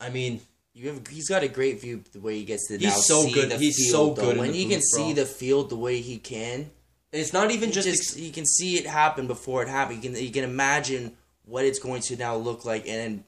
I 0.00 0.08
mean, 0.08 0.40
you 0.74 0.88
have. 0.88 1.06
He's 1.08 1.28
got 1.28 1.42
a 1.42 1.48
great 1.48 1.80
view 1.80 2.02
the 2.12 2.20
way 2.20 2.38
he 2.38 2.44
gets 2.44 2.68
to 2.68 2.78
He's 2.78 3.06
so 3.06 3.28
good- 3.30 3.52
he's 3.52 3.76
field, 3.76 3.90
so 3.90 4.14
though. 4.14 4.26
good 4.28 4.34
in 4.34 4.40
when 4.40 4.54
he 4.54 4.66
can 4.66 4.80
see 4.80 5.12
the 5.12 5.26
field 5.26 5.70
the 5.70 5.76
way 5.76 6.00
he 6.00 6.18
can. 6.18 6.70
it's 7.12 7.32
not 7.32 7.50
even 7.50 7.72
just, 7.72 7.86
just, 7.86 8.16
he 8.16 8.30
can 8.30 8.46
see 8.46 8.78
it 8.78 8.86
happen 8.86 9.26
before 9.26 9.62
it 9.62 9.68
happens. 9.68 10.02
He 10.16 10.30
can 10.30 10.32
can 10.32 10.44
imagine 10.44 11.16
what 11.44 11.64
it's 11.64 11.78
going 11.78 12.00
to 12.02 12.16
now 12.16 12.36
look 12.36 12.64
like, 12.64 12.88
and 12.88 13.24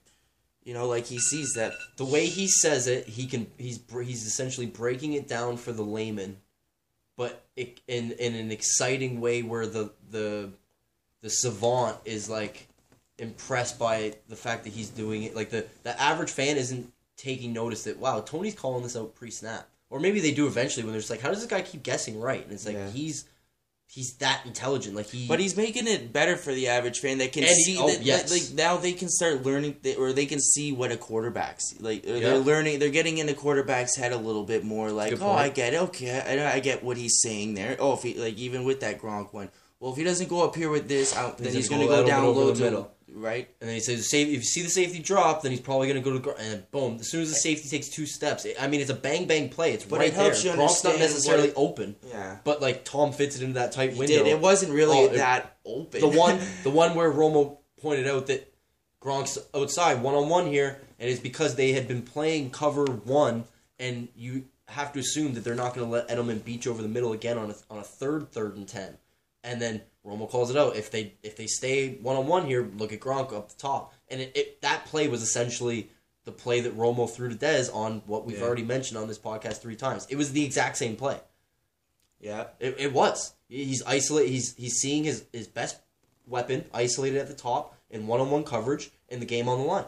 you 0.65 0.73
know, 0.73 0.87
like 0.89 1.05
he 1.07 1.19
sees 1.19 1.53
that. 1.55 1.73
the 1.99 2.05
way 2.07 2.25
he 2.27 2.49
says 2.49 2.87
it, 2.87 3.07
he 3.07 3.27
can 3.27 3.47
he's 3.59 3.79
he's 4.03 4.27
essentially 4.27 4.67
breaking 4.67 5.13
it 5.13 5.29
down 5.29 5.59
for 5.59 5.73
the 5.73 5.83
layman, 5.83 6.39
but 7.19 7.45
it, 7.57 7.81
in 7.87 8.13
in 8.13 8.35
an 8.35 8.51
exciting 8.51 9.21
way 9.21 9.43
where 9.43 9.67
the 9.67 9.93
the 10.11 10.49
the 11.21 11.29
savant 11.29 11.99
is 12.07 12.31
like 12.31 12.69
impressed 13.19 13.79
by 13.79 14.15
the 14.29 14.37
fact 14.37 14.65
that 14.65 14.73
he's 14.73 14.89
doing 14.89 15.25
it. 15.25 15.37
Like 15.37 15.51
the 15.51 15.67
the 15.83 16.01
average 16.01 16.31
fan 16.31 16.57
isn't 16.57 16.91
taking 17.25 17.53
notice 17.53 17.85
that 17.85 17.99
wow 17.99 18.21
Tony's 18.21 18.55
calling 18.55 18.83
this 18.83 18.97
out 18.97 19.15
pre 19.15 19.31
snap, 19.31 19.69
or 19.91 19.99
maybe 20.01 20.21
they 20.21 20.33
do 20.33 20.47
eventually 20.47 20.85
when 20.85 20.93
they're 20.93 21.01
just 21.01 21.11
like 21.11 21.21
how 21.23 21.31
does 21.31 21.41
this 21.41 21.49
guy 21.51 21.63
keep 21.63 21.83
guessing 21.83 22.21
right? 22.21 22.43
And 22.45 22.53
it's 22.53 22.67
like 22.67 22.77
Yeah. 22.77 22.91
he's 22.91 23.25
he's 23.87 24.15
that 24.15 24.41
intelligent. 24.47 24.97
Like 24.97 25.07
he 25.07 25.29
But 25.29 25.39
he's 25.41 25.57
making 25.57 25.87
it 25.87 26.13
better 26.13 26.37
for 26.37 26.53
the 26.53 26.69
average 26.69 26.99
fan 27.01 27.19
that 27.19 27.33
can 27.33 27.45
And 27.45 27.53
he- 27.53 27.63
see 27.65 27.79
oh, 27.79 27.89
that 27.89 28.03
yes. 28.03 28.31
like, 28.33 28.43
like 28.43 28.53
now 28.55 28.77
they 28.77 28.93
can 28.93 29.09
start 29.09 29.45
learning 29.45 29.77
or 29.99 30.13
they 30.13 30.27
can 30.27 30.41
see 30.41 30.73
what 30.73 30.91
a 30.91 30.97
quarterback's 30.97 31.75
like 31.81 32.05
Yeah. 32.05 32.19
they're 32.21 32.39
learning 32.39 32.79
they're 32.81 32.89
getting 32.91 33.19
in 33.19 33.27
the 33.27 33.35
quarterback's 33.35 33.95
head 33.97 34.13
a 34.13 34.17
little 34.17 34.45
bit 34.45 34.65
more 34.65 34.91
like 34.91 35.21
oh. 35.21 35.31
I 35.31 35.49
get 35.49 35.75
it 35.75 35.81
okay 35.83 36.19
I, 36.41 36.55
I 36.55 36.61
get 36.61 36.83
what 36.83 36.97
he's 36.97 37.21
saying 37.23 37.55
there 37.55 37.77
oh 37.79 37.93
if 37.95 38.03
he 38.03 38.15
like 38.15 38.37
even 38.39 38.65
with 38.65 38.81
that 38.81 39.01
Gronk 39.01 39.33
one 39.33 39.51
well 39.81 39.93
if 39.93 39.99
he 39.99 40.03
doesn't 40.05 40.29
go 40.29 40.43
up 40.43 40.57
here 40.57 40.71
with 40.71 40.89
this 40.89 41.15
out 41.17 41.37
then 41.39 41.47
He's 41.49 41.55
he's 41.55 41.69
gonna 41.69 41.85
gonna 41.85 41.97
go 41.99 42.03
go 42.03 42.09
down 42.09 42.25
over 42.25 42.41
the 42.41 42.47
low 42.47 42.55
to 42.55 42.61
middle. 42.63 42.94
Right 43.13 43.49
And 43.61 43.69
then 43.69 43.75
he 43.75 43.81
says, 43.81 44.09
"Safe. 44.11 44.29
If 44.29 44.35
you 44.35 44.43
see 44.43 44.63
the 44.63 44.69
safety 44.71 44.99
drop, 44.99 45.43
then 45.43 45.51
he's 45.53 45.61
probably 45.61 45.89
going 45.89 46.03
to 46.03 46.05
go 46.05 46.11
to 46.17 46.19
the 46.19 46.23
gr-" 46.33 46.39
and 46.41 46.71
boom. 46.71 46.99
As 47.01 47.09
soon 47.09 47.23
as 47.23 47.29
the 47.31 47.35
safety 47.37 47.69
takes 47.69 47.89
two 47.89 48.07
steps, 48.07 48.47
I 48.61 48.67
mean, 48.67 48.81
it's 48.81 48.91
a 48.91 48.95
bang 48.95 49.27
bang 49.27 49.49
play. 49.49 49.73
It's 49.73 49.85
But 49.85 50.01
right 50.01 50.09
it 50.09 50.15
helps 50.15 50.43
there. 50.43 50.53
you 50.55 50.59
Gronk's 50.61 50.83
not 50.85 50.99
necessarily 50.99 51.49
what- 51.49 51.57
open, 51.59 51.97
yeah 52.09 52.39
but 52.45 52.61
like 52.61 52.85
Tom 52.85 53.13
fits 53.13 53.37
it 53.37 53.43
into 53.43 53.55
that 53.55 53.73
tight 53.73 53.93
he 53.93 53.99
window. 53.99 54.25
did 54.25 54.27
it 54.27 54.41
wasn't 54.41 54.73
really 54.73 54.97
Oh, 54.99 55.05
it- 55.07 55.15
that 55.15 55.57
open 55.65 56.01
the 56.01 56.09
one, 56.09 56.39
the 56.63 56.71
one 56.71 56.95
where 56.95 57.11
Romo 57.13 57.59
pointed 57.81 58.07
out 58.09 58.27
that 58.29 58.53
Gronk's 59.03 59.39
outside 59.55 60.03
one 60.03 60.15
on 60.15 60.29
one 60.29 60.47
here, 60.47 60.81
and 60.99 61.11
it's 61.11 61.21
because 61.21 61.57
they 61.57 61.73
had 61.73 61.87
been 61.87 62.03
playing 62.03 62.51
cover 62.51 62.85
one, 62.87 63.45
and 63.79 64.09
you 64.17 64.45
have 64.69 64.93
to 64.95 64.99
assume 64.99 65.35
that 65.35 65.45
they're 65.45 65.55
not 65.55 65.75
going 65.75 65.87
to 65.87 65.93
let 65.93 66.09
Edelman 66.09 66.43
beach 66.43 66.67
over 66.67 66.81
the 66.81 66.89
middle 66.89 67.13
again 67.13 67.37
on 67.37 67.51
a 67.51 67.55
on 67.71 67.79
a 67.79 67.83
third 67.83 68.33
third 68.33 68.57
and 68.57 68.67
ten, 68.67 68.97
and 69.45 69.63
then 69.63 69.83
Romo 70.05 70.29
calls 70.29 70.51
it 70.51 70.57
out. 70.57 70.75
If 70.75 70.91
they 70.91 71.15
if 71.23 71.37
they 71.37 71.47
stay 71.47 71.95
one 72.03 72.17
on 72.17 72.27
one 72.27 72.47
here, 72.47 72.69
look 72.77 72.93
at 72.93 72.99
Gronk 72.99 73.33
up 73.33 73.49
the 73.51 73.57
top, 73.57 73.95
and 74.09 74.21
it, 74.21 74.33
it 74.37 74.63
that 74.63 74.87
play 74.87 75.07
was 75.07 75.23
essentially 75.23 75.91
the 76.25 76.33
play 76.33 76.61
that 76.61 76.77
Romo 76.77 77.09
threw 77.09 77.29
to 77.29 77.35
Dez 77.37 77.73
on 77.73 78.03
what 78.07 78.25
we've 78.27 78.39
Yeah. 78.39 78.45
already 78.45 78.65
mentioned 78.65 78.99
on 78.99 79.07
this 79.07 79.19
podcast 79.19 79.61
three 79.61 79.77
times. 79.77 80.07
It 80.11 80.17
was 80.17 80.33
the 80.33 80.45
exact 80.45 80.77
same 80.79 80.97
play. 80.97 81.21
yeah 82.21 82.47
It, 82.59 82.77
it 82.79 82.93
was. 82.93 83.35
He's 83.49 83.83
isolated. 83.85 84.31
He's 84.31 84.55
he's 84.57 84.75
seeing 84.75 85.05
his, 85.05 85.25
his 85.33 85.47
best 85.47 85.77
weapon 86.27 86.65
isolated 86.73 87.19
at 87.19 87.29
the 87.29 87.35
top 87.35 87.77
in 87.91 88.07
one 88.07 88.21
on 88.21 88.31
one 88.31 88.43
coverage 88.45 88.91
in 89.09 89.21
the 89.21 89.27
game 89.27 89.49
on 89.49 89.59
the 89.59 89.65
line. 89.65 89.85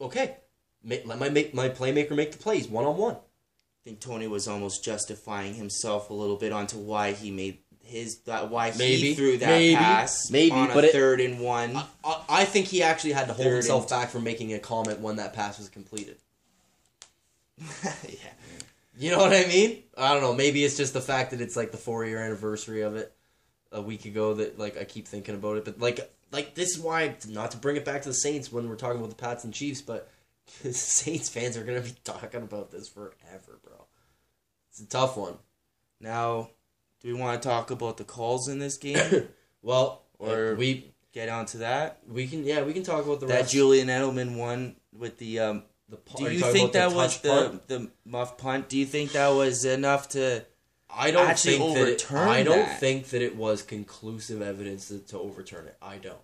Okay, 0.00 0.36
let 0.84 1.06
my 1.06 1.28
make 1.28 1.54
my 1.54 1.68
playmaker 1.68 2.12
make 2.16 2.32
the 2.32 2.38
plays 2.38 2.66
one 2.68 2.84
on 2.84 2.96
one. 2.96 3.14
I 3.14 3.82
think 3.84 4.00
Tony 4.00 4.26
was 4.26 4.46
almost 4.48 4.84
justifying 4.84 5.54
himself 5.54 6.10
a 6.10 6.14
little 6.14 6.36
bit 6.36 6.52
onto 6.52 6.76
why 6.78 7.12
he 7.12 7.30
made 7.30 7.58
his 7.90 8.18
that 8.20 8.50
why 8.50 8.72
Maybe, 8.78 8.96
he 8.96 9.14
threw 9.14 9.36
that 9.38 9.48
maybe, 9.48 9.76
pass 9.76 10.30
maybe, 10.30 10.52
on 10.52 10.70
a 10.70 10.74
but 10.74 10.84
it- 10.84 10.92
third 10.92 11.20
and 11.20 11.40
one. 11.40 11.76
I, 12.04 12.22
I 12.28 12.44
think 12.44 12.66
he 12.66 12.82
actually 12.82 13.12
had 13.12 13.26
to 13.28 13.34
hold 13.34 13.48
himself 13.48 13.88
back 13.90 14.10
from 14.10 14.24
making 14.24 14.52
a 14.54 14.58
comment 14.58 15.00
when 15.00 15.16
that 15.16 15.34
pass 15.34 15.58
was 15.58 15.68
completed. 15.68 16.16
yeah. 17.84 18.30
You 18.96 19.10
know 19.10 19.18
what 19.18 19.32
I 19.32 19.46
mean? 19.46 19.82
I 19.96 20.12
don't 20.12 20.22
know. 20.22 20.34
Maybe 20.34 20.64
it's 20.64 20.76
just 20.76 20.92
the 20.92 21.00
fact 21.00 21.30
that 21.30 21.40
it's 21.40 21.56
like 21.56 21.70
the 21.72 21.78
four 21.78 22.04
year 22.04 22.18
anniversary 22.18 22.82
of 22.82 22.96
it 22.96 23.12
a 23.72 23.80
week 23.80 24.04
ago 24.04 24.34
that 24.34 24.58
like 24.58 24.78
I 24.78 24.84
keep 24.84 25.08
thinking 25.08 25.34
about 25.34 25.56
it. 25.56 25.64
But 25.64 25.78
like 25.80 26.12
like 26.32 26.54
this 26.54 26.76
is 26.76 26.78
why 26.78 27.14
not 27.28 27.52
to 27.52 27.56
bring 27.56 27.76
it 27.76 27.84
back 27.84 28.02
to 28.02 28.08
the 28.10 28.14
Saints 28.14 28.52
when 28.52 28.68
we're 28.68 28.76
talking 28.76 28.98
about 28.98 29.10
the 29.10 29.16
Pats 29.16 29.44
and 29.44 29.54
Chiefs, 29.54 29.82
but 29.82 30.10
Saints 30.46 31.28
fans 31.28 31.56
are 31.56 31.64
gonna 31.64 31.80
be 31.80 31.94
talking 32.04 32.42
about 32.42 32.70
this 32.70 32.88
forever, 32.88 33.58
bro. 33.64 33.86
It's 34.70 34.80
a 34.80 34.86
tough 34.86 35.16
one. 35.16 35.34
Now, 36.00 36.50
do 37.00 37.08
we 37.12 37.14
want 37.18 37.40
to 37.42 37.48
talk 37.48 37.70
about 37.70 37.96
the 37.96 38.04
calls 38.04 38.48
in 38.48 38.58
this 38.58 38.76
game? 38.76 39.28
Well, 39.62 40.02
Or- 40.18 40.52
or 40.52 40.54
we 40.54 40.86
Get 41.12 41.28
onto 41.28 41.58
that. 41.58 41.98
we 42.08 42.26
can 42.28 42.44
yeah 42.44 42.62
we 42.62 42.72
can 42.72 42.82
talk 42.84 43.04
about 43.04 43.18
the 43.20 43.26
That 43.26 43.44
refs. 43.46 43.50
Julian 43.50 43.88
Edelman 43.88 44.36
one 44.36 44.76
with 44.96 45.18
the 45.18 45.40
um. 45.40 45.62
The, 45.88 45.98
Do 46.16 46.32
you 46.32 46.38
think 46.52 46.72
that 46.72 46.92
was 46.92 47.14
touch 47.20 47.22
the 47.22 47.60
the 47.66 47.90
muff 48.04 48.38
punt? 48.38 48.68
Do 48.68 48.78
you 48.78 48.86
think 48.86 49.10
that 49.12 49.28
was 49.30 49.64
enough 49.64 50.10
to? 50.10 50.44
I 50.88 51.10
don't 51.10 51.26
actually 51.28 51.58
think 51.58 51.74
that 51.74 51.88
it, 51.88 52.12
I 52.12 52.42
don't 52.44 52.58
that? 52.60 52.78
think 52.80 53.06
that 53.08 53.22
it 53.22 53.34
was 53.36 53.62
conclusive 53.62 54.40
evidence 54.40 54.86
to, 54.88 54.98
to 55.00 55.18
overturn 55.18 55.66
it. 55.66 55.76
I 55.82 55.96
don't. 55.98 56.22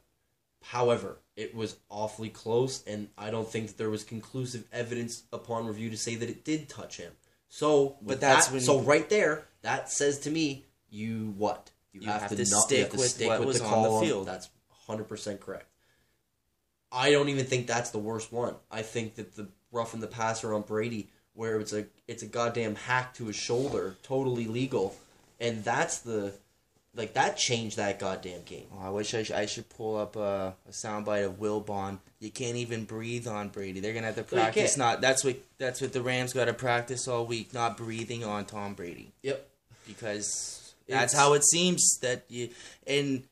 However, 0.62 1.18
it 1.36 1.54
was 1.54 1.76
awfully 1.90 2.28
close, 2.28 2.84
and 2.86 3.08
I 3.18 3.30
don't 3.30 3.48
think 3.48 3.66
that 3.68 3.78
there 3.78 3.90
was 3.90 4.04
conclusive 4.04 4.64
evidence 4.72 5.24
upon 5.32 5.66
review 5.66 5.90
to 5.90 5.96
say 5.96 6.14
that 6.14 6.28
it 6.28 6.44
did 6.44 6.68
touch 6.68 6.96
him. 6.98 7.12
So, 7.48 7.96
But 8.02 8.20
that's 8.20 8.46
that, 8.46 8.52
when 8.52 8.60
so 8.62 8.80
right 8.80 9.08
there, 9.08 9.46
that 9.62 9.90
says 9.90 10.18
to 10.20 10.30
me, 10.30 10.64
you 10.90 11.34
what? 11.36 11.70
You 11.92 12.02
have 12.08 12.28
to 12.28 12.44
stick 12.44 12.70
you 12.78 12.82
have 12.84 12.90
to 12.92 12.98
with 12.98 13.08
stick 13.10 13.28
what 13.28 13.38
with 13.40 13.48
was 13.48 13.60
the 13.60 13.66
on 13.66 13.82
the 14.00 14.06
field. 14.06 14.26
That's 14.26 14.48
hundred 14.86 15.08
percent 15.08 15.40
correct. 15.40 15.66
I 16.92 17.10
don't 17.10 17.28
even 17.28 17.44
think 17.46 17.66
that's 17.66 17.90
the 17.90 17.98
worst 17.98 18.32
one. 18.32 18.54
I 18.70 18.82
think 18.82 19.16
that 19.16 19.34
the 19.34 19.42
rough 19.72 19.88
roughing 19.88 20.00
the 20.00 20.06
passer 20.06 20.54
on 20.54 20.62
Brady, 20.62 21.08
where 21.34 21.58
it's 21.60 21.72
a 21.72 21.86
it's 22.06 22.22
a 22.22 22.26
goddamn 22.26 22.74
hack 22.74 23.14
to 23.14 23.26
his 23.26 23.36
shoulder, 23.36 23.96
totally 24.02 24.46
legal, 24.46 24.94
and 25.40 25.64
that's 25.64 25.98
the 26.00 26.32
like 26.94 27.14
that 27.14 27.36
changed 27.36 27.76
that 27.76 27.98
goddamn 27.98 28.42
game. 28.44 28.66
Oh, 28.74 28.86
I 28.86 28.90
wish 28.90 29.12
I, 29.14 29.22
sh- 29.22 29.30
I 29.32 29.44
should 29.46 29.68
pull 29.68 29.96
up 29.96 30.16
a, 30.16 30.54
a 30.66 30.70
soundbite 30.70 31.26
of 31.26 31.38
Wilbon. 31.38 31.98
You 32.20 32.30
can't 32.30 32.56
even 32.56 32.84
breathe 32.84 33.26
on 33.26 33.48
Brady. 33.48 33.80
They're 33.80 33.92
gonna 33.92 34.06
have 34.06 34.16
to 34.16 34.22
practice. 34.22 34.76
Not 34.78 35.00
that's 35.02 35.22
what 35.24 35.36
that's 35.58 35.80
what 35.80 35.92
the 35.92 36.00
Rams 36.00 36.32
got 36.32 36.46
to 36.46 36.54
practice 36.54 37.06
all 37.08 37.26
week. 37.26 37.52
Not 37.52 37.76
breathing 37.76 38.24
on 38.24 38.44
Tom 38.46 38.74
Brady 38.74 39.12
Yep. 39.22 39.46
because 39.86 40.65
that's 40.88 41.12
It's- 41.12 41.20
how 41.20 41.32
it 41.34 41.44
seems 41.44 41.98
that 42.02 42.24
you 42.28 42.50
and 42.86 43.24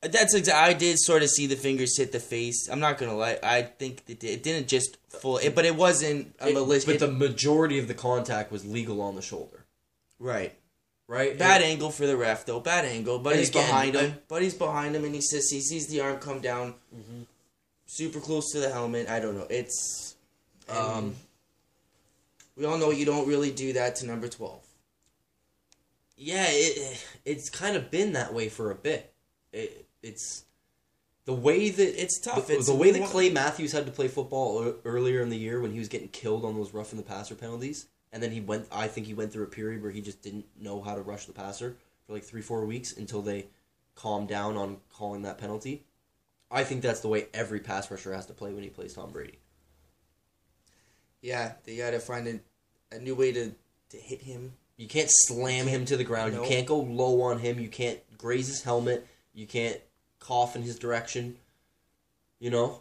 that's 0.00 0.32
exa- 0.34 0.52
I 0.52 0.74
did 0.74 0.96
sort 1.00 1.22
of 1.24 1.28
see 1.30 1.46
the 1.46 1.56
fingers 1.56 1.96
hit 1.98 2.12
the 2.12 2.20
face. 2.20 2.68
I'm 2.70 2.78
not 2.80 2.98
gonna 2.98 3.16
lie. 3.16 3.38
I 3.42 3.62
think 3.62 4.06
that 4.06 4.22
it 4.22 4.42
didn't 4.44 4.68
just 4.68 4.96
full, 5.08 5.38
it, 5.38 5.54
but 5.56 5.64
it 5.64 5.74
wasn't 5.74 6.34
a 6.40 6.48
It- 6.48 6.54
malicious. 6.54 6.84
but 6.84 7.00
the 7.00 7.10
majority 7.10 7.78
of 7.80 7.88
the 7.88 7.94
contact 7.94 8.52
was 8.52 8.64
legal 8.64 9.00
on 9.00 9.16
the 9.16 9.22
shoulder, 9.22 9.64
right. 10.20 10.54
right? 11.08 11.36
Bad 11.36 11.62
And- 11.62 11.70
angle 11.72 11.90
for 11.90 12.06
the 12.06 12.16
ref 12.16 12.46
though. 12.46 12.60
Bad 12.60 12.84
angle, 12.84 13.18
but 13.18 13.34
he's 13.36 13.48
again, 13.48 13.66
behind 13.66 13.94
him. 13.96 14.10
I- 14.12 14.18
but 14.28 14.42
he's 14.42 14.54
behind 14.54 14.94
him, 14.94 15.04
and 15.04 15.14
he 15.14 15.20
says 15.20 15.48
he 15.50 15.60
sees 15.60 15.88
the 15.88 16.00
arm 16.00 16.18
come 16.20 16.40
down, 16.40 16.74
Mm-hmm. 16.94 17.22
super 17.86 18.20
close 18.20 18.52
to 18.52 18.60
the 18.60 18.70
helmet. 18.70 19.08
I 19.08 19.18
don't 19.18 19.36
know. 19.36 19.46
It's 19.50 20.14
um. 20.68 21.16
We 22.56 22.64
all 22.66 22.76
know 22.78 22.90
you 22.90 23.04
don't 23.04 23.26
really 23.26 23.50
do 23.50 23.72
that 23.72 23.96
to 23.96 24.06
number 24.06 24.28
twelve. 24.28 24.62
Yeah, 26.18 26.46
it, 26.48 27.06
it's 27.24 27.48
kind 27.48 27.76
of 27.76 27.90
been 27.90 28.12
that 28.12 28.34
way 28.34 28.48
for 28.48 28.70
a 28.70 28.74
bit. 28.74 29.14
It, 29.52 29.86
it's 30.02 30.44
the 31.24 31.32
way 31.32 31.70
that 31.70 32.02
It's 32.02 32.18
tough. 32.18 32.48
The, 32.48 32.56
It's 32.56 32.66
the 32.66 32.74
way 32.74 32.90
that 32.90 33.04
Clay 33.08 33.30
Matthews 33.30 33.72
had 33.72 33.86
to 33.86 33.92
play 33.92 34.08
football 34.08 34.74
earlier 34.84 35.22
in 35.22 35.28
the 35.28 35.36
year 35.36 35.60
when 35.60 35.72
he 35.72 35.78
was 35.78 35.88
getting 35.88 36.08
killed 36.08 36.44
on 36.44 36.54
those 36.54 36.74
roughing 36.74 36.96
the 36.96 37.04
passer 37.04 37.34
penalties, 37.34 37.86
and 38.12 38.22
then 38.22 38.32
he 38.32 38.40
went. 38.40 38.66
I 38.72 38.88
think 38.88 39.06
he 39.06 39.14
went 39.14 39.32
through 39.32 39.44
a 39.44 39.48
period 39.48 39.82
where 39.82 39.92
he 39.92 40.00
just 40.00 40.22
didn't 40.22 40.46
know 40.60 40.82
how 40.82 40.94
to 40.94 41.02
rush 41.02 41.26
the 41.26 41.32
passer 41.32 41.76
for 42.06 42.14
like 42.14 42.24
three, 42.24 42.42
four 42.42 42.64
weeks 42.64 42.96
until 42.96 43.22
they 43.22 43.46
calmed 43.94 44.28
down 44.28 44.56
on 44.56 44.78
calling 44.90 45.22
that 45.22 45.38
penalty. 45.38 45.84
I 46.50 46.64
think 46.64 46.82
that's 46.82 47.00
the 47.00 47.08
way 47.08 47.26
every 47.34 47.60
pass 47.60 47.90
rusher 47.90 48.12
has 48.12 48.26
to 48.26 48.32
play 48.32 48.52
when 48.52 48.62
he 48.62 48.70
plays 48.70 48.94
Tom 48.94 49.12
Brady. 49.12 49.38
Yeah, 51.20 51.52
they 51.64 51.76
got 51.76 51.90
to 51.90 52.00
find 52.00 52.26
a, 52.26 52.96
a 52.96 52.98
new 52.98 53.14
way 53.14 53.32
to 53.32 53.52
to 53.90 53.96
hit 53.96 54.22
him. 54.22 54.54
You 54.78 54.86
can't 54.86 55.10
slam 55.10 55.66
him 55.66 55.84
to 55.86 55.96
the 55.96 56.04
ground. 56.04 56.32
No. 56.32 56.42
You 56.42 56.48
can't 56.48 56.66
go 56.66 56.78
low 56.78 57.20
on 57.22 57.40
him. 57.40 57.58
You 57.58 57.68
can't 57.68 57.98
graze 58.16 58.46
his 58.46 58.62
helmet. 58.62 59.06
You 59.34 59.46
can't 59.46 59.78
cough 60.20 60.56
in 60.56 60.62
his 60.62 60.78
direction. 60.78 61.36
You 62.38 62.50
know. 62.50 62.80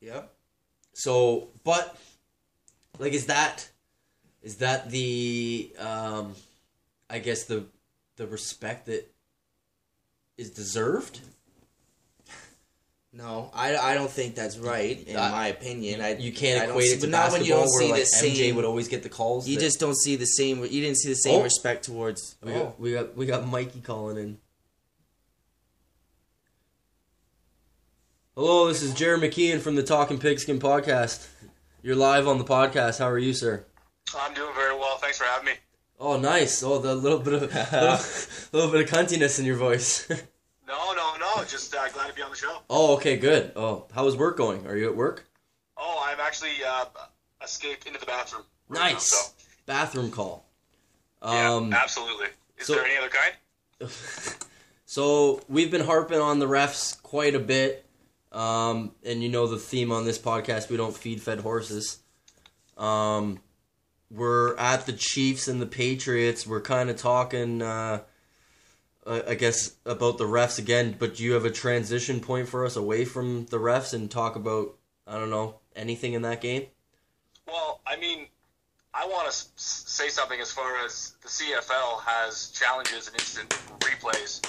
Yeah. 0.00 0.22
So, 0.92 1.48
but 1.64 1.98
like, 2.98 3.14
is 3.14 3.26
that 3.26 3.68
is 4.42 4.56
that 4.56 4.90
the 4.90 5.72
um, 5.78 6.34
I 7.08 7.18
guess 7.18 7.44
the 7.44 7.64
the 8.16 8.26
respect 8.26 8.86
that 8.86 9.10
is 10.36 10.50
deserved. 10.50 11.20
No, 13.12 13.50
I, 13.54 13.74
I 13.76 13.94
don't 13.94 14.10
think 14.10 14.34
that's 14.34 14.58
right 14.58 15.02
in 15.06 15.16
I- 15.16 15.30
my 15.30 15.46
opinion. 15.48 16.00
I, 16.02 16.16
You 16.16 16.30
can't 16.30 16.60
I 16.60 16.66
don't 16.66 16.70
equate 16.72 16.88
see- 16.88 16.92
it 16.92 17.00
to 17.00 17.06
but 17.06 17.10
not 17.10 17.32
when 17.32 17.42
you 17.42 17.48
don't 17.54 17.60
where 17.60 17.80
see 17.80 17.90
like 17.90 18.02
the 18.04 18.26
MJ 18.28 18.36
same. 18.36 18.56
would 18.56 18.66
always 18.66 18.86
get 18.88 19.02
the 19.02 19.08
calls. 19.08 19.48
you 19.48 19.56
that- 19.56 19.62
just 19.62 19.80
don't 19.80 19.96
see 19.96 20.16
the 20.16 20.26
same. 20.26 20.60
You 20.62 20.68
didn't 20.82 20.98
see 20.98 21.08
the 21.08 21.14
same 21.16 21.40
Oh. 21.40 21.42
respect 21.44 21.84
towards. 21.86 22.36
we 22.42 22.52
oh. 22.52 22.64
got 22.64 22.80
we 22.80 22.92
got 22.92 23.16
we 23.16 23.26
got 23.26 23.46
Mikey 23.46 23.80
calling 23.80 24.18
in. 24.18 24.38
Hello, 28.36 28.68
this 28.68 28.82
is 28.82 28.94
Jared 28.94 29.20
McKeon 29.20 29.60
from 29.60 29.74
the 29.74 29.82
Talking 29.82 30.18
Pigskin 30.18 30.60
podcast. 30.60 31.26
You're 31.82 31.96
live 31.96 32.28
on 32.28 32.38
the 32.38 32.44
podcast. 32.44 32.98
How 32.98 33.08
are 33.08 33.18
you, 33.18 33.32
sir? 33.32 33.64
I'm 34.16 34.32
doing 34.34 34.54
very 34.54 34.74
well. 34.78 34.96
Thanks 34.98 35.18
for 35.18 35.24
having 35.24 35.46
me. 35.46 35.52
Oh, 35.98 36.18
nice. 36.20 36.62
Oh, 36.62 36.78
the 36.78 36.94
little 36.94 37.18
bit 37.18 37.34
of 37.34 37.42
little, 37.42 37.98
little 38.52 38.70
bit 38.70 38.82
of 38.82 38.90
cuntiness 38.90 39.38
in 39.40 39.44
your 39.46 39.56
voice. 39.56 40.06
No, 41.38 41.42
no. 41.44 41.48
Just 41.48 41.74
uh, 41.74 41.88
glad 41.90 42.08
to 42.08 42.14
be 42.14 42.22
on 42.22 42.30
the 42.30 42.36
show. 42.36 42.58
oh, 42.68 42.96
okay, 42.96 43.16
good. 43.16 43.52
Oh, 43.56 43.86
how 43.94 44.06
is 44.06 44.16
work 44.16 44.36
going? 44.36 44.66
Are 44.66 44.76
you 44.76 44.88
at 44.88 44.96
work? 44.96 45.24
Oh, 45.76 46.04
I'm 46.06 46.18
actually 46.20 46.52
uh, 46.68 46.84
escaped 47.42 47.86
into 47.86 47.98
the 48.00 48.06
bathroom. 48.06 48.42
right 48.68 48.78
now, 48.78 48.92
Nice. 48.94 49.10
so, 49.10 49.30
Bathroom 49.66 50.10
call. 50.10 50.44
yeah, 51.22 51.52
Um, 51.54 51.72
absolutely. 51.72 52.26
Is 52.58 52.66
so- 52.66 52.74
there 52.74 52.84
any 52.84 52.96
other 52.96 53.08
kind? 53.10 53.90
So 54.90 55.42
we've 55.50 55.70
been 55.70 55.84
harping 55.84 56.18
on 56.18 56.38
the 56.38 56.46
refs 56.46 57.00
quite 57.02 57.34
a 57.34 57.38
bit, 57.38 57.84
um, 58.32 58.92
and 59.04 59.22
you 59.22 59.28
know 59.28 59.46
the 59.46 59.58
theme 59.58 59.92
on 59.92 60.06
this 60.06 60.18
podcast: 60.18 60.70
we 60.70 60.78
don't 60.78 60.96
feed 60.96 61.20
fed 61.20 61.40
horses. 61.40 61.98
Um, 62.78 63.40
we're 64.10 64.56
at 64.56 64.86
the 64.86 64.94
Chiefs 64.94 65.46
and 65.46 65.60
the 65.60 65.66
Patriots. 65.66 66.46
We're 66.46 66.62
kind 66.62 66.88
of 66.88 66.96
talking, 66.96 67.60
uh, 67.60 68.00
I 69.08 69.30
I 69.30 69.34
guess, 69.34 69.76
about 69.84 70.18
the 70.18 70.24
refs 70.24 70.58
again. 70.58 70.94
But 70.98 71.16
do 71.16 71.24
you 71.24 71.32
have 71.32 71.44
a 71.44 71.50
transition 71.50 72.20
point 72.20 72.48
for 72.48 72.64
us 72.66 72.76
away 72.76 73.04
from 73.04 73.46
the 73.46 73.58
refs 73.58 73.94
and 73.94 74.10
talk 74.10 74.36
about 74.36 74.76
I 75.06 75.14
don't 75.18 75.30
know 75.30 75.56
anything 75.74 76.12
in 76.12 76.22
that 76.22 76.40
game. 76.40 76.66
Well, 77.46 77.80
I 77.86 77.96
mean, 77.96 78.26
I 78.92 79.06
want 79.06 79.22
to 79.24 79.28
s- 79.28 79.50
say 79.56 80.08
something 80.08 80.40
as 80.40 80.52
far 80.52 80.84
as 80.84 81.14
the 81.22 81.28
CFL 81.28 82.00
has 82.04 82.50
challenges 82.50 83.08
and 83.08 83.14
instant 83.18 83.48
replays 83.80 84.44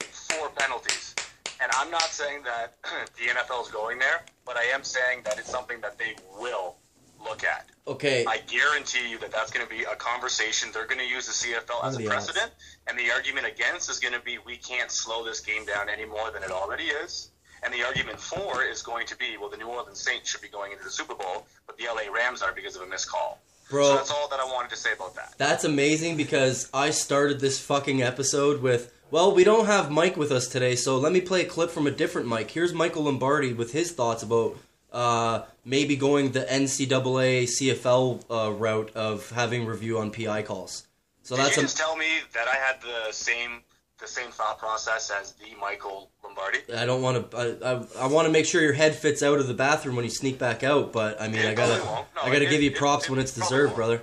for 0.00 0.48
penalties. 0.50 1.14
And 1.60 1.72
I'm 1.76 1.90
not 1.90 2.02
saying 2.02 2.42
that 2.44 2.76
the 3.16 3.32
NFL 3.32 3.64
is 3.64 3.70
going 3.72 3.98
there, 3.98 4.22
but 4.44 4.56
I 4.56 4.64
am 4.64 4.84
saying 4.84 5.22
that 5.24 5.38
it's 5.38 5.50
something 5.50 5.80
that 5.80 5.98
they 5.98 6.14
will 6.38 6.76
look 7.24 7.42
at. 7.42 7.66
Okay, 7.88 8.24
I 8.26 8.38
guarantee 8.46 9.08
you 9.08 9.18
that 9.18 9.30
that's 9.30 9.50
going 9.52 9.64
to 9.64 9.70
be 9.70 9.84
a 9.84 9.94
conversation. 9.94 10.70
They're 10.72 10.86
going 10.86 10.98
to 10.98 11.06
use 11.06 11.26
the 11.26 11.32
CFL 11.32 11.84
as 11.84 11.96
a 11.96 11.98
odds? 11.98 12.08
precedent, 12.08 12.50
and 12.88 12.98
the 12.98 13.10
argument 13.10 13.46
against 13.46 13.88
is 13.88 13.98
going 14.00 14.14
to 14.14 14.20
be 14.20 14.38
we 14.44 14.56
can't 14.56 14.90
slow 14.90 15.24
this 15.24 15.40
game 15.40 15.64
down 15.64 15.88
any 15.88 16.04
more 16.04 16.30
than 16.32 16.42
it 16.42 16.50
already 16.50 16.84
is. 16.84 17.30
And 17.62 17.72
the 17.72 17.82
argument 17.84 18.20
for 18.20 18.62
is 18.62 18.82
going 18.82 19.06
to 19.06 19.16
be 19.16 19.36
well, 19.40 19.48
the 19.48 19.56
New 19.56 19.66
Orleans 19.68 20.00
Saints 20.00 20.30
should 20.30 20.42
be 20.42 20.48
going 20.48 20.72
into 20.72 20.84
the 20.84 20.90
Super 20.90 21.14
Bowl, 21.14 21.46
but 21.66 21.78
the 21.78 21.84
LA 21.84 22.12
Rams 22.12 22.42
are 22.42 22.52
because 22.52 22.76
of 22.76 22.82
a 22.82 22.86
missed 22.86 23.08
call. 23.08 23.40
bro. 23.70 23.84
So 23.84 23.94
that's 23.96 24.10
all 24.10 24.28
that 24.28 24.40
I 24.40 24.44
wanted 24.44 24.70
to 24.70 24.76
say 24.76 24.92
about 24.92 25.14
that. 25.16 25.34
That's 25.38 25.64
amazing 25.64 26.16
because 26.16 26.68
I 26.74 26.90
started 26.90 27.40
this 27.40 27.58
fucking 27.60 28.02
episode 28.02 28.62
with, 28.62 28.92
well, 29.10 29.34
we 29.34 29.42
don't 29.44 29.66
have 29.66 29.90
Mike 29.90 30.16
with 30.16 30.30
us 30.32 30.48
today, 30.48 30.76
so 30.76 30.98
let 30.98 31.12
me 31.12 31.20
play 31.20 31.42
a 31.42 31.48
clip 31.48 31.70
from 31.70 31.86
a 31.86 31.90
different 31.90 32.26
Mike. 32.28 32.50
Here's 32.50 32.74
Michael 32.74 33.04
Lombardi 33.04 33.52
with 33.52 33.72
his 33.72 33.90
thoughts 33.92 34.22
about 34.22 34.56
uh, 34.96 35.44
maybe 35.64 35.94
going 35.94 36.32
the 36.32 36.40
NCAA 36.40 37.44
CFL 37.44 38.24
uh, 38.30 38.50
route 38.52 38.90
of 38.94 39.28
having 39.30 39.66
review 39.66 39.98
on 39.98 40.10
PI 40.10 40.42
calls. 40.42 40.86
So 41.22 41.36
Did 41.36 41.44
that's 41.44 41.56
you 41.56 41.62
a, 41.62 41.64
just 41.66 41.76
tell 41.76 41.96
me 41.96 42.06
that 42.32 42.48
I 42.48 42.54
had 42.54 42.80
the 42.80 43.12
same 43.12 43.60
the 43.98 44.06
same 44.06 44.30
thought 44.30 44.58
process 44.58 45.10
as 45.10 45.32
the 45.32 45.54
Michael 45.60 46.10
Lombardi? 46.24 46.58
I 46.74 46.86
don't 46.86 47.02
want 47.02 47.30
to. 47.30 47.36
I, 47.36 47.74
I, 47.74 48.04
I 48.04 48.06
want 48.06 48.26
to 48.26 48.32
make 48.32 48.46
sure 48.46 48.62
your 48.62 48.72
head 48.72 48.94
fits 48.94 49.22
out 49.22 49.38
of 49.38 49.48
the 49.48 49.54
bathroom 49.54 49.96
when 49.96 50.04
you 50.04 50.10
sneak 50.10 50.38
back 50.38 50.62
out. 50.64 50.92
But 50.92 51.20
I 51.20 51.28
mean, 51.28 51.40
It 51.40 51.50
I 51.50 51.54
gotta. 51.54 51.78
No, 51.84 52.06
I 52.22 52.26
gotta 52.30 52.46
it- 52.46 52.50
give 52.50 52.62
you 52.62 52.70
props 52.72 53.04
it 53.04 53.10
when 53.10 53.18
it's 53.20 53.32
deserved, 53.32 53.74
brother. 53.74 54.00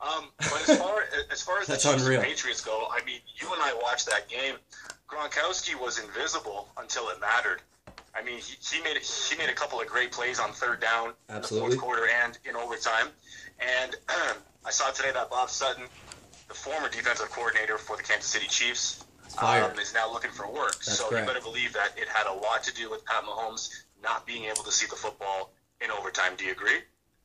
Um, 0.00 0.24
but 0.38 0.68
as 0.68 0.78
far 0.78 1.04
as 1.30 1.42
far 1.42 1.60
as 1.60 1.66
the 1.68 1.74
Chiefs 1.76 2.02
unreal. 2.02 2.20
and 2.20 2.28
Patriots 2.28 2.60
go, 2.60 2.88
I 2.90 3.04
mean, 3.04 3.20
you 3.36 3.52
and 3.52 3.62
I 3.62 3.72
watched 3.82 4.06
that 4.06 4.28
game. 4.28 4.56
Gronkowski 5.08 5.78
was 5.80 5.98
invisible 6.00 6.68
until 6.78 7.08
it 7.10 7.20
mattered. 7.20 7.60
I 8.14 8.22
mean, 8.22 8.38
he, 8.38 8.56
he 8.60 8.82
made 8.82 8.96
he 8.98 9.36
made 9.36 9.48
a 9.48 9.54
couple 9.54 9.80
of 9.80 9.86
great 9.86 10.12
plays 10.12 10.38
on 10.38 10.52
third 10.52 10.80
down 10.80 11.14
Absolutely. 11.28 11.66
in 11.66 11.70
the 11.70 11.76
fourth 11.76 11.96
quarter 11.96 12.08
and 12.24 12.38
in 12.44 12.56
overtime. 12.56 13.08
And 13.58 13.96
I 14.66 14.70
saw 14.70 14.90
today 14.90 15.10
that 15.12 15.30
Bob 15.30 15.48
Sutton, 15.48 15.84
the 16.48 16.54
former 16.54 16.88
defensive 16.88 17.30
coordinator 17.30 17.78
for 17.78 17.96
the 17.96 18.02
Kansas 18.02 18.30
City 18.30 18.46
Chiefs, 18.48 19.04
um, 19.40 19.78
is 19.78 19.94
now 19.94 20.12
looking 20.12 20.30
for 20.30 20.46
work. 20.46 20.72
That's 20.72 20.98
so 20.98 21.08
correct. 21.08 21.26
you 21.26 21.34
better 21.34 21.44
believe 21.44 21.72
that 21.72 21.92
it 21.96 22.08
had 22.08 22.26
a 22.26 22.34
lot 22.34 22.62
to 22.64 22.74
do 22.74 22.90
with 22.90 23.04
Pat 23.06 23.24
Mahomes 23.24 23.70
not 24.02 24.26
being 24.26 24.44
able 24.44 24.62
to 24.62 24.72
see 24.72 24.86
the 24.86 24.96
football 24.96 25.52
in 25.80 25.90
overtime. 25.90 26.32
Do 26.36 26.44
you 26.44 26.52
agree? 26.52 26.80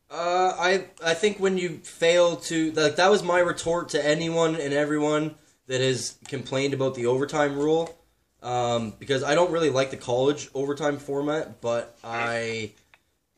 Uh, 0.10 0.56
I 0.58 0.86
I 1.04 1.14
think 1.14 1.38
when 1.40 1.58
you 1.58 1.80
fail 1.84 2.38
to 2.38 2.72
like 2.72 2.96
that 2.96 3.12
was 3.12 3.24
my 3.24 3.40
retort 3.40 3.90
to 3.90 4.06
anyone 4.06 4.56
and 4.56 4.74
everyone 4.74 5.36
that 5.68 5.82
has 5.82 6.18
complained 6.30 6.74
about 6.74 6.96
the 6.96 7.08
overtime 7.08 7.58
rule, 7.58 7.94
um, 8.44 8.94
because 9.00 9.24
I 9.24 9.36
don't 9.36 9.52
really 9.52 9.70
like 9.70 9.92
the 9.92 9.98
college 9.98 10.50
overtime 10.54 10.98
format, 10.98 11.62
but 11.62 11.98
I, 12.04 12.72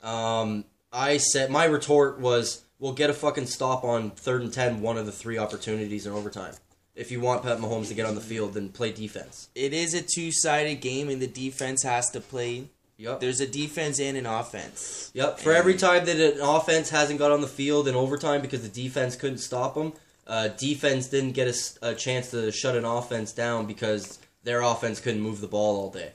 um, 0.03 0.65
I 0.91 1.17
said 1.17 1.49
my 1.49 1.65
retort 1.65 2.19
was, 2.19 2.63
we'll 2.79 2.93
get 2.93 3.09
a 3.09 3.13
fucking 3.13 3.45
stop 3.45 3.83
on 3.83 4.11
third 4.11 4.41
and 4.41 4.53
ten, 4.53 4.81
one 4.81 4.97
of 4.97 5.05
the 5.05 5.11
three 5.11 5.37
opportunities 5.37 6.05
in 6.05 6.13
overtime. 6.13 6.53
If 6.95 7.11
you 7.11 7.21
want 7.21 7.43
Pat 7.43 7.59
Mahomes 7.59 7.87
to 7.87 7.93
get 7.93 8.05
on 8.05 8.15
the 8.15 8.21
field, 8.21 8.55
then 8.55 8.69
play 8.69 8.91
defense." 8.91 9.47
It 9.55 9.73
is 9.73 9.93
a 9.93 10.01
two 10.01 10.31
sided 10.33 10.81
game, 10.81 11.07
and 11.07 11.21
the 11.21 11.27
defense 11.27 11.83
has 11.83 12.09
to 12.09 12.19
play. 12.19 12.65
Yep. 12.97 13.21
There's 13.21 13.39
a 13.39 13.47
defense 13.47 14.01
and 14.01 14.17
an 14.17 14.25
offense. 14.25 15.09
Yep. 15.13 15.39
For 15.39 15.53
every 15.53 15.75
time 15.75 16.03
that 16.03 16.19
an 16.19 16.41
offense 16.41 16.89
hasn't 16.89 17.17
got 17.17 17.31
on 17.31 17.39
the 17.39 17.47
field 17.47 17.87
in 17.87 17.95
overtime 17.95 18.41
because 18.41 18.61
the 18.61 18.83
defense 18.83 19.15
couldn't 19.15 19.37
stop 19.37 19.75
them, 19.75 19.93
uh, 20.27 20.49
defense 20.49 21.07
didn't 21.07 21.31
get 21.31 21.55
a 21.81 21.95
chance 21.95 22.31
to 22.31 22.51
shut 22.51 22.75
an 22.75 22.83
offense 22.83 23.31
down 23.31 23.65
because 23.65 24.19
their 24.49 24.61
offense 24.61 24.99
couldn't 24.99 25.21
move 25.21 25.41
the 25.41 25.47
ball 25.47 25.79
all 25.79 25.91
day. 25.91 26.11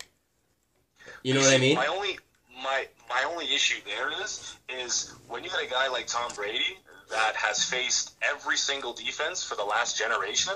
You 1.22 1.35
know 1.35 1.41
what 1.41 1.55
I 1.55 1.59
mean? 1.59 1.76
My 1.76 1.87
only 1.87 2.18
my 2.62 2.87
my 3.09 3.24
only 3.30 3.47
issue 3.55 3.80
there 3.87 4.11
is 4.22 4.57
is 4.68 5.14
when 5.28 5.45
you 5.45 5.51
got 5.51 5.62
a 5.62 5.70
guy 5.70 5.89
like 5.89 6.09
Tom 6.09 6.32
Brady 6.35 6.78
that 7.11 7.37
has 7.37 7.64
faced 7.64 8.14
every 8.22 8.57
single 8.57 8.93
defense 8.93 9.45
for 9.45 9.55
the 9.55 9.62
last 9.62 9.97
generation, 9.97 10.55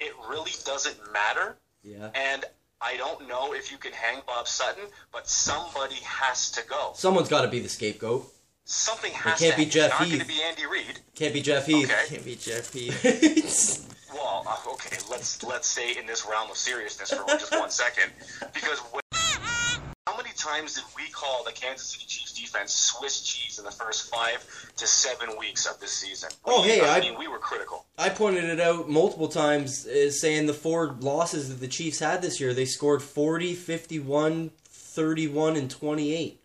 it 0.00 0.12
really 0.28 0.50
doesn't 0.66 0.96
matter. 1.12 1.56
Yeah. 1.82 2.10
And 2.14 2.44
I 2.82 2.96
don't 2.98 3.26
know 3.26 3.54
if 3.54 3.72
you 3.72 3.78
can 3.78 3.92
hang 3.92 4.20
Bob 4.26 4.46
Sutton, 4.46 4.84
but 5.10 5.26
somebody 5.26 5.96
has 6.04 6.50
to 6.52 6.62
go. 6.68 6.92
Someone's 6.94 7.30
got 7.30 7.42
to 7.42 7.48
be 7.48 7.60
the 7.60 7.68
scapegoat. 7.70 8.30
Something 8.66 9.12
has 9.12 9.38
can't 9.38 9.52
to. 9.52 9.56
be 9.56 9.62
it's 9.64 9.74
Jeff 9.74 9.90
not 9.92 10.00
going 10.00 10.10
Heath. 10.10 10.20
to 10.20 10.26
be 10.28 10.42
Andy 10.42 10.66
Reid. 10.66 11.00
Can't 11.14 11.32
be 11.32 11.40
Jeff 11.40 11.64
Heath. 11.66 11.90
Okay. 11.90 12.04
Can't 12.08 12.24
be 12.24 12.36
Jeff 12.36 12.72
Heath. 12.72 13.90
Well, 14.14 14.44
uh, 14.46 14.72
okay, 14.74 14.96
let's 15.10 15.42
let's 15.42 15.66
stay 15.68 15.98
in 15.98 16.06
this 16.06 16.24
realm 16.28 16.50
of 16.50 16.56
seriousness 16.56 17.10
for 17.12 17.24
just 17.36 17.52
one 17.52 17.70
second, 17.84 18.12
because 18.54 18.78
when, 18.92 19.02
how 20.06 20.16
many 20.16 20.30
times 20.36 20.74
did 20.74 20.84
we 20.96 21.08
call 21.10 21.42
the 21.44 21.50
Kansas 21.52 21.88
City 21.88 22.04
Chiefs 22.06 22.32
defense 22.32 22.72
Swiss 22.72 23.22
cheese 23.22 23.58
in 23.58 23.64
the 23.64 23.70
first 23.72 24.08
five 24.14 24.44
to 24.76 24.86
seven 24.86 25.30
weeks 25.38 25.66
of 25.66 25.80
this 25.80 25.90
season? 25.92 26.30
Oh, 26.44 26.62
We- 26.62 26.68
hey, 26.68 26.80
I 26.82 26.98
I- 26.98 27.00
mean, 27.00 27.18
we 27.18 27.26
were 27.26 27.38
critical. 27.38 27.86
I 27.98 28.08
pointed 28.08 28.44
it 28.44 28.60
out 28.60 28.88
multiple 28.88 29.28
times, 29.28 29.86
uh, 29.86 30.10
saying 30.10 30.46
the 30.46 30.54
four 30.54 30.96
losses 31.00 31.48
that 31.48 31.60
the 31.60 31.68
Chiefs 31.68 31.98
had 31.98 32.22
this 32.22 32.40
year, 32.40 32.54
they 32.54 32.64
scored 32.66 33.02
40, 33.02 33.54
51, 33.54 34.50
31, 34.68 35.56
and 35.56 35.70
28. 35.70 36.40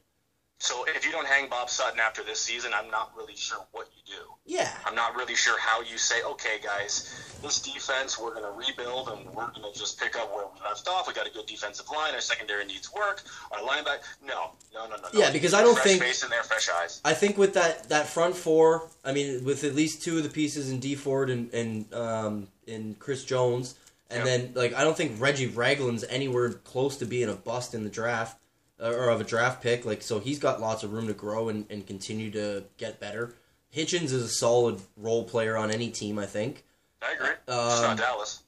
So 0.59 0.85
if 0.87 1.05
you 1.05 1.11
don't 1.11 1.27
hang 1.27 1.49
Bob 1.49 1.69
Sutton 1.69 1.99
after 1.99 2.23
this 2.23 2.39
season, 2.41 2.71
I'm 2.73 2.89
not 2.91 3.11
really 3.15 3.35
sure 3.35 3.65
what 3.71 3.87
you 3.95 4.15
do. 4.15 4.21
Yeah. 4.49 4.73
I'm 4.83 4.95
not 4.95 5.15
really 5.15 5.35
sure 5.35 5.59
how 5.59 5.81
you 5.81 5.99
say, 5.99 6.23
okay, 6.23 6.57
guys, 6.63 7.35
this 7.43 7.61
defense, 7.61 8.17
we're 8.19 8.33
going 8.33 8.43
to 8.51 8.51
rebuild 8.67 9.09
and 9.09 9.23
we're 9.27 9.47
going 9.51 9.71
to 9.71 9.79
just 9.79 9.99
pick 9.99 10.15
up 10.17 10.33
where 10.33 10.45
we 10.45 10.59
left 10.67 10.87
off. 10.87 11.07
We 11.07 11.13
got 11.13 11.27
a 11.27 11.31
good 11.31 11.45
defensive 11.45 11.85
line. 11.95 12.15
Our 12.15 12.19
secondary 12.19 12.65
needs 12.65 12.91
work. 12.91 13.21
Our 13.51 13.59
linebacker, 13.59 13.99
no, 14.25 14.49
no, 14.73 14.87
no, 14.89 14.95
no. 14.95 15.01
no. 15.03 15.19
Yeah, 15.19 15.29
because 15.29 15.53
I 15.53 15.61
don't 15.61 15.75
fresh 15.75 15.85
think- 15.85 16.01
face 16.01 16.23
in 16.23 16.31
there, 16.31 16.41
fresh 16.41 16.67
eyes. 16.67 16.99
I 17.05 17.13
think 17.13 17.37
with 17.37 17.53
that, 17.53 17.89
that 17.89 18.07
front 18.07 18.35
four, 18.35 18.89
I 19.05 19.13
mean, 19.13 19.43
with 19.45 19.63
at 19.63 19.75
least 19.75 20.01
two 20.01 20.17
of 20.17 20.23
the 20.23 20.29
pieces 20.29 20.71
in 20.71 20.79
Dee 20.79 20.95
Ford 20.95 21.29
and 21.29 21.53
and 21.53 21.93
um, 21.93 22.47
in 22.65 22.95
Chris 22.95 23.23
Jones, 23.23 23.75
and 24.09 24.25
Yep. 24.25 24.25
then 24.25 24.51
like 24.55 24.73
I 24.73 24.83
don't 24.83 24.97
think 24.97 25.21
Reggie 25.21 25.45
Ragland's 25.47 26.03
anywhere 26.05 26.53
close 26.53 26.97
to 26.97 27.05
being 27.05 27.29
a 27.29 27.35
bust 27.35 27.75
in 27.75 27.83
the 27.83 27.89
draft 27.91 28.41
uh, 28.81 28.89
or 28.89 29.09
of 29.09 29.21
a 29.21 29.23
draft 29.23 29.61
pick. 29.61 29.85
Like 29.85 30.01
so, 30.01 30.19
he's 30.19 30.39
got 30.39 30.59
lots 30.59 30.81
of 30.83 30.91
room 30.91 31.05
to 31.05 31.13
grow 31.13 31.49
and, 31.49 31.65
and 31.69 31.85
continue 31.85 32.31
to 32.31 32.63
get 32.77 32.99
better. 32.99 33.35
Hitchens 33.75 34.05
is 34.05 34.23
a 34.23 34.29
solid 34.29 34.79
role 34.97 35.23
player 35.23 35.55
on 35.55 35.71
any 35.71 35.89
team, 35.89 36.17
I 36.19 36.25
think. 36.25 36.63
I 37.01 37.13
agree. 37.13 37.29
it's 37.29 37.49
Um, 37.49 37.81
not 37.83 37.97
Dallas. 37.97 38.43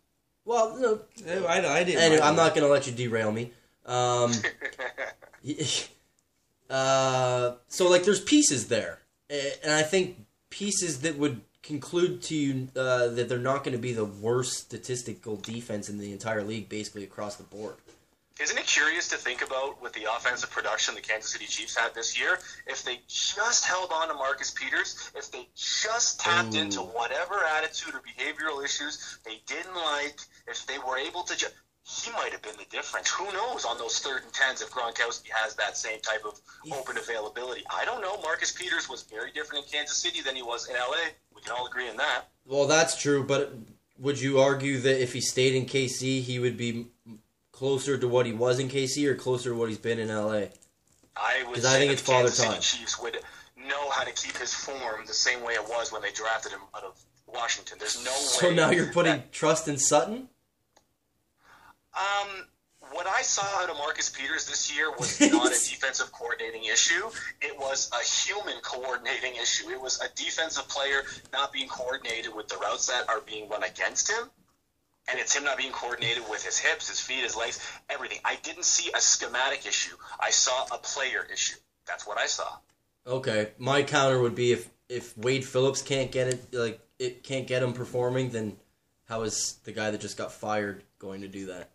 Well, 0.45 0.77
no, 0.79 0.99
I, 1.47 1.65
I 1.65 1.83
didn't. 1.83 2.01
Anyway, 2.01 2.21
I'm 2.21 2.35
not 2.35 2.55
going 2.55 2.65
to 2.65 2.71
let 2.71 2.87
you 2.87 2.93
derail 2.93 3.31
me. 3.31 3.51
Um, 3.85 4.33
uh, 6.69 7.53
so 7.67 7.89
like, 7.89 8.03
there's 8.03 8.21
pieces 8.21 8.67
there, 8.67 8.99
and 9.29 9.71
I 9.71 9.83
think 9.83 10.25
pieces 10.49 11.01
that 11.01 11.17
would 11.17 11.41
conclude 11.63 12.23
to 12.23 12.35
you 12.35 12.67
uh, 12.75 13.07
that 13.09 13.29
they're 13.29 13.37
not 13.37 13.63
going 13.63 13.75
to 13.75 13.81
be 13.81 13.93
the 13.93 14.05
worst 14.05 14.53
statistical 14.53 15.35
defense 15.37 15.89
in 15.89 15.99
the 15.99 16.11
entire 16.11 16.43
league, 16.43 16.67
basically 16.69 17.03
across 17.03 17.35
the 17.35 17.43
board. 17.43 17.75
Isn't 18.41 18.57
it 18.57 18.65
curious 18.65 19.07
to 19.09 19.17
think 19.17 19.43
about 19.43 19.79
with 19.83 19.93
the 19.93 20.05
offensive 20.15 20.49
production 20.49 20.95
the 20.95 21.01
Kansas 21.01 21.31
City 21.31 21.45
Chiefs 21.45 21.77
had 21.77 21.93
this 21.93 22.19
year? 22.19 22.39
If 22.65 22.83
they 22.83 22.99
just 23.07 23.65
held 23.65 23.91
on 23.91 24.07
to 24.07 24.15
Marcus 24.15 24.49
Peters, 24.49 25.11
if 25.15 25.31
they 25.31 25.47
just 25.55 26.19
tapped 26.19 26.55
into 26.55 26.79
whatever 26.79 27.35
attitude 27.55 27.93
or 27.93 28.01
behavioral 28.01 28.63
issues 28.65 29.19
they 29.25 29.41
didn't 29.45 29.75
like, 29.75 30.19
if 30.47 30.65
they 30.65 30.79
were 30.79 30.97
able 30.97 31.23
to 31.23 31.37
just. 31.37 31.53
He 31.83 32.11
might 32.11 32.31
have 32.31 32.43
been 32.43 32.55
the 32.57 32.69
difference. 32.69 33.09
Who 33.09 33.25
knows 33.33 33.65
on 33.65 33.79
those 33.79 33.97
third 33.99 34.21
and 34.23 34.31
tens 34.31 34.61
if 34.61 34.69
Gronkowski 34.69 35.29
has 35.33 35.55
that 35.55 35.75
same 35.75 35.99
type 36.01 36.23
of 36.25 36.39
open 36.71 36.95
availability? 36.97 37.63
I 37.75 37.85
don't 37.85 38.01
know. 38.01 38.21
Marcus 38.21 38.51
Peters 38.51 38.87
was 38.87 39.01
very 39.01 39.31
different 39.31 39.65
in 39.65 39.71
Kansas 39.71 39.97
City 39.97 40.21
than 40.21 40.35
he 40.35 40.43
was 40.43 40.69
in 40.69 40.75
LA. 40.75 41.09
We 41.35 41.41
can 41.41 41.53
all 41.57 41.65
agree 41.65 41.89
on 41.89 41.97
that. 41.97 42.29
Well, 42.45 42.67
that's 42.67 43.01
true, 43.01 43.23
but 43.23 43.55
would 43.97 44.21
you 44.21 44.39
argue 44.39 44.79
that 44.79 45.01
if 45.01 45.13
he 45.13 45.21
stayed 45.21 45.55
in 45.55 45.65
KC, 45.65 46.21
he 46.21 46.37
would 46.37 46.55
be 46.55 46.85
closer 47.61 47.95
to 47.95 48.07
what 48.07 48.25
he 48.25 48.33
was 48.33 48.57
in 48.57 48.67
KC 48.67 49.05
or 49.05 49.13
closer 49.13 49.51
to 49.51 49.55
what 49.55 49.69
he's 49.69 49.77
been 49.77 49.99
in 49.99 50.07
LA? 50.07 50.45
I 51.15 51.43
would 51.47 51.63
I 51.63 51.77
think 51.77 51.91
it's 51.91 52.01
the 52.01 52.07
father 52.07 52.21
Kansas 52.23 52.37
City 52.37 52.49
time. 52.53 52.59
Chiefs 52.61 52.99
would 52.99 53.17
know 53.55 53.87
how 53.91 54.03
to 54.03 54.11
keep 54.13 54.35
his 54.35 54.51
form 54.51 55.05
the 55.05 55.13
same 55.13 55.43
way 55.43 55.53
it 55.53 55.63
was 55.69 55.91
when 55.91 56.01
they 56.01 56.11
drafted 56.11 56.53
him 56.53 56.61
out 56.75 56.83
of 56.83 56.99
Washington. 57.27 57.77
There's 57.77 58.03
no 58.03 58.09
So 58.13 58.47
way. 58.47 58.55
So 58.55 58.55
now 58.55 58.71
you're 58.71 58.91
putting 58.91 59.11
that- 59.17 59.31
trust 59.31 59.67
in 59.67 59.77
Sutton? 59.77 60.27
um, 61.95 62.47
what 62.93 63.05
I 63.05 63.21
saw 63.21 63.43
out 63.61 63.69
of 63.69 63.77
Marcus 63.77 64.09
Peters 64.09 64.47
this 64.47 64.75
year 64.75 64.89
was 64.97 65.21
not 65.31 65.45
a 65.45 65.49
defensive 65.51 66.11
coordinating 66.11 66.63
issue. 66.63 67.11
It 67.43 67.55
was 67.59 67.91
a 67.93 68.03
human 68.03 68.55
coordinating 68.63 69.35
issue. 69.39 69.69
It 69.69 69.79
was 69.79 70.01
a 70.01 70.07
defensive 70.15 70.67
player 70.67 71.03
not 71.31 71.53
being 71.53 71.67
coordinated 71.67 72.33
with 72.35 72.47
the 72.47 72.57
routes 72.57 72.87
that 72.87 73.07
are 73.07 73.21
being 73.21 73.47
run 73.49 73.61
against 73.63 74.09
him. 74.09 74.31
And 75.09 75.19
it's 75.19 75.35
him 75.35 75.43
not 75.43 75.57
being 75.57 75.71
coordinated 75.71 76.23
with 76.29 76.43
his 76.43 76.57
hips, 76.57 76.87
his 76.89 76.99
feet, 76.99 77.23
his 77.23 77.35
legs, 77.35 77.59
everything. 77.89 78.19
I 78.23 78.37
didn't 78.43 78.65
see 78.65 78.91
a 78.95 79.01
schematic 79.01 79.65
issue. 79.65 79.95
I 80.19 80.29
saw 80.29 80.65
a 80.71 80.77
player 80.77 81.27
issue. 81.31 81.57
That's 81.87 82.07
what 82.07 82.17
I 82.17 82.27
saw. 82.27 82.57
Okay, 83.05 83.49
my 83.57 83.81
counter 83.83 84.19
would 84.21 84.35
be 84.35 84.51
if 84.51 84.69
if 84.87 85.17
Wade 85.17 85.43
Phillips 85.43 85.81
can't 85.81 86.11
get 86.11 86.27
it 86.27 86.53
like 86.53 86.79
it 86.99 87.23
can't 87.23 87.47
get 87.47 87.63
him 87.63 87.73
performing, 87.73 88.29
then 88.29 88.57
how 89.09 89.23
is 89.23 89.59
the 89.63 89.71
guy 89.71 89.89
that 89.91 89.99
just 89.99 90.17
got 90.17 90.31
fired 90.31 90.83
going 90.99 91.21
to 91.21 91.27
do 91.27 91.47
that? 91.47 91.71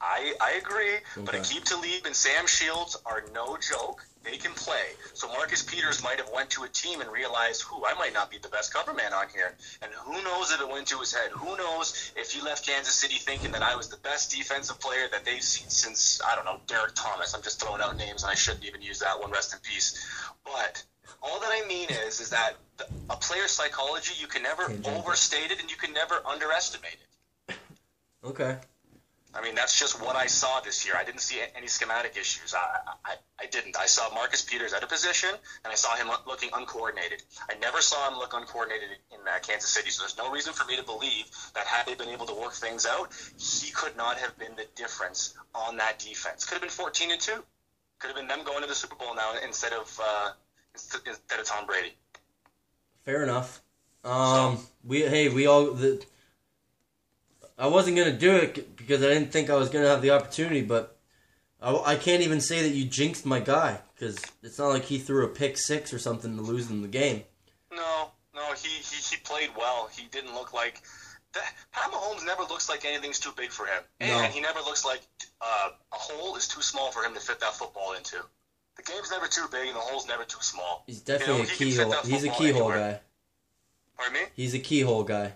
I, 0.00 0.34
I 0.40 0.52
agree, 0.54 0.96
but 1.16 1.34
Okay. 1.34 1.38
Aqib 1.38 1.64
Talib 1.64 2.06
and 2.06 2.14
Sam 2.14 2.46
Shields 2.48 2.96
are 3.06 3.24
no 3.32 3.56
joke. 3.56 4.04
They 4.24 4.36
can 4.36 4.52
play. 4.52 4.94
So 5.14 5.28
Marcus 5.28 5.62
Peters 5.62 6.02
might 6.02 6.18
have 6.18 6.30
went 6.32 6.50
to 6.50 6.62
a 6.62 6.68
team 6.68 7.00
and 7.00 7.10
realized, 7.10 7.62
who 7.62 7.84
I 7.84 7.94
might 7.94 8.14
not 8.14 8.30
be 8.30 8.38
the 8.38 8.48
best 8.48 8.72
cover 8.72 8.94
man 8.94 9.12
on 9.12 9.26
here. 9.34 9.54
And 9.82 9.90
who 9.92 10.22
knows 10.22 10.52
if 10.52 10.60
it 10.60 10.68
went 10.68 10.86
to 10.88 10.98
his 10.98 11.12
head? 11.12 11.30
Who 11.32 11.56
knows 11.56 12.12
if 12.16 12.30
he 12.30 12.40
left 12.40 12.66
Kansas 12.66 12.94
City 12.94 13.16
thinking 13.16 13.52
that 13.52 13.62
I 13.62 13.74
was 13.74 13.88
the 13.88 13.96
best 13.98 14.30
defensive 14.30 14.78
player 14.80 15.08
that 15.10 15.24
they've 15.24 15.42
seen 15.42 15.68
since 15.68 16.20
I 16.24 16.36
don't 16.36 16.44
know 16.44 16.60
Derrick 16.66 16.92
Thomas. 16.94 17.34
I'm 17.34 17.42
just 17.42 17.60
throwing 17.60 17.82
out 17.82 17.96
names, 17.96 18.22
and 18.22 18.30
I 18.30 18.34
shouldn't 18.34 18.64
even 18.64 18.80
use 18.80 19.00
that 19.00 19.20
one. 19.20 19.32
Rest 19.32 19.54
in 19.54 19.60
peace. 19.60 20.06
But 20.44 20.82
all 21.22 21.40
that 21.40 21.50
I 21.52 21.66
mean 21.66 21.88
is, 21.90 22.20
is 22.20 22.30
that 22.30 22.54
the, 22.76 22.86
a 23.10 23.16
player's 23.16 23.50
psychology 23.50 24.14
you 24.20 24.26
can 24.26 24.42
never 24.42 24.72
overstate 24.96 25.50
it 25.50 25.60
and 25.60 25.70
you 25.70 25.76
can 25.76 25.92
never 25.92 26.22
underestimate 26.26 26.98
it. 27.48 27.56
Okay. 28.24 28.56
I 29.34 29.40
mean, 29.42 29.54
that's 29.54 29.78
just 29.78 30.00
what 30.00 30.14
I 30.14 30.26
saw 30.26 30.60
this 30.60 30.84
year. 30.84 30.94
I 30.98 31.04
didn't 31.04 31.20
see 31.20 31.40
any 31.56 31.66
schematic 31.66 32.16
issues. 32.18 32.54
I, 32.54 32.92
I, 33.04 33.14
I 33.40 33.46
didn't. 33.46 33.76
I 33.78 33.86
saw 33.86 34.12
Marcus 34.14 34.42
Peters 34.42 34.74
at 34.74 34.82
a 34.82 34.86
position, 34.86 35.30
and 35.64 35.72
I 35.72 35.74
saw 35.74 35.96
him 35.96 36.08
looking 36.26 36.50
uncoordinated. 36.52 37.22
I 37.48 37.54
never 37.58 37.80
saw 37.80 38.10
him 38.10 38.18
look 38.18 38.34
uncoordinated 38.34 38.88
in 39.10 39.20
uh, 39.26 39.38
Kansas 39.40 39.70
City, 39.70 39.90
so 39.90 40.02
there's 40.02 40.18
no 40.18 40.30
reason 40.30 40.52
for 40.52 40.66
me 40.66 40.76
to 40.76 40.82
believe 40.82 41.24
that 41.54 41.66
had 41.66 41.86
they 41.86 41.94
been 41.94 42.10
able 42.10 42.26
to 42.26 42.34
work 42.34 42.52
things 42.52 42.84
out, 42.84 43.10
he 43.38 43.70
could 43.70 43.96
not 43.96 44.18
have 44.18 44.38
been 44.38 44.54
the 44.56 44.66
difference 44.76 45.34
on 45.54 45.78
that 45.78 45.98
defense. 45.98 46.44
Could 46.44 46.54
have 46.54 46.62
been 46.62 46.70
14 46.70 47.12
and 47.12 47.20
2. 47.20 47.32
Could 48.00 48.08
have 48.08 48.16
been 48.16 48.28
them 48.28 48.44
going 48.44 48.60
to 48.62 48.68
the 48.68 48.74
Super 48.74 48.96
Bowl 48.96 49.14
now 49.14 49.32
instead 49.42 49.72
of 49.72 50.00
uh, 50.02 50.30
instead 50.74 51.00
instead 51.06 51.40
of 51.40 51.46
Tom 51.46 51.66
Brady. 51.66 51.94
Fair 53.04 53.22
enough. 53.22 53.62
Um, 54.04 54.58
we 54.84 55.02
hey 55.02 55.28
we 55.28 55.46
all 55.46 55.72
the. 55.72 56.04
I 57.58 57.66
wasn't 57.66 57.96
gonna 57.96 58.16
do 58.16 58.34
it 58.36 58.76
because 58.76 59.02
I 59.02 59.08
didn't 59.08 59.30
think 59.32 59.50
I 59.50 59.56
was 59.56 59.68
gonna 59.68 59.88
have 59.88 60.02
the 60.02 60.10
opportunity, 60.10 60.62
but 60.62 60.96
I, 61.60 61.74
I 61.74 61.96
can't 61.96 62.22
even 62.22 62.40
say 62.40 62.62
that 62.62 62.74
you 62.74 62.84
jinxed 62.84 63.24
my 63.26 63.40
guy 63.40 63.80
because 63.94 64.20
it's 64.42 64.58
not 64.58 64.68
like 64.68 64.84
he 64.84 64.98
threw 64.98 65.24
a 65.24 65.28
pick 65.28 65.56
six 65.58 65.92
or 65.92 65.98
something 65.98 66.34
to 66.36 66.42
lose 66.42 66.66
them 66.68 66.82
the 66.82 66.88
game. 66.88 67.22
No, 67.74 68.10
no, 68.34 68.52
he, 68.54 68.68
he, 68.68 68.96
he 69.10 69.16
played 69.22 69.50
well. 69.56 69.88
He 69.96 70.06
didn't 70.08 70.34
look 70.34 70.52
like. 70.52 70.82
That, 71.34 71.44
Pat 71.72 71.90
Mahomes 71.90 72.26
never 72.26 72.42
looks 72.42 72.68
like 72.68 72.84
anything's 72.84 73.18
too 73.18 73.30
big 73.36 73.50
for 73.50 73.64
him. 73.64 73.82
And 74.00 74.10
No. 74.10 74.28
he 74.28 74.40
never 74.40 74.58
looks 74.60 74.84
like 74.84 75.00
uh, 75.40 75.70
a 75.92 75.96
hole 75.96 76.36
is 76.36 76.46
too 76.46 76.60
small 76.60 76.90
for 76.90 77.02
him 77.02 77.14
to 77.14 77.20
fit 77.20 77.40
that 77.40 77.54
football 77.54 77.94
into. 77.94 78.16
The 78.76 78.82
game's 78.82 79.10
never 79.10 79.26
too 79.28 79.46
big 79.50 79.66
and 79.68 79.76
the 79.76 79.80
hole's 79.80 80.06
never 80.06 80.24
too 80.24 80.40
small. 80.40 80.84
He's 80.86 81.00
definitely 81.00 81.42
You 81.42 81.76
know, 81.78 81.90
a 81.90 81.92
keyhole. 81.92 81.92
He's 82.04 82.24
a 82.24 82.28
keyhole 82.30 82.70
anywhere. 82.72 82.92
guy. 82.92 83.00
Pardon 83.96 84.14
me? 84.14 84.20
He's 84.34 84.52
a 84.54 84.58
keyhole 84.58 85.04
guy. 85.04 85.32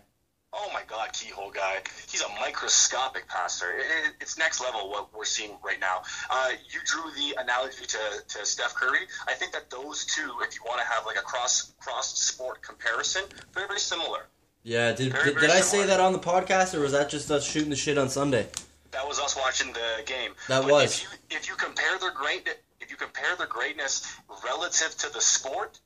Oh 0.59 0.71
my 0.73 0.81
God, 0.89 1.13
keyhole 1.13 1.51
guy. 1.51 1.83
He's 2.09 2.23
a 2.23 2.29
microscopic 2.41 3.29
passer. 3.29 3.73
It, 3.79 3.83
it, 3.83 4.13
it's 4.21 4.39
next 4.39 4.61
level 4.61 4.89
what 4.89 5.15
we're 5.15 5.25
seeing 5.27 5.53
right 5.63 5.79
now. 5.79 6.03
Uh, 6.31 6.53
you 6.71 6.81
drew 6.85 7.11
the 7.13 7.41
analogy 7.41 7.85
to, 7.85 7.99
to 8.27 8.47
Steph 8.47 8.75
Curry. 8.75 9.01
I 9.29 9.35
think 9.35 9.53
that 9.53 9.69
those 9.71 10.07
two, 10.07 10.33
if 10.41 10.55
you 10.55 10.63
want 10.67 10.81
to 10.81 10.87
have 10.87 11.05
like 11.05 11.17
a 11.17 11.23
cross 11.23 11.75
cross 11.79 12.19
sport 12.19 12.63
comparison, 12.63 13.23
very 13.53 13.67
very 13.67 13.81
similar. 13.81 14.27
Yeah, 14.63 14.93
did, 14.93 15.13
Very, 15.13 15.27
did, 15.27 15.35
very 15.35 15.47
did 15.47 15.57
I 15.57 15.61
say 15.61 15.87
that 15.87 16.01
on 16.01 16.13
the 16.13 16.19
podcast 16.19 16.75
or 16.75 16.81
was 16.81 16.91
that 16.91 17.09
just 17.09 17.31
us 17.31 17.49
shooting 17.49 17.71
the 17.71 17.77
shit 17.77 17.99
on 17.99 18.09
Sunday? 18.09 18.49
That 18.91 19.07
was 19.07 19.21
us 19.21 19.37
watching 19.37 19.73
the 19.73 20.03
game. 20.07 20.33
That 20.49 20.63
But 20.63 20.73
was. 20.73 20.85
If 20.85 21.03
you, 21.03 21.37
if 21.37 21.49
you 21.49 21.55
compare 21.55 21.97
their 22.01 22.11
great, 22.11 22.49
if 22.81 22.91
you 22.91 22.97
compare 22.97 23.37
their 23.37 23.47
greatness 23.47 24.13
relative 24.45 24.97
to 24.99 25.13
the 25.13 25.21
sport, 25.21 25.79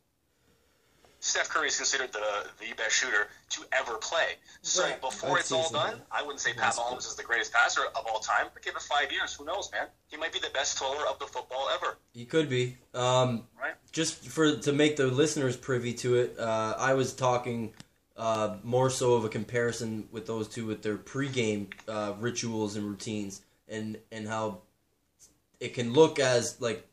Steph 1.20 1.50
Curry 1.50 1.68
is 1.68 1.76
considered 1.76 2.12
the 2.12 2.48
the 2.58 2.72
best 2.74 2.96
shooter 2.96 3.28
to 3.50 3.62
ever 3.72 3.94
play. 3.98 4.36
So 4.62 4.82
Right. 4.84 5.00
before 5.00 5.36
I'd 5.36 5.40
it's 5.40 5.52
all 5.52 5.70
done, 5.70 6.02
I 6.10 6.22
wouldn't 6.22 6.40
say 6.40 6.54
Pat 6.54 6.74
Mahomes 6.74 7.06
is 7.06 7.14
the 7.14 7.22
greatest 7.22 7.52
passer 7.52 7.84
of 7.84 8.06
all 8.06 8.20
time, 8.20 8.46
but 8.52 8.62
give 8.62 8.74
it 8.74 8.82
five 8.82 9.12
years. 9.12 9.34
Who 9.34 9.44
knows, 9.44 9.70
man? 9.70 9.88
He 10.08 10.16
might 10.16 10.32
be 10.32 10.38
the 10.38 10.50
best 10.50 10.78
thrower 10.78 11.06
of 11.06 11.18
the 11.18 11.26
football 11.26 11.68
ever. 11.74 11.98
He 12.14 12.24
could 12.24 12.48
be. 12.48 12.78
Um, 12.94 13.46
Right. 13.60 13.74
just 13.92 14.26
for 14.28 14.56
to 14.56 14.72
make 14.72 14.96
the 14.96 15.06
listeners 15.06 15.56
privy 15.56 15.92
to 15.94 16.16
it, 16.16 16.38
uh, 16.38 16.74
I 16.78 16.94
was 16.94 17.12
talking 17.12 17.74
uh, 18.16 18.56
more 18.62 18.90
so 18.90 19.14
of 19.14 19.24
a 19.24 19.28
comparison 19.28 20.08
with 20.10 20.26
those 20.26 20.48
two 20.48 20.66
with 20.66 20.82
their 20.82 20.96
pregame 20.96 21.68
uh, 21.86 22.14
rituals 22.18 22.76
and 22.76 22.86
routines, 22.86 23.42
and 23.68 23.98
and 24.10 24.26
how 24.26 24.62
it 25.58 25.74
can 25.74 25.92
look 25.92 26.18
as 26.18 26.60
like 26.60 26.86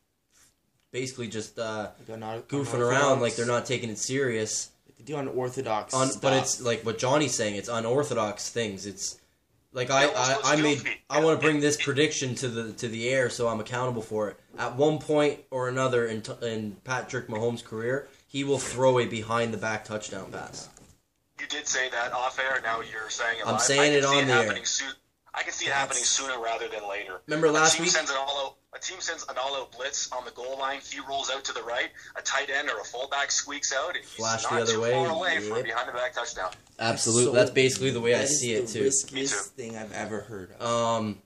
basically 0.90 1.28
just 1.28 1.58
uh, 1.58 1.88
Like 2.08 2.22
un- 2.22 2.42
goofing 2.42 2.74
unorthodox- 2.74 2.74
around, 2.82 3.20
like 3.20 3.36
they're 3.36 3.46
not 3.46 3.66
taking 3.66 3.90
it 3.90 3.98
serious. 3.98 4.70
They 4.98 5.04
do 5.04 5.16
unorthodox 5.16 5.94
On, 5.94 6.08
stuff. 6.08 6.22
but 6.22 6.32
it's 6.34 6.60
like 6.60 6.84
what 6.84 6.98
Johnny's 6.98 7.34
saying. 7.34 7.56
It's 7.56 7.68
unorthodox 7.68 8.50
things. 8.50 8.86
It's 8.86 9.18
like 9.72 9.90
I, 9.90 10.06
I, 10.06 10.36
I 10.44 10.56
made. 10.56 10.82
I 11.10 11.20
want 11.22 11.40
to 11.40 11.46
bring 11.46 11.60
this 11.60 11.76
prediction 11.76 12.34
to 12.36 12.48
the 12.48 12.72
to 12.72 12.88
the 12.88 13.08
air 13.10 13.30
so 13.30 13.48
I'm 13.48 13.60
accountable 13.60 14.02
for 14.02 14.30
it. 14.30 14.40
At 14.58 14.76
one 14.76 14.98
point 14.98 15.40
or 15.50 15.68
another 15.68 16.06
in 16.06 16.22
t- 16.22 16.32
in 16.42 16.76
Patrick 16.84 17.28
Mahomes' 17.28 17.62
career, 17.62 18.08
he 18.26 18.42
will 18.44 18.58
throw 18.58 18.98
a 18.98 19.06
behind 19.06 19.52
the 19.54 19.58
back 19.58 19.84
touchdown 19.84 20.32
pass. 20.32 20.68
You 21.40 21.46
did 21.46 21.68
say 21.68 21.88
that 21.90 22.12
off 22.12 22.38
air. 22.40 22.60
Now 22.64 22.80
you're 22.80 23.08
saying 23.10 23.38
it 23.40 23.46
I'm 23.46 23.52
live. 23.52 23.60
saying 23.62 23.80
I 23.80 23.86
can 23.86 23.94
it 23.98 24.04
on 24.04 24.26
the 24.26 24.32
air. 24.56 24.64
soon. 24.64 24.92
I 25.34 25.42
can 25.44 25.52
see 25.52 25.66
it 25.66 25.72
happening 25.72 26.02
sooner 26.02 26.40
rather 26.42 26.66
than 26.66 26.88
later. 26.88 27.20
Remember 27.28 27.48
last 27.50 27.74
a 27.74 27.76
team 27.76 27.84
week? 27.84 27.92
Sends 27.92 28.10
an 28.10 28.16
all 28.18 28.46
out, 28.46 28.56
a 28.74 28.78
team 28.78 29.00
sends 29.00 29.24
an 29.28 29.36
all-out 29.42 29.72
blitz 29.72 30.10
on 30.12 30.24
the 30.24 30.30
goal 30.32 30.58
line. 30.58 30.80
He 30.90 31.00
rolls 31.00 31.30
out 31.30 31.44
to 31.44 31.52
the 31.54 31.62
right. 31.62 31.88
A 32.16 32.22
tight 32.22 32.50
end 32.50 32.68
or 32.68 32.80
a 32.80 32.84
fullback 32.84 33.30
squeaks 33.30 33.72
out, 33.74 33.88
and 33.96 34.04
he's 34.04 34.08
Flash 34.10 34.44
the 34.44 34.50
not 34.54 34.62
other 34.62 34.72
too 34.72 34.80
way. 34.82 34.92
far 34.92 35.08
away 35.08 35.40
for 35.40 35.58
a 35.58 35.62
behind-the-back 35.62 36.14
touchdown. 36.14 36.50
Absolutely, 36.78 37.24
So- 37.26 37.32
that's 37.32 37.50
basically 37.50 37.90
the 37.90 38.00
way 38.00 38.14
I 38.14 38.24
see 38.26 38.52
it 38.54 38.66
the 38.66 38.72
too. 38.72 38.78
Me 38.80 38.84
riskiest 38.86 39.56
too. 39.56 39.62
thing 39.62 39.76
I've 39.76 39.92
ever 39.92 40.20
heard 40.20 40.52
of. 40.58 40.62
Um, 40.62 41.18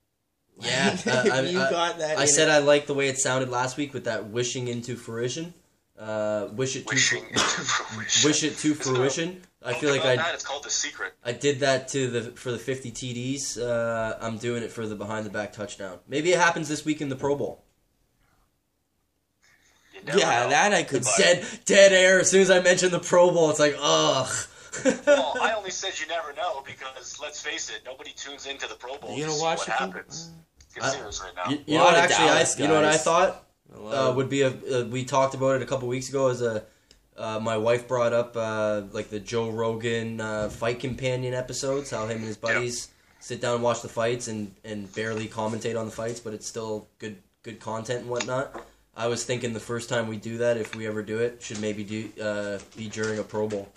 yeah, 0.60 0.96
I, 1.06 1.10
I, 1.30 1.40
you 1.42 1.60
I- 1.60 1.70
got 1.70 1.98
that. 1.98 2.18
I 2.18 2.26
said 2.26 2.48
it. 2.48 2.52
I 2.52 2.58
liked 2.58 2.86
the 2.86 2.94
way 2.94 3.08
it 3.08 3.18
sounded 3.18 3.48
last 3.48 3.76
week 3.78 3.94
with 3.94 4.04
that 4.04 4.26
wishing 4.28 4.68
into 4.68 4.94
fruition. 4.96 5.54
Uh, 5.98 6.48
wish 6.52 6.76
it 6.76 6.86
to 6.86 6.94
Wishing 6.94 7.24
into 7.28 7.38
fruition. 7.40 8.28
wish 8.28 8.44
it 8.44 8.56
to 8.58 8.70
Isn't 8.72 8.84
there 8.84 8.92
a 8.94 8.96
fruition. 9.10 9.42
I 9.62 9.74
feel 9.74 9.90
like 9.90 10.04
I 10.04 10.16
that? 10.16 10.34
It's 10.34 10.44
called 10.44 10.64
The 10.64 10.70
Secret. 10.70 11.12
I 11.22 11.32
did 11.32 11.60
that 11.60 11.88
to 11.88 12.08
the 12.08 12.22
for 12.32 12.50
the 12.50 12.58
50 12.58 12.90
TDs. 12.92 13.60
Uh, 13.60 14.16
I'm 14.20 14.38
doing 14.38 14.62
it 14.62 14.70
for 14.72 14.86
the 14.86 14.96
behind 14.96 15.26
the 15.26 15.30
back 15.30 15.52
touchdown. 15.52 15.98
Maybe 16.08 16.32
it 16.32 16.38
happens 16.38 16.68
this 16.68 16.84
week 16.84 17.00
in 17.00 17.10
the 17.10 17.16
Pro 17.16 17.36
Bowl. 17.36 17.62
Yeah, 20.06 20.14
know. 20.14 20.48
that 20.48 20.72
I 20.72 20.82
could. 20.82 21.02
It's 21.02 21.18
dead 21.18 21.46
dead 21.66 21.92
air. 21.92 22.20
As 22.20 22.30
soon 22.30 22.40
as 22.40 22.50
I 22.50 22.60
mention 22.60 22.90
the 22.90 23.00
Pro 23.00 23.30
Bowl, 23.30 23.50
it's 23.50 23.60
like 23.60 23.76
ugh. 23.78 24.28
Well, 25.06 25.36
I 25.42 25.52
only 25.56 25.70
said 25.70 25.98
you 26.00 26.06
never 26.06 26.32
know 26.32 26.62
because 26.64 27.20
let's 27.20 27.42
face 27.42 27.70
it, 27.70 27.82
nobody 27.84 28.12
tunes 28.12 28.46
into 28.46 28.66
the 28.66 28.76
Pro 28.76 28.96
Bowl 28.96 29.14
You 29.14 29.24
to 29.24 29.30
gonna 29.30 29.42
watch 29.42 29.58
what 29.58 29.68
happens. 29.68 30.30
Get 30.74 30.84
I- 30.84 30.90
serious 30.90 31.20
right 31.20 31.32
now. 31.36 31.50
you, 31.50 31.58
you 31.66 31.78
know 31.78 31.84
what? 31.84 31.94
of 31.94 32.00
Actually, 32.00 32.24
I, 32.24 32.28
Dallas 32.28 32.58
you 32.58 32.68
know 32.68 32.74
what 32.74 32.84
I 32.84 32.96
thought 32.96 33.44
A 33.74 34.10
uh, 34.10 34.12
would 34.14 34.30
be 34.30 34.42
a 34.42 34.48
uh, 34.48 34.84
we 34.84 35.04
talked 35.04 35.34
about 35.34 35.56
it 35.56 35.62
a 35.62 35.66
couple 35.66 35.86
weeks 35.88 36.08
ago 36.08 36.28
as 36.28 36.40
a 36.40 36.64
Uh, 37.20 37.38
my 37.38 37.58
wife 37.58 37.86
brought 37.86 38.14
up 38.14 38.34
uh, 38.34 38.80
like 38.92 39.10
the 39.10 39.20
Joe 39.20 39.50
Rogan 39.50 40.22
uh, 40.22 40.48
fight 40.48 40.80
companion 40.80 41.34
episodes, 41.34 41.90
how 41.90 42.06
him 42.06 42.16
and 42.16 42.24
his 42.24 42.38
buddies 42.38 42.88
sit 43.20 43.42
down 43.42 43.56
and 43.56 43.62
watch 43.62 43.82
the 43.82 43.88
fights 43.90 44.28
and, 44.28 44.54
and 44.64 44.90
barely 44.94 45.28
commentate 45.28 45.78
on 45.78 45.84
the 45.84 45.92
fights, 45.92 46.18
but 46.18 46.32
it's 46.32 46.46
still 46.46 46.88
good 46.98 47.18
good 47.42 47.60
content 47.60 48.00
and 48.00 48.08
whatnot. 48.08 48.64
I 48.96 49.06
was 49.06 49.24
thinking 49.24 49.52
the 49.52 49.60
first 49.60 49.90
time 49.90 50.08
we 50.08 50.16
do 50.16 50.38
that, 50.38 50.56
if 50.56 50.74
we 50.74 50.86
ever 50.86 51.02
do 51.02 51.18
it, 51.18 51.42
should 51.42 51.60
maybe 51.60 51.84
do 51.84 52.08
uh, 52.22 52.58
be 52.74 52.88
during 52.88 53.18
a 53.18 53.22
Pro 53.22 53.46
Bowl. 53.46 53.68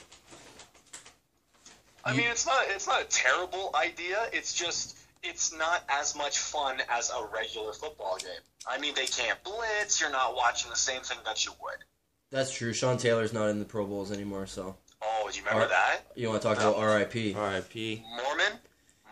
I 2.06 2.12
You- 2.12 2.20
mean, 2.20 2.28
it's 2.30 2.46
not 2.46 2.66
it's 2.70 2.88
not 2.88 3.02
a 3.02 3.06
terrible 3.06 3.72
idea. 3.76 4.30
It's 4.32 4.54
just 4.54 4.98
it's 5.22 5.54
not 5.54 5.84
as 5.89 6.16
much 6.16 6.38
fun 6.38 6.82
as 6.89 7.10
a 7.10 7.26
regular 7.34 7.74
football 7.74 8.18
game. 8.20 8.44
I 8.66 8.78
mean, 8.78 8.96
they 8.96 9.08
can't 9.08 9.41
blitz. 9.44 10.00
You're 10.00 10.12
not 10.12 10.34
watching 10.34 10.70
the 10.70 10.78
same 10.78 11.02
thing 11.02 11.18
that 11.26 11.46
you 11.46 11.52
would. 11.62 11.84
That's 12.34 12.52
true. 12.52 12.74
Sean 12.74 12.98
Taylor's 12.98 13.32
not 13.32 13.50
in 13.50 13.60
the 13.60 13.66
Pro 13.66 13.86
Bowls 13.86 14.12
anymore, 14.12 14.48
so 14.48 14.76
Oh, 15.04 15.30
you 15.34 15.42
remember 15.42 15.62
Alright. 15.66 15.70
that? 15.70 16.02
you 16.16 16.28
want 16.30 16.42
to 16.42 16.48
talk 16.48 16.58
about 16.58 16.76
R.I.P. 16.78 17.36
R.I.P. 17.36 18.04
Moorman, 18.20 18.58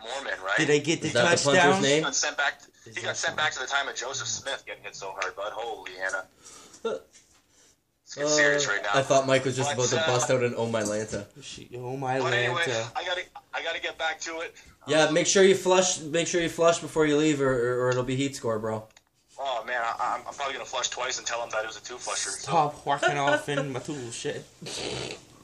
Moorman, 0.02 0.42
right? 0.44 0.56
Did 0.58 0.70
I 0.70 0.78
get 0.78 1.00
the 1.02 1.06
Is 1.08 1.12
that 1.12 1.22
the 1.38 1.44
punter's 1.44 1.44
touchdown? 1.62 1.82
name? 1.82 1.94
He 1.98 2.00
got 2.02 2.14
sent 2.16 2.36
back. 2.36 2.60
Is 2.84 2.96
He 2.96 3.02
got 3.02 3.16
sent 3.16 3.36
back 3.36 3.52
to 3.52 3.60
the 3.60 3.66
time 3.66 3.86
of 3.88 3.94
Joseph 3.94 4.26
Smith 4.26 4.64
getting 4.66 4.82
hit 4.82 4.96
so 4.96 5.12
hard, 5.12 5.36
bud. 5.36 5.52
Holy 5.54 5.92
Hannah. 5.92 6.24
It's 6.84 6.84
Uh, 6.84 6.98
getting 8.16 8.28
serious 8.32 8.66
right 8.66 8.82
now. 8.82 8.88
I 8.94 9.02
thought 9.02 9.26
Mike 9.28 9.44
was 9.44 9.54
just 9.56 9.70
But, 9.76 9.86
about 9.86 9.88
to 9.90 10.00
uh, 10.02 10.06
bust 10.14 10.30
out 10.30 10.42
an 10.42 10.54
"Oh 10.56 10.66
my 10.66 10.82
Lanta." 10.82 11.24
She- 11.42 11.70
Oh 11.76 11.96
my 11.96 12.18
But 12.18 12.32
anyway, 12.32 12.62
Lanta. 12.62 12.90
I 12.96 13.04
gotta 13.04 13.22
I 13.54 13.62
gotta 13.62 13.80
get 13.80 13.96
back 13.98 14.20
to 14.22 14.40
it. 14.40 14.54
Yeah, 14.88 15.10
make 15.10 15.28
sure 15.28 15.44
you 15.44 15.54
flush. 15.54 16.00
Make 16.00 16.26
sure 16.26 16.40
you 16.40 16.48
flush 16.48 16.80
before 16.80 17.06
you 17.06 17.16
leave, 17.16 17.40
or, 17.40 17.52
or, 17.52 17.86
or 17.86 17.90
it'll 17.90 18.02
be 18.02 18.16
heat 18.16 18.34
score, 18.34 18.58
bro. 18.58 18.88
Oh 19.44 19.64
man, 19.66 19.80
I, 19.82 20.14
I'm, 20.18 20.20
I'm 20.26 20.34
probably 20.34 20.52
gonna 20.52 20.64
flush 20.64 20.88
twice 20.88 21.18
and 21.18 21.26
tell 21.26 21.42
him 21.42 21.48
that 21.50 21.64
it 21.64 21.66
was 21.66 21.76
a 21.76 21.82
two 21.82 21.96
flusher. 21.98 22.30
So. 22.30 22.42
Stop 22.52 22.86
walking 22.86 23.18
off 23.18 23.48
in 23.48 23.72
my 23.72 23.80
tool 23.80 24.10
shit. 24.12 24.44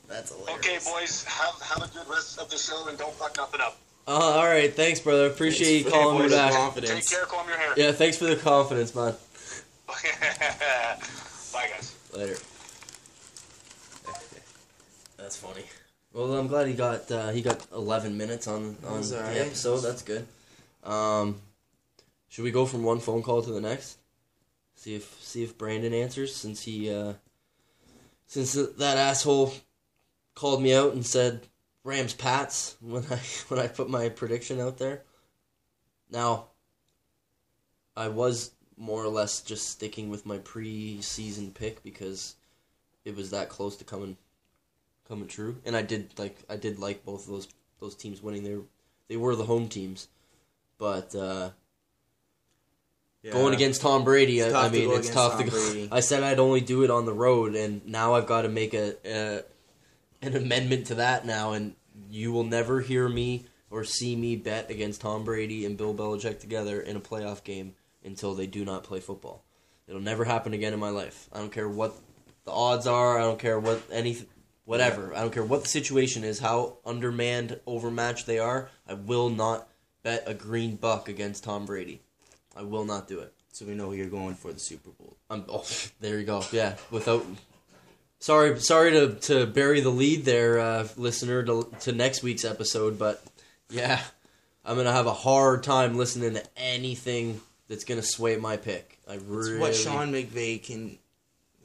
That's 0.09 0.30
hilarious. 0.32 0.59
Okay, 0.59 0.78
boys, 0.84 1.24
have 1.24 1.61
have 1.62 1.82
a 1.82 1.92
good 1.92 2.09
rest 2.09 2.38
of 2.38 2.49
the 2.49 2.57
show 2.57 2.86
and 2.88 2.96
don't 2.96 3.12
fuck 3.14 3.36
nothing 3.36 3.61
up. 3.61 3.76
Uh, 4.07 4.12
all 4.12 4.46
right, 4.46 4.72
thanks, 4.72 5.01
brother. 5.01 5.26
Appreciate 5.26 5.84
you 5.84 5.90
calling 5.90 6.16
for 6.16 6.22
me 6.22 6.28
the 6.28 6.36
back. 6.36 6.53
Take 6.53 6.61
confidence. 6.61 7.09
care, 7.11 7.24
comb 7.26 7.49
your 7.49 7.59
hair. 7.59 7.74
Yeah, 7.76 7.92
thanks 7.92 8.16
for 8.16 8.26
the 8.26 8.36
confidence, 8.36 8.94
man. 8.94 9.14
Bye, 11.53 11.68
guys. 11.74 11.94
Later. 12.14 12.36
That's 15.16 15.36
funny. 15.36 15.64
Well, 16.12 16.32
I'm 16.34 16.46
glad 16.46 16.68
he 16.68 16.74
got 16.74 17.11
uh, 17.11 17.30
he 17.30 17.42
got 17.42 17.66
11 17.74 18.16
minutes 18.16 18.46
on 18.46 18.76
on 18.86 18.94
That's 18.94 19.11
the 19.11 19.18
alright. 19.18 19.36
episode. 19.38 19.78
That's 19.80 20.03
good. 20.03 20.26
Um, 20.84 21.40
should 22.29 22.45
we 22.45 22.51
go 22.51 22.66
from 22.66 22.85
one 22.85 23.01
phone 23.01 23.22
call 23.22 23.43
to 23.43 23.51
the 23.51 23.61
next? 23.61 23.99
See 24.74 24.95
if 24.95 25.18
see 25.20 25.43
if 25.43 25.59
Brandon 25.59 25.93
answers 25.93 26.35
since 26.35 26.62
he 26.62 26.93
uh, 26.93 27.14
since 28.26 28.53
that 28.53 28.97
asshole 28.97 29.53
called 30.35 30.62
me 30.62 30.72
out 30.72 30.93
and 30.93 31.05
said 31.05 31.49
Rams 31.83 32.14
Pats 32.14 32.76
when 32.83 33.05
I 33.11 33.20
when 33.49 33.59
I 33.59 33.66
put 33.66 33.91
my 33.91 34.09
prediction 34.09 34.61
out 34.61 34.79
there. 34.79 35.03
Now, 36.11 36.47
I 37.97 38.09
was 38.09 38.53
more 38.76 39.03
or 39.03 39.09
less 39.09 39.41
just 39.41 39.68
sticking 39.68 40.09
with 40.09 40.24
my 40.24 40.39
preseason 40.39 41.53
pick 41.53 41.83
because 41.83 42.37
it 43.05 43.16
was 43.16 43.31
that 43.31 43.49
close 43.49 43.76
to 43.79 43.85
coming 43.85 44.16
coming 45.09 45.26
true, 45.26 45.57
and 45.64 45.74
I 45.74 45.83
did 45.83 46.16
like 46.18 46.37
I 46.49 46.57
did 46.57 46.79
like 46.79 47.05
both 47.05 47.26
of 47.26 47.33
those 47.33 47.49
those 47.81 47.95
teams 47.95 48.22
winning. 48.22 48.45
They 48.45 48.55
were, 48.55 48.64
they 49.09 49.16
were 49.16 49.35
the 49.35 49.45
home 49.45 49.68
teams, 49.68 50.09
but 50.79 51.14
uh, 51.14 51.51
going 53.25 53.55
against 53.55 53.81
Tom 53.81 54.05
Brady, 54.05 54.43
I, 54.43 54.49
I 54.49 54.51
tough 54.51 54.73
to 54.73 54.79
mean 54.79 54.91
it's 54.99 55.11
tough 55.11 55.33
Tom 55.33 55.45
to 55.45 55.51
go. 55.51 55.51
Brady. 55.73 55.89
I 55.91 56.01
said 56.01 56.23
I'd 56.23 56.39
only 56.39 56.61
do 56.61 56.83
it 56.85 56.91
on 56.91 57.07
the 57.07 57.12
road, 57.12 57.55
and 57.55 57.87
now 57.87 58.14
I've 58.14 58.27
got 58.27 58.43
to 58.43 58.49
make 58.49 58.75
a, 58.75 58.95
a 59.05 59.45
an 60.23 60.37
amendment 60.37 60.87
to 60.89 60.97
that 60.97 61.27
now, 61.27 61.53
and 61.53 61.75
you 62.11 62.33
will 62.33 62.45
never 62.45 62.81
hear 62.81 63.09
me 63.09 63.47
or 63.71 63.85
see 63.85 64.16
me 64.16 64.37
bet 64.37 64.71
against 64.71 65.01
Tom 65.01 65.25
Brady 65.25 65.64
and 65.66 65.77
Bill 65.77 65.95
Belichick 65.95 66.41
together 66.41 66.81
in 66.81 66.97
a 66.97 67.01
playoff 67.01 67.45
game 67.45 67.75
until 68.05 68.35
they 68.35 68.47
do 68.47 68.64
not 68.64 68.85
play 68.85 69.01
football. 69.01 69.45
It'll 69.87 70.01
never 70.01 70.25
happen 70.25 70.55
again 70.55 70.73
in 70.73 70.81
my 70.81 70.91
life. 70.91 71.29
I 71.33 71.39
don't 71.39 71.53
care 71.53 71.69
what 71.69 71.95
the 72.45 72.53
odds 72.53 72.87
are. 72.87 73.19
I 73.19 73.23
don't 73.23 73.39
care 73.39 73.59
what 73.59 73.83
any 73.91 74.19
whatever. 74.64 75.14
I 75.14 75.21
don't 75.21 75.33
care 75.33 75.45
what 75.45 75.62
the 75.62 75.69
situation 75.69 76.25
is, 76.25 76.39
how 76.39 76.79
undermanned, 76.85 77.61
overmatched 77.66 78.27
they 78.27 78.39
are. 78.39 78.71
I 78.87 78.95
will 78.95 79.31
not 79.31 79.69
bet 80.03 80.25
a 80.27 80.35
green 80.35 80.77
buck 80.77 81.09
against 81.09 81.45
Tom 81.45 81.66
Brady. 81.66 82.03
I 82.57 82.62
will 82.62 82.84
not 82.84 83.09
do 83.09 83.20
it. 83.20 83.32
So 83.53 83.64
we 83.66 83.74
know 83.74 83.92
you're 83.92 84.07
going 84.07 84.34
for 84.34 84.53
the 84.53 84.61
Super 84.61 84.90
Bowl. 84.90 85.16
I'm, 85.30 85.44
oh, 85.49 85.64
there 86.01 86.18
you 86.18 86.24
go. 86.24 86.42
Yeah, 86.53 86.76
without. 86.90 87.24
Sorry, 88.20 88.59
sorry 88.61 88.90
to, 88.92 89.14
to 89.14 89.46
bury 89.46 89.80
the 89.80 89.90
lead 89.90 90.24
there, 90.24 90.59
uh, 90.59 90.88
listener, 90.96 91.42
to, 91.44 91.68
to 91.80 91.92
next 91.92 92.22
week's 92.22 92.44
episode, 92.44 92.99
but 92.99 93.22
yeah, 93.70 94.01
I'm 94.64 94.76
gonna 94.76 94.92
have 94.92 95.07
a 95.07 95.12
hard 95.12 95.62
time 95.62 95.96
listening 95.96 96.34
to 96.34 96.42
anything 96.57 97.40
that's 97.68 97.84
gonna 97.84 98.03
sway 98.03 98.36
my 98.36 98.57
pick. 98.57 98.99
I 99.09 99.14
It's 99.14 99.22
really, 99.24 99.59
what 99.61 99.74
Sean 99.76 100.12
McVay 100.12 100.61
can. 100.62 100.99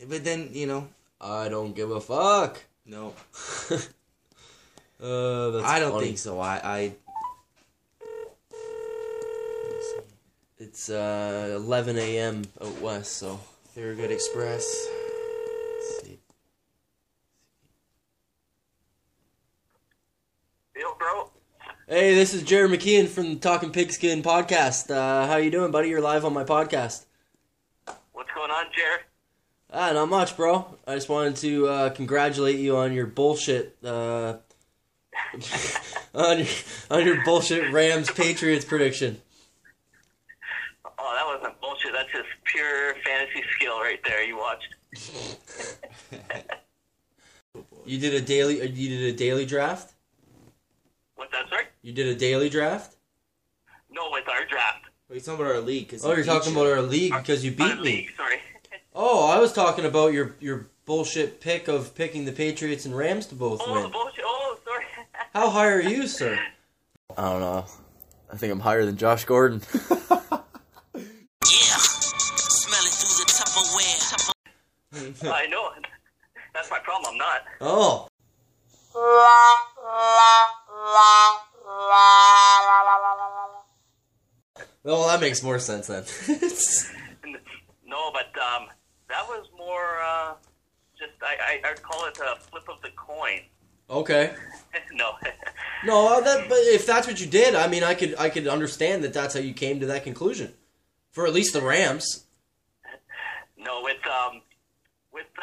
But 0.07 0.23
then 0.23 0.49
you 0.53 0.67
know, 0.67 0.87
I 1.19 1.49
don't 1.49 1.75
give 1.75 1.89
a 1.89 1.99
fuck. 2.01 2.61
no, 2.85 3.13
Uh, 5.01 5.49
that's 5.49 5.65
I 5.65 5.79
don't 5.79 5.91
funny. 5.93 6.05
think 6.05 6.17
so. 6.17 6.39
I, 6.39 6.61
I 6.63 6.93
It's 10.63 10.89
uh, 10.89 11.51
11 11.57 11.97
a.m. 11.97 12.43
out 12.61 12.79
west, 12.79 13.17
so 13.17 13.37
Thurgood 13.75 14.11
Express. 14.11 14.87
Let's 15.75 16.07
see. 16.07 16.19
Yo, 20.73 20.95
bro. 20.97 21.31
Hey, 21.85 22.15
this 22.15 22.33
is 22.33 22.43
Jared 22.43 22.71
McKeon 22.71 23.09
from 23.09 23.33
the 23.33 23.35
Talking 23.41 23.71
Pigskin 23.71 24.23
podcast. 24.23 24.89
Uh, 24.89 25.27
how 25.27 25.35
you 25.35 25.51
doing, 25.51 25.69
buddy? 25.69 25.89
You're 25.89 25.99
live 25.99 26.23
on 26.23 26.31
my 26.31 26.45
podcast. 26.45 27.03
What's 28.13 28.31
going 28.33 28.49
on, 28.49 28.67
Jared? 28.73 29.01
Ah, 29.69 29.91
not 29.91 30.07
much, 30.07 30.37
bro. 30.37 30.77
I 30.87 30.95
just 30.95 31.09
wanted 31.09 31.35
to 31.37 31.67
uh, 31.67 31.89
congratulate 31.89 32.57
you 32.57 32.77
on 32.77 32.93
your 32.93 33.07
bullshit, 33.07 33.75
uh, 33.83 34.35
on 36.15 36.37
your 36.37 36.47
on 36.89 37.05
your 37.05 37.21
bullshit 37.25 37.73
Rams 37.73 38.09
Patriots 38.09 38.63
prediction. 38.63 39.19
Oh, 41.85 41.91
that. 41.91 41.93
That's 41.93 42.11
just 42.11 42.29
pure 42.45 42.95
fantasy 43.05 43.43
skill 43.55 43.79
right 43.79 43.99
there. 44.05 44.23
You 44.23 44.37
watched. 44.37 44.75
You 47.85 47.99
did 47.99 48.13
a 48.13 48.21
daily. 48.21 48.61
uh, 48.61 48.65
You 48.65 48.89
did 48.97 49.13
a 49.13 49.17
daily 49.17 49.45
draft. 49.45 49.93
What's 51.15 51.31
that, 51.33 51.49
sorry? 51.49 51.65
You 51.81 51.91
did 51.91 52.07
a 52.07 52.15
daily 52.15 52.49
draft. 52.49 52.95
No, 53.91 54.15
it's 54.15 54.27
our 54.27 54.45
draft. 54.45 54.85
Well, 55.07 55.15
he's 55.15 55.25
talking 55.25 55.41
about 55.45 55.53
our 55.55 55.61
league. 55.61 55.89
'cause 55.89 56.03
Oh, 56.05 56.11
he 56.11 56.15
you're 56.15 56.25
talking 56.25 56.53
you. 56.53 56.59
about 56.61 56.71
our 56.71 56.81
league 56.81 57.11
because 57.13 57.43
you 57.43 57.51
Our 57.51 57.55
beat 57.57 57.75
me. 57.77 57.83
league, 57.83 58.09
sorry. 58.15 58.37
Oh, 58.95 59.27
I 59.27 59.39
was 59.39 59.51
talking 59.51 59.85
about 59.85 60.13
your 60.13 60.35
your 60.39 60.67
bullshit 60.85 61.41
pick 61.41 61.67
of 61.67 61.93
picking 61.95 62.25
the 62.25 62.31
Patriots 62.31 62.85
and 62.85 62.95
Rams 62.95 63.25
to 63.27 63.35
both 63.35 63.59
oh, 63.63 63.73
the 63.75 63.81
win. 63.81 63.91
bullshit. 63.91 64.23
Oh, 64.25 64.57
sorry. 64.63 64.85
How 65.33 65.49
high 65.49 65.67
are 65.67 65.81
you, 65.81 66.07
sir? 66.07 66.39
I 67.17 67.23
don't 67.31 67.41
know. 67.41 67.65
I 68.31 68.37
think 68.37 68.51
I'm 68.53 68.59
higher 68.61 68.85
than 68.85 68.95
Josh 68.97 69.25
Gordon. 69.25 69.61
I 74.95 75.47
know. 75.49 75.69
That's 76.53 76.69
my 76.69 76.79
problem. 76.79 77.13
I'm 77.13 77.17
not. 77.17 77.41
oh, 77.61 78.07
well, 84.83 85.07
that 85.07 85.19
makes 85.21 85.41
more 85.41 85.59
sense 85.59 85.87
then. 85.87 86.03
No, 87.85 88.11
but 88.11 88.31
um, 88.41 88.69
that 89.07 89.23
was 89.27 89.45
more 89.55 89.99
uh, 90.03 90.33
just 90.97 91.11
I, 91.21 91.59
I 91.63 91.69
I'd 91.69 91.83
call 91.83 92.05
it 92.07 92.17
a 92.17 92.39
flip 92.39 92.63
of 92.67 92.81
the 92.81 92.89
coin. 92.95 93.41
okay. 93.87 94.33
no. 94.93 95.11
No, 95.85 96.07
uh, 96.07 96.19
that, 96.21 96.49
but 96.49 96.57
if 96.57 96.87
that's 96.87 97.05
what 97.05 97.21
you 97.21 97.27
did, 97.27 97.53
I 97.53 97.67
mean, 97.67 97.83
I 97.83 97.93
could 97.93 98.15
I 98.17 98.29
could 98.29 98.47
understand 98.47 99.03
that 99.03 99.13
that's 99.13 99.35
how 99.35 99.41
you 99.41 99.53
came 99.53 99.79
to 99.81 99.85
that 99.85 100.03
conclusion. 100.03 100.53
For 101.11 101.27
at 101.27 101.33
least 101.33 101.53
the 101.53 101.61
Rams. 101.61 102.25
no, 103.59 103.83
with 103.83 103.97
um, 104.07 104.41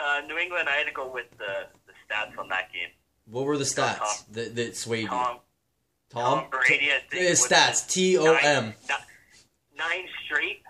uh, 0.03 0.21
New 0.27 0.39
England, 0.39 0.69
I 0.69 0.73
had 0.73 0.87
to 0.87 0.93
go 0.93 1.11
with 1.13 1.31
the 1.39 1.67
the 1.87 1.93
stats 2.09 2.39
on 2.39 2.49
that 2.49 2.73
game. 2.73 2.89
What 3.27 3.45
were 3.45 3.57
the 3.59 3.65
stats 3.65 3.99
Tom. 3.99 4.09
that, 4.33 4.57
that 4.57 4.77
swayed 4.77 5.03
you? 5.03 5.09
Tom 5.09 5.39
Tom? 6.11 6.41
Tom 6.41 6.51
Brady, 6.51 6.91
I 6.93 6.99
think, 7.11 7.27
Uh, 7.27 7.31
was 7.31 7.47
stats. 7.47 7.89
T 7.89 8.19
O 8.19 8.35
M. 8.35 8.65
nine, 8.65 8.75
ni- 8.89 9.79
nine 9.79 10.09
straight. 10.25 10.63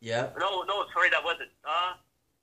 Yeah. 0.00 0.28
No, 0.38 0.62
no, 0.62 0.84
sorry, 0.92 1.10
that 1.10 1.24
wasn't. 1.24 1.48
Uh, 1.64 1.94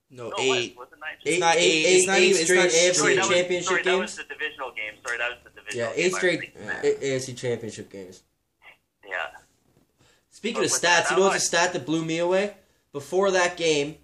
No, 0.09 0.29
no, 0.29 0.35
eight. 0.39 0.75
Was, 0.75 0.87
was 0.89 0.93
it 0.93 0.99
nine 0.99 1.17
Eight, 1.25 1.39
not 1.39 1.55
eight, 1.55 1.59
eight- 1.59 1.85
eight, 1.85 1.95
it's 1.99 2.07
not 2.07 2.17
eight 2.17 2.23
even- 2.23 2.41
it's 2.41 2.43
straight 2.49 2.57
not 2.57 2.69
AFC 2.71 2.93
straight. 2.93 3.15
that 3.15 3.21
was, 3.27 3.29
championship 3.37 3.67
sorry, 3.69 3.83
that 3.83 3.97
was 3.97 4.15
games. 4.15 4.15
the 4.17 4.33
divisional 4.33 4.71
game. 4.71 4.93
Sorry, 5.05 5.17
that 5.19 5.29
was 5.29 5.39
the 5.43 5.49
divisional 5.51 5.87
Yeah, 5.89 5.95
game. 5.95 6.05
eight 6.05 6.13
I 6.13 6.17
straight 6.17 6.39
was 6.55 6.63
A- 6.63 6.81
thinking 6.81 7.09
AFC 7.09 7.33
championship 7.37 7.89
games. 7.91 8.23
that. 9.03 9.09
Yeah. 9.09 9.37
Speaking 10.31 10.61
But 10.61 10.65
of 10.65 10.71
with 10.71 10.81
stats, 10.81 10.81
that 10.81 11.11
you 11.11 11.15
know 11.17 11.21
what's 11.23 11.35
a 11.35 11.37
much- 11.37 11.43
stat 11.43 11.73
that 11.73 11.85
blew 11.85 12.03
me 12.03 12.17
away? 12.17 12.55
Before 12.91 13.31
that 13.31 13.55
game, 13.55 13.97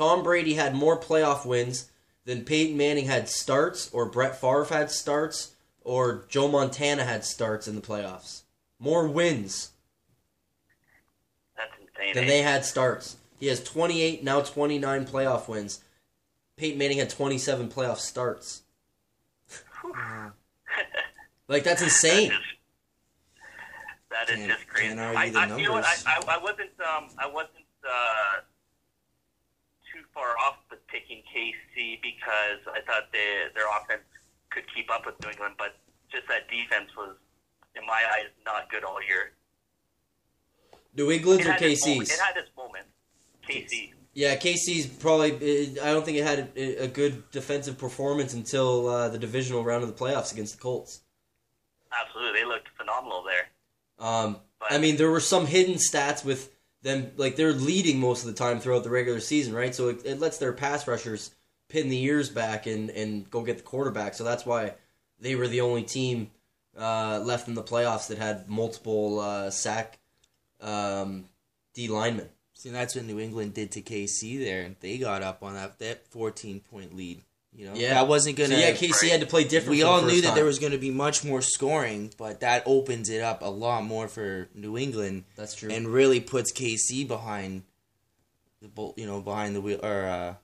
Tom 0.00 0.22
Brady 0.22 0.54
had 0.54 0.74
more 0.74 0.98
playoff 0.98 1.44
wins 1.44 1.90
than 2.24 2.42
Peyton 2.42 2.74
Manning 2.74 3.04
had 3.04 3.28
starts, 3.28 3.90
or 3.92 4.06
Brett 4.06 4.40
Favre 4.40 4.64
had 4.64 4.90
starts, 4.90 5.52
or 5.82 6.24
Joe 6.30 6.48
Montana 6.48 7.04
had 7.04 7.22
starts 7.22 7.68
in 7.68 7.74
the 7.74 7.82
playoffs. 7.82 8.44
More 8.78 9.06
wins 9.06 9.72
That's 11.54 11.72
insane. 11.78 12.14
than 12.14 12.24
eh? 12.24 12.28
they 12.28 12.40
had 12.40 12.64
starts. 12.64 13.18
He 13.38 13.48
has 13.48 13.62
28, 13.62 14.24
now 14.24 14.40
29 14.40 15.04
playoff 15.04 15.48
wins. 15.48 15.84
Peyton 16.56 16.78
Manning 16.78 16.96
had 16.96 17.10
27 17.10 17.68
playoff 17.68 17.98
starts. 17.98 18.62
like, 21.46 21.62
that's 21.62 21.82
insane. 21.82 22.32
That 24.10 24.30
is 24.30 24.36
Can't- 24.36 24.50
just 24.50 24.66
crazy. 24.66 24.98
I, 24.98 25.12
I, 25.12 25.56
you 25.58 25.66
know 25.66 25.72
what? 25.72 25.84
I. 25.84 25.94
I, 26.06 26.36
I 26.36 26.38
wasn't. 26.38 26.70
Um, 26.80 27.08
I 27.18 27.26
wasn't 27.26 27.66
uh, 27.86 28.40
far 30.14 30.36
off 30.46 30.56
with 30.70 30.84
picking 30.88 31.22
KC 31.34 32.00
because 32.02 32.60
I 32.66 32.80
thought 32.86 33.12
they, 33.12 33.46
their 33.54 33.66
offense 33.68 34.02
could 34.50 34.64
keep 34.74 34.90
up 34.90 35.06
with 35.06 35.14
New 35.22 35.30
England, 35.30 35.54
but 35.58 35.76
just 36.10 36.26
that 36.28 36.48
defense 36.48 36.90
was, 36.96 37.16
in 37.76 37.86
my 37.86 38.02
eyes, 38.14 38.26
not 38.44 38.70
good 38.70 38.84
all 38.84 39.02
year. 39.02 39.32
New 40.96 41.10
England's 41.10 41.46
or 41.46 41.52
had 41.52 41.62
its 41.62 41.86
moment- 41.86 42.08
KC's? 42.08 42.14
It 42.14 42.20
had 42.20 42.36
its 42.36 42.50
moment. 42.56 42.86
KC. 43.48 43.92
Yeah, 44.12 44.36
KC's 44.36 44.86
probably. 44.86 45.32
uh, 45.32 45.84
I 45.84 45.92
don't 45.92 46.04
think 46.04 46.18
it 46.18 46.24
had 46.24 46.50
a, 46.56 46.84
a 46.84 46.88
good 46.88 47.30
defensive 47.30 47.78
performance 47.78 48.34
until 48.34 48.88
uh, 48.88 49.08
the 49.08 49.18
divisional 49.18 49.62
round 49.64 49.84
of 49.84 49.88
the 49.88 49.94
playoffs 49.94 50.32
against 50.32 50.56
the 50.56 50.60
Colts. 50.60 51.00
Absolutely, 51.92 52.40
they 52.40 52.46
looked 52.46 52.68
phenomenal 52.76 53.22
there. 53.22 53.48
Um, 54.04 54.38
I 54.68 54.78
mean, 54.78 54.96
there 54.96 55.10
were 55.10 55.20
some 55.20 55.46
hidden 55.46 55.74
stats 55.76 56.24
with 56.24 56.50
them, 56.82 57.12
like 57.16 57.36
they're 57.36 57.52
leading 57.52 57.98
most 57.98 58.24
of 58.24 58.28
the 58.28 58.38
time 58.38 58.60
throughout 58.60 58.84
the 58.84 58.90
regular 58.90 59.20
season, 59.20 59.54
right? 59.54 59.74
So 59.74 59.88
it, 59.88 60.02
it 60.04 60.20
lets 60.20 60.38
their 60.38 60.52
pass 60.52 60.86
rushers 60.86 61.34
pin 61.68 61.88
the 61.88 62.02
ears 62.02 62.28
back 62.28 62.66
and, 62.66 62.90
and 62.90 63.30
go 63.30 63.42
get 63.42 63.58
the 63.58 63.62
quarterback. 63.62 64.14
So 64.14 64.24
that's 64.24 64.46
why 64.46 64.74
they 65.18 65.34
were 65.34 65.48
the 65.48 65.60
only 65.60 65.82
team 65.82 66.30
uh, 66.78 67.20
left 67.20 67.48
in 67.48 67.54
the 67.54 67.62
playoffs 67.62 68.08
that 68.08 68.18
had 68.18 68.48
multiple 68.48 69.20
uh, 69.20 69.50
sack 69.50 69.98
um, 70.60 71.26
D 71.74 71.88
linemen. 71.88 72.28
See, 72.54 72.70
that's 72.70 72.94
what 72.94 73.04
New 73.04 73.18
England 73.18 73.54
did 73.54 73.72
to 73.72 73.82
KC 73.82 74.38
there. 74.38 74.74
They 74.80 74.98
got 74.98 75.22
up 75.22 75.42
on 75.42 75.54
that 75.54 75.78
that 75.78 76.06
14 76.08 76.60
point 76.60 76.94
lead. 76.94 77.22
You 77.54 77.66
know, 77.66 77.74
Yeah, 77.74 77.94
that 77.94 78.08
wasn't 78.08 78.36
gonna. 78.36 78.54
So 78.54 78.58
yeah, 78.58 78.72
KC 78.72 79.10
had 79.10 79.20
to 79.20 79.26
play 79.26 79.44
different. 79.44 79.76
we 79.76 79.82
all 79.82 80.02
knew 80.02 80.20
that 80.20 80.28
time. 80.28 80.34
there 80.36 80.44
was 80.44 80.58
going 80.58 80.72
to 80.72 80.78
be 80.78 80.90
much 80.90 81.24
more 81.24 81.42
scoring, 81.42 82.12
but 82.16 82.40
that 82.40 82.62
opens 82.64 83.08
it 83.10 83.22
up 83.22 83.42
a 83.42 83.50
lot 83.50 83.82
more 83.84 84.06
for 84.08 84.48
New 84.54 84.78
England 84.78 85.24
That's 85.36 85.54
true. 85.54 85.70
and 85.70 85.88
really 85.88 86.20
puts 86.20 86.52
KC 86.52 87.06
behind 87.08 87.64
the 88.62 88.68
bull, 88.68 88.94
you 88.96 89.06
know, 89.06 89.20
behind 89.20 89.56
the 89.56 89.60
wheel 89.60 89.80
or 89.82 90.04
uh, 90.04 90.34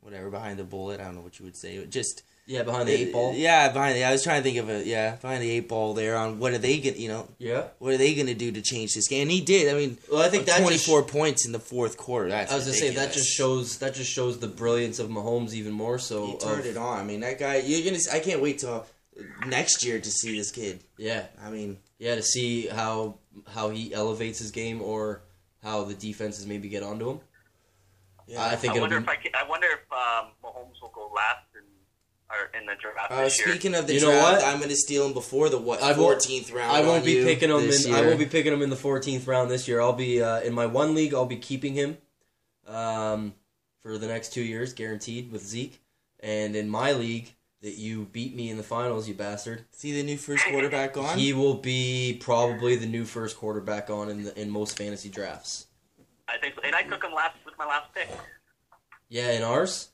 whatever 0.00 0.30
behind 0.30 0.58
the 0.58 0.64
bullet. 0.64 1.00
I 1.00 1.04
don't 1.04 1.16
know 1.16 1.22
what 1.22 1.38
you 1.38 1.44
would 1.44 1.56
say. 1.56 1.84
Just 1.86 2.22
yeah, 2.46 2.62
behind 2.62 2.88
the 2.88 2.92
eight 2.92 3.12
ball. 3.12 3.32
Yeah, 3.34 3.70
behind 3.72 3.96
the. 3.96 4.04
I 4.04 4.12
was 4.12 4.22
trying 4.22 4.42
to 4.42 4.42
think 4.42 4.58
of 4.58 4.68
a 4.68 4.84
yeah 4.84 5.16
behind 5.16 5.42
the 5.42 5.50
eight 5.50 5.68
ball 5.68 5.94
there 5.94 6.16
on 6.16 6.38
what 6.38 6.52
are 6.52 6.58
they 6.58 6.78
get 6.78 6.96
you 6.96 7.08
know 7.08 7.26
Yeah. 7.38 7.64
what 7.78 7.94
are 7.94 7.96
they 7.96 8.14
going 8.14 8.26
to 8.26 8.34
do 8.34 8.52
to 8.52 8.60
change 8.62 8.94
this 8.94 9.08
game? 9.08 9.22
And 9.22 9.30
he 9.30 9.40
did. 9.40 9.74
I 9.74 9.78
mean, 9.78 9.96
Well, 10.10 10.22
I 10.22 10.28
think 10.28 10.46
that 10.46 10.58
twenty 10.60 10.74
just- 10.76 10.86
four 10.86 11.02
points 11.02 11.46
in 11.46 11.52
the 11.52 11.58
fourth 11.60 11.96
quarter. 11.96 12.28
That's 12.28 12.52
I 12.52 12.56
was 12.56 12.64
gonna 12.64 12.76
say 12.76 12.90
that 12.94 13.12
just 13.12 13.30
shows 13.34 13.78
that 13.78 13.94
just 13.94 14.10
shows 14.10 14.38
the 14.38 14.48
brilliance 14.48 14.98
of 14.98 15.08
Mahomes 15.08 15.54
even 15.54 15.72
more 15.72 15.98
so. 15.98 16.26
He 16.26 16.36
turned 16.38 16.60
of- 16.60 16.66
it 16.66 16.76
on. 16.76 16.98
I 16.98 17.04
mean, 17.04 17.20
that 17.20 17.38
guy. 17.38 17.56
You're 17.56 17.84
gonna. 17.84 18.02
I 18.12 18.18
can't 18.20 18.42
wait 18.42 18.58
till 18.58 18.84
next 19.46 19.84
year 19.84 19.98
to 20.00 20.10
see 20.10 20.36
this 20.36 20.50
kid. 20.50 20.80
Yeah, 20.98 21.26
I 21.42 21.48
mean, 21.50 21.78
yeah, 21.98 22.16
to 22.16 22.22
see 22.22 22.66
how 22.66 23.16
how 23.54 23.70
he 23.70 23.94
elevates 23.94 24.38
his 24.38 24.50
game 24.50 24.82
or 24.82 25.22
how 25.62 25.84
the 25.84 25.94
defenses 25.94 26.46
maybe 26.46 26.68
get 26.68 26.82
onto 26.82 27.08
him. 27.10 27.20
yeah. 28.26 28.44
I 28.44 28.56
think 28.56 28.72
I 28.72 28.76
it'll 28.76 28.82
wonder 28.82 28.98
be. 29.00 29.04
if 29.04 29.08
I, 29.08 29.16
can, 29.16 29.32
I 29.34 29.48
wonder 29.48 29.66
if 29.66 29.92
um, 29.92 30.30
Mahomes 30.44 30.80
will 30.82 30.90
go 30.94 31.10
last 31.14 31.46
in 31.53 31.53
or 32.38 32.58
in 32.58 32.66
the 32.66 32.74
draft 32.80 33.10
Uh, 33.12 33.22
this 33.24 33.38
year. 33.38 33.48
speaking 33.48 33.74
of 33.74 33.86
the 33.86 33.94
You 33.94 34.00
know 34.00 34.10
draft, 34.10 34.42
what? 34.42 34.44
I'm 34.44 34.58
going 34.58 34.70
to 34.70 34.76
steal 34.76 35.06
him 35.06 35.12
before 35.12 35.48
the 35.48 35.58
what 35.58 35.80
fourteenth 35.96 36.50
round. 36.52 36.70
I 36.72 36.80
won't 36.80 37.00
on 37.00 37.04
be 37.04 37.12
you 37.12 37.24
picking 37.24 37.50
him. 37.50 37.58
In, 37.60 37.66
this 37.68 37.86
I 37.86 38.00
won't 38.02 38.18
be 38.18 38.26
picking 38.26 38.52
him 38.52 38.62
in 38.62 38.70
the 38.70 38.76
14th 38.76 39.26
round 39.26 39.50
this 39.50 39.66
year. 39.68 39.80
I'll 39.80 39.92
be 39.92 40.22
uh, 40.22 40.40
in 40.40 40.52
my 40.54 40.66
one 40.66 40.94
league. 40.94 41.14
I'll 41.14 41.26
be 41.26 41.36
keeping 41.36 41.74
him 41.74 41.98
um, 42.66 43.34
for 43.80 43.98
the 43.98 44.06
next 44.06 44.32
two 44.32 44.42
years, 44.42 44.72
guaranteed 44.72 45.30
with 45.32 45.44
Zeke. 45.46 45.80
And 46.20 46.56
in 46.56 46.68
my 46.68 46.92
league, 46.92 47.34
that 47.62 47.74
you 47.76 48.04
beat 48.12 48.34
me 48.34 48.50
in 48.50 48.56
the 48.58 48.62
finals, 48.62 49.08
you 49.08 49.14
bastard. 49.14 49.64
See 49.70 49.92
the 49.92 50.02
new 50.02 50.18
first 50.18 50.44
quarterback 50.44 50.96
on. 50.98 51.18
He 51.18 51.32
will 51.32 51.54
be 51.54 52.18
probably 52.20 52.76
the 52.76 52.86
new 52.86 53.04
first 53.06 53.38
quarterback 53.38 53.88
on 53.88 54.10
in 54.10 54.24
the, 54.24 54.38
in 54.40 54.50
most 54.50 54.76
fantasy 54.76 55.08
drafts. 55.08 55.66
I 56.28 56.36
think, 56.38 56.54
and 56.64 56.74
I 56.74 56.82
took 56.82 57.02
him 57.04 57.12
last 57.14 57.36
with 57.44 57.56
my 57.58 57.64
last 57.66 57.92
pick 57.94 58.08
Yeah, 59.08 59.30
in 59.32 59.42
ours, 59.42 59.88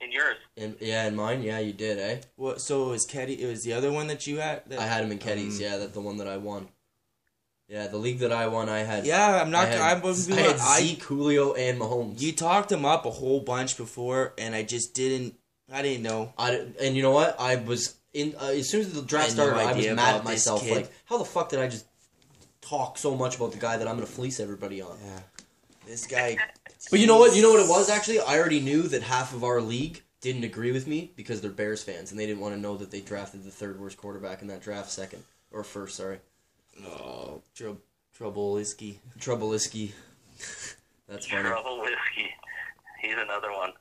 in 0.00 0.12
yours. 0.12 0.36
in 0.56 0.76
yeah, 0.80 1.06
in 1.06 1.16
mine, 1.16 1.42
yeah, 1.42 1.58
you 1.58 1.72
did, 1.72 1.98
eh? 1.98 2.20
What? 2.36 2.60
So 2.60 2.86
it 2.86 2.90
was 2.90 3.06
Keddy. 3.06 3.38
It 3.38 3.46
was 3.46 3.62
the 3.62 3.72
other 3.72 3.90
one 3.90 4.06
that 4.08 4.26
you 4.26 4.38
had. 4.38 4.62
That, 4.68 4.78
I 4.78 4.86
had 4.86 5.04
him 5.04 5.12
in 5.12 5.18
Keddy's. 5.18 5.58
Um, 5.58 5.64
yeah, 5.64 5.76
that's 5.78 5.92
the 5.92 6.00
one 6.00 6.18
that 6.18 6.28
I 6.28 6.36
won. 6.36 6.68
Yeah, 7.68 7.86
the 7.88 7.98
league 7.98 8.20
that 8.20 8.32
I 8.32 8.46
won, 8.46 8.70
I 8.70 8.78
had. 8.78 9.04
Yeah, 9.04 9.42
I'm 9.42 9.50
not. 9.50 9.66
I 9.66 9.70
had, 9.70 9.80
I, 9.80 10.00
was 10.00 10.30
I 10.30 10.40
had 10.40 10.58
Zeke, 10.58 11.02
Julio, 11.02 11.52
and 11.52 11.78
Mahomes. 11.78 12.20
You 12.20 12.32
talked 12.32 12.72
him 12.72 12.86
up 12.86 13.04
a 13.04 13.10
whole 13.10 13.40
bunch 13.40 13.76
before, 13.76 14.32
and 14.38 14.54
I 14.54 14.62
just 14.62 14.94
didn't. 14.94 15.34
I 15.70 15.82
didn't 15.82 16.02
know. 16.02 16.32
I, 16.38 16.66
and 16.80 16.96
you 16.96 17.02
know 17.02 17.10
what? 17.10 17.38
I 17.38 17.56
was 17.56 17.94
in 18.14 18.34
uh, 18.40 18.46
as 18.46 18.70
soon 18.70 18.80
as 18.80 18.94
the 18.94 19.02
draft 19.02 19.26
I 19.26 19.28
had 19.28 19.36
no 19.36 19.46
started. 19.48 19.68
I 19.68 19.72
was 19.76 19.96
mad 19.96 20.16
at 20.16 20.24
myself. 20.24 20.62
kid. 20.62 20.76
Like, 20.76 20.92
how 21.04 21.18
the 21.18 21.26
fuck 21.26 21.50
did 21.50 21.60
I 21.60 21.68
just 21.68 21.86
talk 22.62 22.96
so 22.96 23.14
much 23.14 23.36
about 23.36 23.52
the 23.52 23.58
guy 23.58 23.76
that 23.76 23.86
I'm 23.86 23.96
going 23.96 24.06
to 24.06 24.12
fleece 24.12 24.40
everybody 24.40 24.80
on? 24.80 24.96
Yeah, 25.04 25.20
this 25.86 26.06
guy. 26.06 26.38
But 26.90 27.00
you 27.00 27.06
know 27.06 27.18
what? 27.18 27.34
You 27.36 27.42
know 27.42 27.50
what 27.50 27.60
it 27.64 27.68
was 27.68 27.88
actually. 27.90 28.20
I 28.20 28.38
already 28.38 28.60
knew 28.60 28.82
that 28.82 29.02
half 29.02 29.34
of 29.34 29.42
our 29.44 29.60
league 29.60 30.02
didn't 30.20 30.44
agree 30.44 30.72
with 30.72 30.86
me 30.86 31.12
because 31.16 31.40
they're 31.40 31.50
Bears 31.50 31.82
fans 31.82 32.10
and 32.10 32.18
they 32.18 32.26
didn't 32.26 32.40
want 32.40 32.54
to 32.54 32.60
know 32.60 32.76
that 32.76 32.90
they 32.90 33.00
drafted 33.00 33.44
the 33.44 33.50
third 33.50 33.80
worst 33.80 33.96
quarterback 33.96 34.42
in 34.42 34.48
that 34.48 34.60
draft, 34.62 34.90
second 34.90 35.22
or 35.50 35.64
first. 35.64 35.96
Sorry, 35.96 36.18
Oh, 36.84 37.42
Trub, 37.56 37.78
Trouble-isky. 38.16 38.96
Trubisky. 39.18 39.92
That's 41.08 41.26
funny. 41.26 41.42
Trouble 41.48 41.80
whiskey. 41.80 42.30
He's 43.00 43.14
another 43.16 43.50
one. 43.52 43.72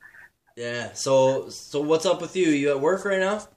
Yeah. 0.55 0.93
So 0.93 1.49
so 1.49 1.81
what's 1.81 2.05
up 2.05 2.21
with 2.21 2.35
you? 2.35 2.47
You 2.47 2.69
at 2.71 2.79
work 2.79 3.05
right 3.05 3.19
now? 3.19 3.47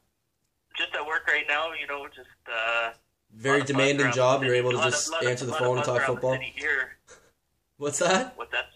Just 0.76 0.94
at 0.94 1.06
work 1.06 1.26
right 1.26 1.44
now, 1.48 1.72
you 1.72 1.86
know, 1.86 2.06
just 2.08 2.28
uh, 2.46 2.90
Very 3.34 3.60
lot 3.60 3.70
of 3.70 3.76
buzz 3.76 3.86
demanding 3.86 4.12
job. 4.12 4.42
You're 4.42 4.54
able 4.54 4.72
to 4.72 4.78
just 4.78 5.12
of- 5.12 5.26
answer 5.26 5.46
the 5.46 5.52
phone 5.52 5.76
and 5.76 5.84
talk 5.84 5.98
around 6.00 6.16
the 6.16 6.20
football. 6.20 6.38
Here. 6.54 6.96
What's 7.76 7.98
that? 8.00 8.36
What's 8.36 8.52
that? 8.52 8.66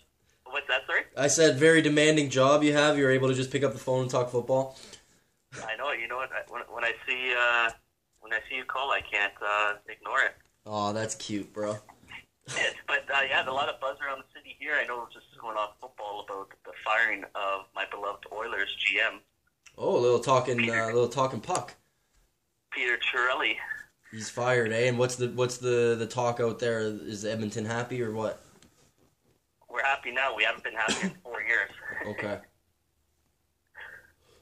What's 0.55 0.69
that? 0.69 0.83
Sorry. 0.87 1.03
I 1.17 1.27
said 1.27 1.57
very 1.57 1.83
demanding 1.83 2.31
job 2.31 2.63
you 2.63 2.73
have. 2.75 2.97
You're 2.97 3.11
able 3.11 3.27
to 3.27 3.35
just 3.35 3.51
pick 3.51 3.65
up 3.65 3.73
the 3.73 3.79
phone 3.79 4.03
and 4.03 4.11
talk 4.11 4.31
football. 4.31 4.79
I 5.67 5.75
know. 5.75 5.91
You 5.91 6.07
know 6.07 6.17
what? 6.17 6.31
When, 6.49 6.63
when 6.73 6.85
I 6.85 6.93
see 7.09 7.35
uh, 7.37 7.71
when 8.21 8.33
I 8.33 8.39
see 8.49 8.55
you 8.55 8.65
call, 8.65 8.93
I 8.93 9.01
can't 9.01 9.33
uh, 9.45 9.73
ignore 9.89 10.21
it. 10.21 10.37
Oh, 10.65 10.93
that's 10.93 11.17
cute, 11.17 11.53
bro. 11.53 11.77
Yes, 12.57 12.75
but 12.87 13.05
uh, 13.13 13.23
yeah, 13.29 13.43
there's 13.43 13.49
a 13.49 13.53
lot 13.53 13.69
of 13.69 13.81
buzz 13.81 13.97
around 14.01 14.19
the 14.19 14.39
city 14.39 14.55
here. 14.61 14.75
I 14.81 14.87
know 14.87 15.09
just 15.13 15.27
going 15.41 15.57
off 15.57 15.73
football 15.81 16.25
about 16.29 16.51
the 16.65 16.73
firing 16.85 17.25
of 17.35 17.67
my 17.75 17.85
beloved 17.91 18.27
Oilers 18.33 18.77
GM 18.79 19.19
Oh, 19.77 19.97
a 19.97 19.99
little 19.99 20.21
talking, 20.21 20.71
uh, 20.71 20.87
little 20.87 21.09
talking 21.09 21.41
puck. 21.41 21.75
Peter 22.71 22.97
Chiarelli. 22.97 23.57
He's 24.13 24.31
fired, 24.31 24.73
eh? 24.73 24.87
And 24.87 24.99
what's 24.99 25.17
the 25.17 25.29
what's 25.31 25.57
the 25.57 25.97
the 25.99 26.07
talk 26.07 26.39
out 26.39 26.61
there? 26.61 26.81
Is 26.81 27.25
Edmonton 27.25 27.65
happy 27.65 28.01
or 28.01 28.13
what? 28.13 28.44
We're 29.75 29.83
happy 29.83 30.12
now. 30.12 30.37
We 30.37 30.45
haven't 30.45 30.62
been 30.62 30.75
happy 30.75 31.09
in 31.09 31.14
four 31.25 31.43
years. 31.43 31.70
Okay. 32.07 32.39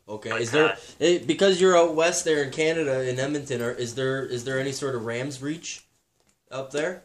Okay. 0.07 0.30
But, 0.30 0.43
Is 0.43 0.51
there 0.51 0.72
uh, 0.72 0.76
eh, 1.01 1.20
because 1.24 1.59
you're 1.59 1.74
out 1.74 1.95
west 1.95 2.26
there 2.26 2.45
in 2.45 2.51
Canada 2.51 3.09
in 3.09 3.18
Edmonton? 3.18 3.62
Or 3.62 3.70
is 3.70 3.95
there 3.95 4.26
is 4.26 4.45
there 4.45 4.61
any 4.61 4.72
sort 4.72 4.95
of 4.95 5.07
Rams 5.07 5.41
reach 5.41 5.87
up 6.51 6.70
there? 6.70 7.05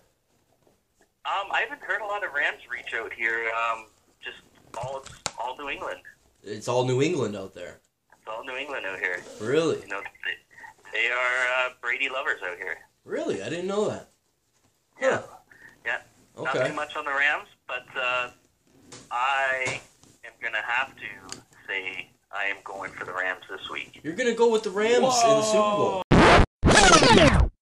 Um, 1.26 1.50
I 1.52 1.62
haven't 1.62 1.82
heard 1.82 2.02
a 2.02 2.06
lot 2.06 2.26
of 2.26 2.34
Rams 2.34 2.60
reach 2.70 2.94
out 2.94 3.14
here. 3.14 3.50
Um, 3.56 3.86
just 4.22 4.40
all 4.78 5.06
all 5.40 5.58
New 5.58 5.70
England. 5.70 6.02
It's 6.44 6.68
all 6.68 6.86
New 6.86 7.02
England 7.02 7.38
out 7.38 7.56
there. 7.56 7.80
It's 8.12 8.28
all 8.28 8.44
New 8.44 8.58
England 8.58 8.86
out 8.86 9.00
here. 9.00 9.22
Really? 9.40 9.80
You 9.80 9.88
know, 9.88 10.02
they, 10.26 11.00
they 11.00 11.08
are 11.08 11.66
uh, 11.66 11.70
Brady 11.82 12.10
lovers 12.10 12.42
out 12.46 12.58
here. 12.58 12.78
Really? 13.06 13.42
I 13.42 13.48
didn't 13.48 13.68
know 13.68 13.88
that. 13.88 14.10
Yeah. 15.00 15.22
Huh. 15.22 15.38
Yeah. 15.86 15.98
Not 16.44 16.68
too 16.68 16.74
much 16.74 16.96
on 16.96 17.06
the 17.06 17.12
Rams, 17.12 17.48
but 17.68 17.86
uh, 17.96 18.30
I 19.12 19.82
am 20.26 20.32
gonna 20.42 20.64
have 20.66 20.96
to 20.96 21.40
say 21.68 22.10
I 22.32 22.46
am 22.46 22.58
going 22.64 22.92
for 22.92 23.06
the 23.06 23.14
Rams 23.14 23.44
this 23.50 23.70
week. 23.70 24.00
You're 24.04 24.16
gonna 24.16 24.34
go 24.34 24.52
with 24.52 24.64
the 24.64 24.72
Rams 24.72 24.96
in 24.96 25.02
the 25.02 25.42
Super 25.44 25.62
Bowl. 25.62 26.04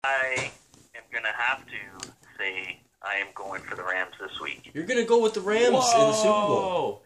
I 0.04 0.52
am 0.95 1.04
gonna 1.12 1.34
have 1.36 1.66
to 1.66 2.10
say 2.38 2.80
I 3.02 3.16
am 3.16 3.28
going 3.34 3.62
for 3.62 3.76
the 3.76 3.84
Rams 3.84 4.14
this 4.20 4.39
week. 4.39 4.72
You're 4.74 4.86
gonna 4.86 5.04
go 5.04 5.22
with 5.22 5.34
the 5.34 5.41
Rams 5.41 5.66
in 5.68 5.72
the 6.00 6.14
Super 6.14 6.30
Bowl. 6.32 7.04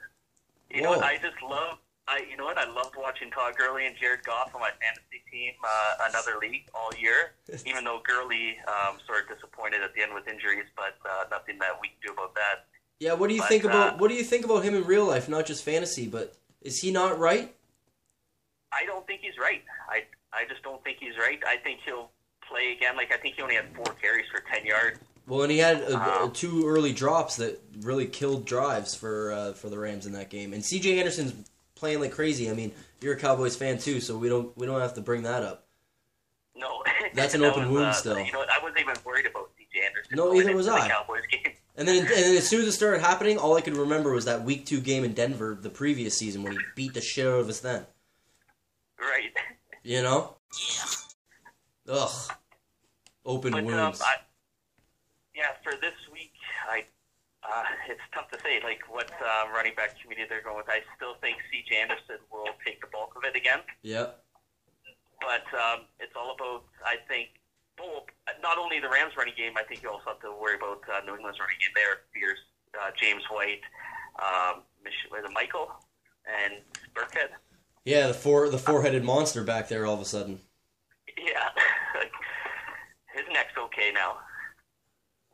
You 0.69 0.83
know 0.83 0.89
what? 0.91 1.03
I 1.03 1.15
just 1.15 1.41
love. 1.47 1.77
I 2.07 2.25
you 2.29 2.35
know 2.35 2.45
what? 2.45 2.57
I 2.57 2.69
loved 2.69 2.95
watching 2.97 3.31
Todd 3.31 3.53
Gurley 3.57 3.85
and 3.85 3.95
Jared 3.95 4.23
Goff 4.23 4.53
on 4.53 4.61
my 4.61 4.71
fantasy 4.81 5.23
team, 5.31 5.53
uh, 5.63 6.09
another 6.09 6.39
league 6.41 6.67
all 6.75 6.91
year. 6.99 7.35
even 7.65 7.83
though 7.85 8.01
Gurley 8.03 8.57
um, 8.67 8.97
sort 9.07 9.23
of 9.23 9.35
disappointed 9.35 9.81
at 9.81 9.93
the 9.95 10.01
end 10.01 10.13
with 10.13 10.27
injuries, 10.27 10.67
but 10.75 10.97
uh, 11.07 11.23
nothing 11.31 11.57
that 11.59 11.79
we 11.79 11.87
can 11.87 11.97
do 12.03 12.13
about 12.13 12.35
that. 12.35 12.67
Yeah, 13.01 13.13
what 13.13 13.29
do 13.29 13.33
you 13.33 13.41
But, 13.41 13.49
think 13.49 13.63
about 13.63 13.93
uh, 13.93 13.97
what 13.97 14.09
do 14.09 14.13
you 14.13 14.23
think 14.23 14.45
about 14.45 14.63
him 14.63 14.75
in 14.75 14.85
real 14.85 15.05
life, 15.05 15.27
not 15.27 15.47
just 15.47 15.63
fantasy, 15.63 16.05
but 16.07 16.35
is 16.61 16.77
he 16.77 16.91
not 16.91 17.17
right? 17.17 17.51
I 18.71 18.85
don't 18.85 19.05
think 19.07 19.21
he's 19.21 19.39
right. 19.39 19.63
I 19.89 20.03
I 20.31 20.45
just 20.47 20.61
don't 20.61 20.81
think 20.83 20.97
he's 20.99 21.17
right. 21.17 21.41
I 21.47 21.57
think 21.57 21.79
he'll 21.83 22.11
play 22.47 22.73
again. 22.77 22.95
Like 22.95 23.11
I 23.11 23.17
think 23.17 23.37
he 23.37 23.41
only 23.41 23.55
had 23.55 23.65
four 23.75 23.91
carries 23.99 24.27
for 24.31 24.41
ten 24.53 24.67
yards. 24.67 24.99
Well, 25.27 25.41
and 25.41 25.51
he 25.51 25.57
had 25.57 25.81
Wow. 25.89 26.25
uh, 26.25 26.29
two 26.31 26.67
early 26.67 26.93
drops 26.93 27.37
that 27.37 27.59
really 27.79 28.05
killed 28.05 28.45
drives 28.45 28.93
for 28.93 29.31
uh, 29.31 29.53
for 29.53 29.69
the 29.69 29.79
Rams 29.79 30.05
in 30.05 30.13
that 30.13 30.29
game. 30.29 30.53
And 30.53 30.63
C.J. 30.63 30.99
Anderson's 30.99 31.33
playing 31.73 32.01
like 32.01 32.11
crazy. 32.11 32.51
I 32.51 32.53
mean, 32.53 32.71
you're 33.01 33.13
a 33.15 33.19
Cowboys 33.19 33.55
fan 33.55 33.79
too, 33.79 33.99
so 33.99 34.15
we 34.15 34.29
don't 34.29 34.55
we 34.55 34.67
don't 34.67 34.79
have 34.79 34.93
to 34.93 35.01
bring 35.01 35.23
that 35.23 35.41
up. 35.41 35.65
No, 36.55 36.83
That's 37.15 37.33
an 37.33 37.41
That 37.41 37.53
open 37.53 37.63
was, 37.63 37.71
wound 37.71 37.85
uh, 37.87 37.93
still. 37.93 38.19
You 38.19 38.31
know, 38.31 38.41
I 38.41 38.61
wasn't 38.61 38.81
even 38.81 38.95
worried 39.03 39.25
about 39.25 39.49
C.J. 39.57 39.87
Anderson. 39.87 40.15
No, 40.17 40.31
neither 40.31 40.55
was 40.55 40.67
I. 40.67 40.87
Cowboys 40.87 41.23
game. 41.31 41.50
And 41.81 41.87
then, 41.87 41.97
and 42.05 42.09
then 42.09 42.37
as 42.37 42.47
soon 42.47 42.61
as 42.61 42.67
it 42.67 42.73
started 42.73 43.01
happening, 43.01 43.39
all 43.39 43.57
I 43.57 43.61
could 43.61 43.75
remember 43.75 44.13
was 44.13 44.25
that 44.25 44.43
Week 44.43 44.67
Two 44.67 44.79
game 44.79 45.03
in 45.03 45.13
Denver 45.13 45.57
the 45.59 45.71
previous 45.71 46.15
season 46.15 46.43
when 46.43 46.51
he 46.51 46.59
beat 46.75 46.93
the 46.93 47.01
shit 47.01 47.25
out 47.25 47.39
of 47.39 47.49
us. 47.49 47.59
Then, 47.59 47.87
Right. 48.99 49.33
you 49.81 50.03
know, 50.03 50.35
Yeah. 51.87 51.95
ugh, 51.95 52.31
open 53.25 53.53
But 53.53 53.57
um, 53.61 53.65
wounds. 53.65 53.99
I, 53.99 54.17
yeah, 55.33 55.53
for 55.63 55.71
this 55.81 55.95
week, 56.13 56.33
I 56.69 56.85
uh, 57.41 57.63
it's 57.89 57.99
tough 58.13 58.29
to 58.29 58.39
say 58.41 58.61
like 58.63 58.81
what 58.87 59.09
uh, 59.19 59.47
running 59.51 59.73
back 59.73 59.99
committee 59.99 60.25
they're 60.29 60.43
going 60.43 60.57
with. 60.57 60.69
I 60.69 60.81
still 60.95 61.15
think 61.15 61.37
C.J. 61.51 61.77
Anderson 61.81 62.17
will 62.31 62.45
take 62.63 62.79
the 62.81 62.87
bulk 62.93 63.15
of 63.15 63.23
it 63.23 63.35
again, 63.35 63.61
yep. 63.81 64.23
but 65.19 65.51
um, 65.59 65.85
it's 65.99 66.13
all 66.15 66.35
about 66.35 66.63
I 66.85 66.97
think. 67.07 67.40
Well, 67.79 68.05
not 68.41 68.57
only 68.57 68.79
the 68.79 68.89
Rams 68.89 69.13
running 69.17 69.33
game, 69.37 69.53
I 69.57 69.63
think 69.63 69.81
you 69.83 69.89
also 69.89 70.05
have 70.07 70.19
to 70.21 70.31
worry 70.39 70.55
about 70.55 70.81
uh, 70.89 71.03
New 71.05 71.15
England's 71.15 71.39
running 71.39 71.57
game. 71.59 71.71
There, 71.75 72.05
Fierce, 72.13 72.39
uh, 72.79 72.91
James 72.99 73.23
White, 73.29 73.61
um, 74.21 74.61
Mich- 74.83 75.09
was 75.11 75.23
it 75.25 75.31
Michael, 75.33 75.71
and 76.25 76.61
Burkhead. 76.93 77.29
Yeah, 77.85 78.07
the 78.07 78.13
four 78.13 78.49
the 78.49 78.59
four 78.59 78.83
headed 78.83 79.03
monster 79.03 79.43
back 79.43 79.67
there 79.67 79.85
all 79.85 79.95
of 79.95 80.01
a 80.01 80.05
sudden. 80.05 80.39
Yeah, 81.17 81.49
his 83.15 83.25
neck's 83.33 83.57
okay 83.57 83.91
now. 83.93 84.17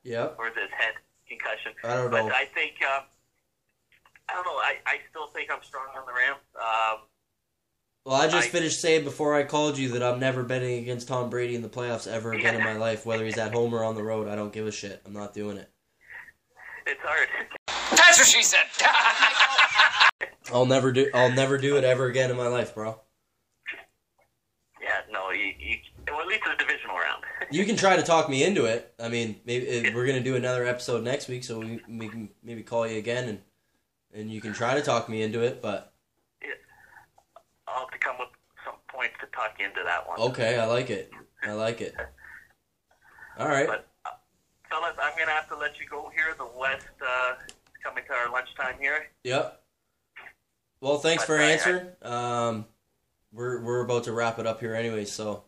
Yep. 0.04 0.38
or 0.40 0.48
is 0.48 0.54
his 0.56 0.72
head 0.72 0.94
concussion? 1.28 1.74
I 1.84 1.96
don't 1.96 2.12
know. 2.12 2.24
but. 2.28 2.34
I 2.34 2.46
think 2.46 2.76
um, 2.84 3.04
I 4.30 4.34
don't 4.34 4.46
know. 4.46 4.56
I, 4.64 4.78
I 4.86 5.00
still 5.10 5.28
think 5.28 5.52
I'm 5.52 5.64
strong 5.64 5.88
on 5.98 6.06
the 6.06 6.14
Rams. 6.14 6.40
Um, 6.56 7.08
Well, 8.08 8.16
I 8.16 8.30
just 8.30 8.48
I- 8.48 8.52
finished 8.52 8.80
saying 8.80 9.04
before 9.04 9.36
I 9.36 9.44
called 9.44 9.78
you 9.78 9.90
that 9.90 10.02
I'm 10.02 10.18
never 10.18 10.42
betting 10.42 10.78
against 10.80 11.10
Tom 11.10 11.30
Brady 11.30 11.56
in 11.56 11.62
the 11.62 11.68
playoffs 11.68 12.08
ever 12.08 12.32
again 12.32 12.56
in 12.56 12.64
my 12.64 12.72
life, 12.78 13.06
whether 13.06 13.26
he's 13.26 13.38
at 13.38 13.54
home 13.54 13.76
or 13.76 13.84
on 13.84 13.96
the 13.96 14.04
road. 14.04 14.30
I 14.30 14.36
don't 14.38 14.54
give 14.54 14.66
a 14.66 14.72
shit. 14.72 15.02
I'm 15.06 15.12
not 15.12 15.34
doing 15.34 15.58
it. 15.58 15.70
it's 16.86 17.02
hard. 17.04 17.28
That's 17.92 18.18
what 18.18 18.28
she 18.28 18.44
said. 18.44 18.64
I'll 20.54 20.66
never 20.66 20.94
do. 20.94 21.12
I'll 21.14 21.34
never 21.34 21.58
do 21.58 21.76
it 21.76 21.84
ever 21.84 22.06
again 22.06 22.32
in 22.32 22.38
my 22.38 22.48
life, 22.48 22.74
bro. 22.74 22.98
yeah, 24.82 25.02
no, 25.12 25.32
you, 25.32 25.52
you 25.60 25.76
well 26.10 26.22
at 26.22 26.28
least 26.28 26.44
the 26.46 26.64
divisional 26.64 26.96
round. 26.96 27.26
You 27.52 27.66
can 27.66 27.76
try 27.76 27.98
to 27.98 28.04
talk 28.04 28.30
me 28.30 28.42
into 28.46 28.64
it. 28.66 28.94
I 29.02 29.10
mean, 29.10 29.42
maybe 29.46 29.90
uh, 29.90 29.92
we're 29.94 30.06
gonna 30.06 30.24
do 30.24 30.38
another 30.38 30.66
episode 30.66 31.04
next 31.04 31.28
week, 31.28 31.44
so 31.44 31.60
we, 31.60 31.82
we 31.90 32.08
can 32.08 32.30
maybe 32.42 32.64
call 32.64 32.88
you 32.88 32.98
again 32.98 33.28
and 33.28 33.40
and 34.14 34.32
you 34.32 34.40
can 34.40 34.54
try 34.54 34.76
to 34.76 34.82
talk 34.82 35.10
me 35.10 35.22
into 35.22 35.42
it. 35.42 35.62
But 35.62 35.94
I'll 37.68 37.82
have 37.82 37.92
to 37.92 37.98
come 38.00 38.16
up 38.16 38.32
with 38.32 38.66
some 38.66 38.76
points 38.88 39.16
to 39.22 39.28
talk 39.28 39.56
you 39.60 39.66
into 39.66 39.82
that 39.86 40.08
one. 40.08 40.20
okay, 40.32 40.58
I 40.60 40.66
like 40.66 40.90
it. 40.90 41.12
I 41.44 41.54
like 41.54 41.82
it. 41.82 41.96
All 43.40 43.48
right. 43.48 43.68
But 43.68 43.88
uh, 44.06 44.10
fellas, 44.70 44.96
I'm 45.02 45.18
gonna 45.18 45.32
have 45.32 45.48
to 45.50 45.58
let 45.58 45.80
you 45.80 45.86
go 45.90 46.12
here. 46.16 46.34
The 46.38 46.48
West 46.60 46.88
uh, 47.02 47.34
is 47.48 47.54
coming 47.84 48.04
to 48.08 48.14
our 48.14 48.32
lunchtime 48.32 48.76
here. 48.80 49.08
Yep. 49.24 49.62
Well, 50.82 50.98
thanks 50.98 51.24
But 51.24 51.28
for 51.28 51.38
answering. 51.38 51.88
Um, 52.02 52.66
we're 53.32 53.62
we're 53.62 53.82
about 53.82 54.06
to 54.06 54.12
wrap 54.12 54.40
it 54.40 54.48
up 54.48 54.60
here 54.60 54.74
anyway, 54.74 55.06
so 55.06 55.44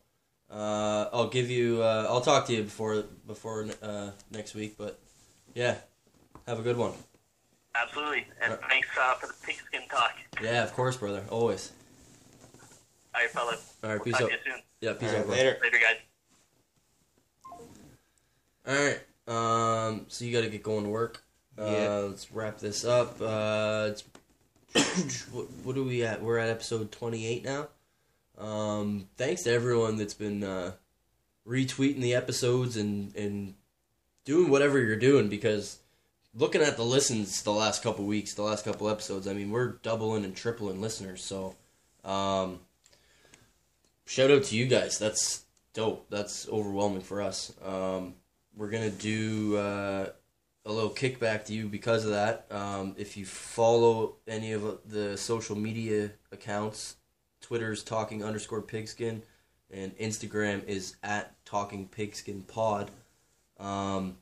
uh, 0.51 1.05
I'll 1.11 1.29
give 1.29 1.49
you. 1.49 1.81
Uh, 1.81 2.05
I'll 2.09 2.21
talk 2.21 2.47
to 2.47 2.53
you 2.53 2.63
before 2.63 3.03
before 3.25 3.67
uh, 3.81 4.11
next 4.31 4.53
week. 4.55 4.75
But 4.77 4.99
yeah, 5.53 5.75
have 6.47 6.59
a 6.59 6.63
good 6.63 6.77
one. 6.77 6.93
Absolutely, 7.75 8.27
and 8.41 8.57
thanks 8.67 8.87
uh, 8.99 9.15
for 9.15 9.27
the 9.27 9.33
pigskin 9.43 9.81
talk. 9.89 10.13
Yeah, 10.41 10.63
of 10.63 10.73
course, 10.73 10.97
brother. 10.97 11.23
Always. 11.29 11.71
All 13.19 13.25
right, 13.25 13.31
fellas. 13.33 13.73
All 13.83 13.89
right, 13.89 13.95
We'll 13.97 14.05
peace 14.05 14.13
talk 14.13 14.21
out. 14.23 14.29
to 14.29 14.33
you 14.33 14.39
soon. 14.55 14.61
Yeah, 14.79 14.93
peace 14.93 15.09
All 15.09 15.15
right, 15.15 15.19
out. 15.19 15.25
bro. 15.27 15.35
later. 15.35 15.57
Later, 15.61 15.77
guys. 15.77 15.97
All 18.67 18.75
right. 18.75 18.99
Um, 19.91 20.05
so 20.07 20.23
you 20.23 20.31
got 20.31 20.41
to 20.41 20.49
get 20.49 20.63
going 20.63 20.85
to 20.85 20.89
work. 20.89 21.21
Uh, 21.59 21.65
Yeah. 21.65 21.89
Let's 22.09 22.31
wrap 22.31 22.59
this 22.59 22.85
up. 22.85 23.19
Uh, 23.21 23.89
it's, 23.91 25.25
what, 25.33 25.47
what 25.63 25.77
are 25.77 25.83
we 25.83 26.03
at? 26.03 26.21
We're 26.21 26.37
at 26.37 26.49
episode 26.49 26.91
28 26.93 27.43
now. 27.43 27.67
Um, 28.37 29.07
thanks 29.17 29.43
to 29.43 29.51
everyone 29.51 29.97
that's 29.97 30.13
been 30.13 30.41
uh, 30.43 30.71
retweeting 31.45 31.99
the 31.99 32.15
episodes 32.15 32.77
and, 32.77 33.13
and 33.17 33.53
doing 34.23 34.49
whatever 34.49 34.79
you're 34.79 34.95
doing 34.95 35.27
because 35.27 35.79
looking 36.33 36.61
at 36.61 36.77
the 36.77 36.83
listens 36.85 37.41
the 37.43 37.51
last 37.51 37.83
couple 37.83 38.05
weeks, 38.05 38.33
the 38.35 38.43
last 38.43 38.63
couple 38.63 38.89
episodes, 38.89 39.27
I 39.27 39.33
mean, 39.33 39.51
we're 39.51 39.73
doubling 39.83 40.23
and 40.23 40.33
tripling 40.35 40.79
listeners. 40.79 41.21
So, 41.21 41.55
um, 42.05 42.61
shout 44.09 44.31
out 44.31 44.43
to 44.43 44.57
you 44.57 44.65
guys. 44.65 44.97
That's 44.97 45.45
dope. 45.73 46.09
That's 46.09 46.49
overwhelming 46.49 47.01
for 47.01 47.21
us. 47.21 47.53
Um, 47.63 48.15
we're 48.55 48.71
gonna 48.71 48.89
do 48.89 49.55
uh, 49.55 50.09
a 50.65 50.71
little 50.71 50.89
kickback 50.89 51.45
to 51.45 51.53
you 51.53 51.67
because 51.67 52.05
of 52.05 52.11
that. 52.11 52.47
Um, 52.49 52.95
if 52.97 53.15
you 53.15 53.25
follow 53.25 54.15
any 54.27 54.51
of 54.51 54.79
the 54.85 55.15
social 55.15 55.55
media 55.55 56.11
accounts, 56.31 56.95
Twitter's 57.39 57.83
talking 57.83 58.23
underscore 58.23 58.63
pigskin, 58.63 59.21
and 59.71 59.95
Instagram 59.99 60.65
is 60.65 60.95
at 61.03 61.33
talking 61.45 61.87
pigskin 61.87 62.41
pod. 62.41 62.89
Um, 63.59 64.17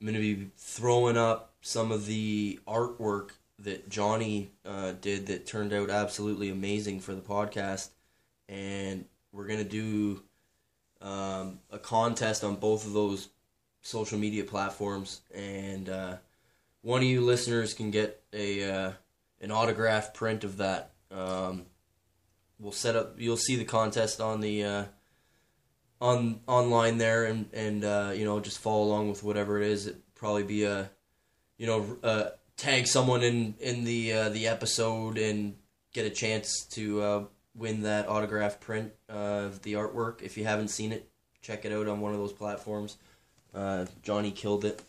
I'm 0.00 0.06
gonna 0.06 0.18
be 0.18 0.50
throwing 0.56 1.18
up 1.18 1.52
some 1.60 1.92
of 1.92 2.06
the 2.06 2.58
artwork 2.66 3.32
that 3.58 3.90
Johnny 3.90 4.50
uh, 4.64 4.92
did 4.92 5.26
that 5.26 5.46
turned 5.46 5.74
out 5.74 5.90
absolutely 5.90 6.48
amazing 6.48 7.00
for 7.00 7.14
the 7.14 7.20
podcast, 7.20 7.90
and 8.48 9.04
we're 9.32 9.46
gonna 9.46 9.64
do 9.64 10.22
um, 11.00 11.60
a 11.70 11.78
contest 11.78 12.44
on 12.44 12.56
both 12.56 12.86
of 12.86 12.92
those 12.92 13.28
social 13.82 14.18
media 14.18 14.44
platforms, 14.44 15.20
and 15.34 15.88
uh, 15.88 16.16
one 16.82 17.02
of 17.02 17.06
you 17.06 17.20
listeners 17.20 17.74
can 17.74 17.90
get 17.90 18.22
a 18.32 18.70
uh, 18.70 18.92
an 19.40 19.50
autographed 19.50 20.14
print 20.14 20.44
of 20.44 20.56
that. 20.56 20.92
Um, 21.10 21.66
we'll 22.58 22.72
set 22.72 22.96
up. 22.96 23.14
You'll 23.18 23.36
see 23.36 23.56
the 23.56 23.64
contest 23.64 24.20
on 24.20 24.40
the 24.40 24.64
uh, 24.64 24.84
on 26.00 26.40
online 26.46 26.98
there, 26.98 27.24
and 27.24 27.48
and 27.52 27.84
uh, 27.84 28.12
you 28.14 28.24
know 28.24 28.40
just 28.40 28.58
follow 28.58 28.84
along 28.84 29.10
with 29.10 29.22
whatever 29.22 29.60
it 29.60 29.68
is. 29.68 29.86
It 29.86 29.96
probably 30.14 30.44
be 30.44 30.64
a 30.64 30.90
you 31.58 31.66
know 31.66 31.98
uh, 32.02 32.30
tag 32.56 32.86
someone 32.86 33.22
in 33.22 33.54
in 33.60 33.84
the 33.84 34.12
uh, 34.12 34.28
the 34.30 34.48
episode 34.48 35.18
and 35.18 35.56
get 35.92 36.06
a 36.06 36.10
chance 36.10 36.64
to 36.72 37.28
win 37.54 37.82
that 37.82 38.08
autographed 38.08 38.60
print 38.60 38.92
of 39.08 39.62
the 39.62 39.74
artwork. 39.74 40.22
If 40.22 40.36
you 40.36 40.44
haven't 40.44 40.68
seen 40.68 40.92
it, 40.92 41.08
check 41.40 41.64
it 41.64 41.72
out 41.72 41.88
on 41.88 42.00
one 42.00 42.12
of 42.12 42.18
those 42.18 42.32
platforms. 42.32 42.96
Uh, 43.54 43.86
Johnny 44.02 44.30
killed 44.30 44.64
it. 44.64 44.82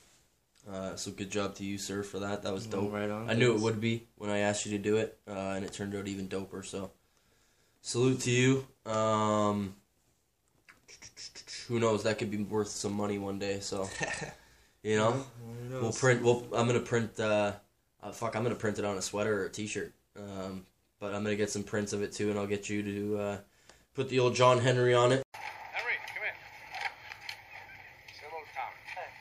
Uh, 0.71 0.95
so 0.95 1.11
good 1.11 1.29
job 1.29 1.53
to 1.55 1.63
you, 1.63 1.77
sir, 1.77 2.01
for 2.01 2.19
that. 2.19 2.41
That 2.41 2.53
was 2.53 2.65
dope. 2.65 2.91
Right 2.91 3.09
on. 3.09 3.29
I 3.29 3.33
knew 3.33 3.53
it 3.53 3.61
would 3.61 3.79
be 3.79 4.07
when 4.15 4.31
I 4.31 4.39
asked 4.39 4.65
you 4.65 4.71
to 4.75 4.83
do 4.83 4.97
it, 4.97 5.17
uh, 5.27 5.53
and 5.55 5.63
it 5.63 5.73
turned 5.73 5.93
out 5.93 6.07
even 6.07 6.27
doper. 6.27 6.65
So, 6.65 6.89
salute 7.81 8.21
to 8.21 8.31
you. 8.31 8.65
Um, 8.91 9.75
who 11.67 11.79
knows? 11.79 12.03
That 12.03 12.17
could 12.17 12.31
be 12.31 12.37
worth 12.37 12.69
some 12.69 12.93
money 12.93 13.19
one 13.19 13.37
day. 13.37 13.59
So, 13.59 13.87
you 14.83 14.97
know, 14.97 15.23
we'll 15.69 15.91
print. 15.93 16.23
We'll. 16.23 16.47
I'm 16.51 16.65
gonna 16.65 16.79
print. 16.79 17.19
Uh, 17.19 17.53
uh, 18.01 18.11
fuck, 18.11 18.35
I'm 18.35 18.41
gonna 18.41 18.55
print 18.55 18.79
it 18.79 18.85
on 18.85 18.97
a 18.97 19.03
sweater 19.03 19.43
or 19.43 19.45
a 19.45 19.51
T-shirt. 19.51 19.93
Um, 20.17 20.65
but 20.99 21.13
I'm 21.13 21.23
gonna 21.23 21.35
get 21.35 21.49
some 21.49 21.63
prints 21.63 21.93
of 21.93 22.01
it 22.01 22.11
too, 22.13 22.29
and 22.29 22.39
I'll 22.39 22.47
get 22.47 22.69
you 22.69 22.83
to 22.83 23.17
uh, 23.19 23.37
put 23.93 24.09
the 24.09 24.19
old 24.19 24.35
John 24.35 24.59
Henry 24.59 24.93
on 24.93 25.11
it. 25.11 25.23
Henry, 25.73 25.93
come 26.07 26.23
here. 26.23 26.33
Say 28.13 28.25
hello 28.29 28.41
to 28.43 28.55
Tom. 28.55 28.71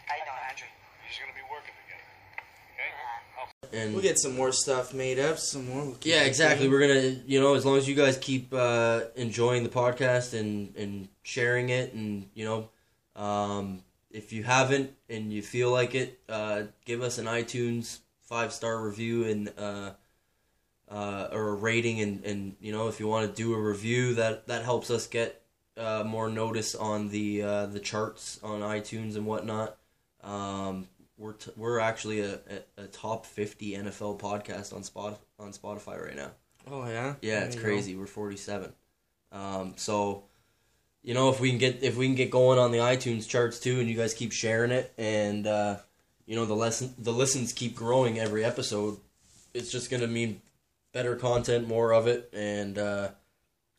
How 0.07 0.15
you 0.17 0.23
doing, 0.25 0.37
Andrew? 0.49 0.67
You're 1.03 1.09
just 1.09 1.21
gonna 1.21 1.33
be 1.35 1.47
working 1.51 1.75
together. 1.85 2.05
Okay? 3.73 3.83
And 3.83 3.95
We'll 3.95 4.03
get 4.03 4.19
some 4.19 4.37
more 4.37 4.53
stuff 4.53 4.95
made 4.95 5.19
up. 5.19 5.39
Some 5.39 5.67
more. 5.69 5.85
We'll 5.85 5.97
Yeah, 6.03 6.23
exactly. 6.23 6.69
going. 6.69 6.81
We're 6.81 6.87
gonna, 6.89 7.23
you 7.27 7.41
know, 7.41 7.55
as 7.55 7.65
long 7.67 7.77
as 7.77 7.89
you 7.89 7.95
guys 7.95 8.17
keep 8.19 8.53
uh, 8.55 9.03
enjoying 9.17 9.63
the 9.65 9.69
podcast 9.71 10.39
and 10.39 10.75
and 10.77 11.09
sharing 11.23 11.71
it, 11.71 11.93
and 11.93 12.29
you 12.35 12.45
know, 12.45 12.69
um, 13.21 13.83
if 14.11 14.33
you 14.33 14.45
haven't 14.45 14.93
and 15.09 15.33
you 15.33 15.43
feel 15.43 15.71
like 15.71 15.95
it, 15.95 16.21
uh, 16.29 16.63
give 16.85 17.03
us 17.03 17.19
an 17.19 17.27
iTunes 17.27 17.99
five 18.23 18.53
star 18.53 18.81
review 18.81 19.25
and 19.25 19.53
uh, 19.59 19.91
uh, 20.91 21.29
or 21.33 21.49
a 21.49 21.55
rating, 21.55 22.01
and 22.01 22.25
and 22.25 22.57
you 22.61 22.73
know, 22.73 22.89
if 22.89 23.01
you 23.01 23.09
want 23.09 23.29
to 23.29 23.43
do 23.43 23.55
a 23.55 23.61
review, 23.61 24.15
that 24.15 24.47
that 24.49 24.65
helps 24.65 24.91
us 24.91 25.07
get 25.07 25.43
uh, 25.77 26.05
more 26.07 26.29
notice 26.29 26.75
on 26.75 27.09
the 27.09 27.43
uh, 27.43 27.67
the 27.67 27.81
charts 27.81 28.41
on 28.43 28.61
iTunes 28.61 29.17
and 29.17 29.27
whatnot. 29.27 29.77
Um, 30.23 30.89
we're 31.17 31.33
t- 31.35 31.53
we're 31.57 31.79
actually 31.79 32.21
a, 32.21 32.35
a, 32.77 32.85
a 32.85 32.87
top 32.87 33.27
fifty 33.27 33.73
NFL 33.73 34.19
podcast 34.19 34.75
on 34.75 34.83
Spot 34.83 35.19
on 35.39 35.53
Spotify 35.53 36.03
right 36.03 36.17
now. 36.17 36.31
Oh 36.71 36.87
yeah. 36.87 37.15
Yeah, 37.21 37.41
There 37.41 37.47
it's 37.47 37.57
crazy. 37.57 37.95
We're 37.97 38.07
47. 38.07 38.73
Um, 39.33 39.75
so, 39.77 40.25
you 41.03 41.15
know, 41.15 41.29
if 41.31 41.41
we 41.41 41.51
can 41.51 41.59
get 41.59 41.83
if 41.83 41.97
we 41.97 42.07
can 42.07 42.15
get 42.15 42.31
going 42.31 42.59
on 42.59 42.73
the 42.73 42.79
iTunes 42.79 43.29
charts 43.29 43.59
too, 43.59 43.81
and 43.81 43.89
you 43.89 43.97
guys 43.97 44.15
keep 44.15 44.33
sharing 44.33 44.71
it, 44.71 44.93
and 44.97 45.47
uh, 45.47 45.77
you 46.27 46.37
know 46.37 46.47
the 46.47 46.55
lesson 46.55 46.95
the 46.99 47.13
listens 47.13 47.53
keep 47.53 47.75
growing 47.75 48.19
every 48.19 48.45
episode, 48.45 48.99
it's 49.53 49.71
just 49.71 49.91
gonna 49.91 50.07
mean 50.07 50.41
better 50.95 51.17
content, 51.17 51.69
more 51.69 51.93
of 51.93 52.07
it, 52.07 52.31
and 52.33 52.79
uh, 52.79 53.09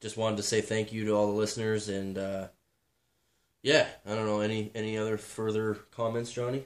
just 0.02 0.18
wanted 0.18 0.38
to 0.38 0.44
say 0.44 0.62
thank 0.62 0.94
you 0.94 1.06
to 1.06 1.12
all 1.14 1.26
the 1.26 1.34
listeners, 1.34 1.90
and 1.90 2.20
uh, 2.20 2.48
yeah, 3.64 3.88
I 4.06 4.14
don't 4.14 4.28
know 4.28 4.42
any 4.42 4.70
any 4.76 4.96
other 5.00 5.18
further 5.18 5.74
comments, 5.90 6.32
Johnny. 6.32 6.66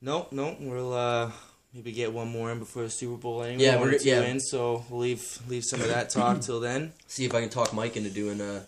No, 0.00 0.26
no, 0.30 0.56
we'll 0.58 0.94
uh, 0.94 1.30
maybe 1.74 1.92
get 1.92 2.12
one 2.12 2.28
more 2.28 2.50
in 2.50 2.58
before 2.58 2.84
the 2.84 2.90
Super 2.90 3.16
Bowl 3.18 3.42
anyway. 3.42 3.62
Yeah, 3.64 3.80
we're- 3.80 3.98
two 3.98 4.08
yeah. 4.08 4.22
in, 4.22 4.40
so 4.40 4.84
we'll 4.88 5.00
leave 5.00 5.38
leave 5.48 5.64
some 5.64 5.82
of 5.82 5.88
that 5.88 6.08
talk 6.08 6.40
till 6.40 6.60
then. 6.60 6.92
See 7.06 7.24
if 7.26 7.34
I 7.34 7.40
can 7.40 7.50
talk 7.50 7.74
Mike 7.74 7.96
into 7.98 8.08
doing 8.10 8.40
a 8.40 8.64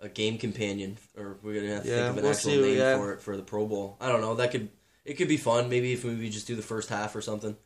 a 0.00 0.08
game 0.08 0.38
companion, 0.38 0.96
or 1.16 1.36
we're 1.42 1.54
gonna 1.60 1.74
have 1.74 1.82
to 1.84 1.88
Yeah, 1.88 1.96
think 1.96 2.10
of 2.10 2.16
an 2.18 2.22
we'll 2.24 2.32
actual 2.32 2.50
see, 2.52 2.62
name 2.62 2.78
yeah. 2.78 2.96
for 2.96 3.12
it 3.12 3.20
for 3.22 3.36
the 3.36 3.42
Pro 3.42 3.66
Bowl. 3.66 3.96
I 4.00 4.08
don't 4.08 4.20
know. 4.20 4.34
That 4.36 4.50
could 4.50 4.68
it 5.04 5.14
could 5.14 5.28
be 5.28 5.36
fun. 5.36 5.68
Maybe 5.68 5.92
if 5.92 6.04
we 6.04 6.28
just 6.30 6.46
do 6.46 6.54
the 6.56 6.62
first 6.62 6.88
half 6.88 7.14
or 7.16 7.20
something. 7.20 7.56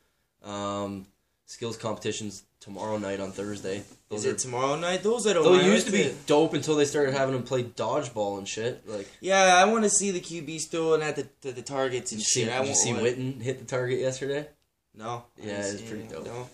Um, 0.43 1.07
skills 1.47 1.76
competitions 1.76 2.45
tomorrow 2.61 2.97
night 2.99 3.20
on 3.20 3.32
Thursday. 3.32 3.82
Is 4.11 4.24
it 4.24 4.38
tomorrow 4.38 4.76
night? 4.76 5.03
Those 5.03 5.26
I 5.26 5.32
don't. 5.32 5.43
Those 5.45 5.64
used 5.64 5.86
to 5.86 5.93
be 5.93 6.14
dope 6.26 6.55
until 6.55 6.76
they 6.76 6.84
started 6.84 7.14
having 7.14 7.34
them 7.34 7.43
play 7.45 7.64
dodgeball 7.64 8.38
and 8.38 8.47
shit. 8.49 8.88
Like, 8.88 9.09
Yeah, 9.20 9.57
I 9.57 9.64
want 9.64 9.84
to 9.84 9.90
see 9.90 10.11
the 10.11 10.20
QBs 10.20 10.70
throwing 10.70 11.03
at 11.03 11.16
the 11.16 11.24
to 11.43 11.53
the 11.53 11.62
targets 11.62 12.12
and 12.12 12.20
see, 12.20 12.45
shit. 12.45 12.53
I 12.53 12.59
did 12.61 12.68
you 12.68 12.74
see. 12.74 12.93
Witten 12.93 13.40
hit 13.40 13.59
the 13.59 13.64
target 13.64 13.99
yesterday? 14.01 14.47
No. 14.95 15.24
Yeah, 15.43 15.62
it's 15.64 15.80
pretty 15.82 16.05
dope. 16.05 16.26
No. 16.26 16.49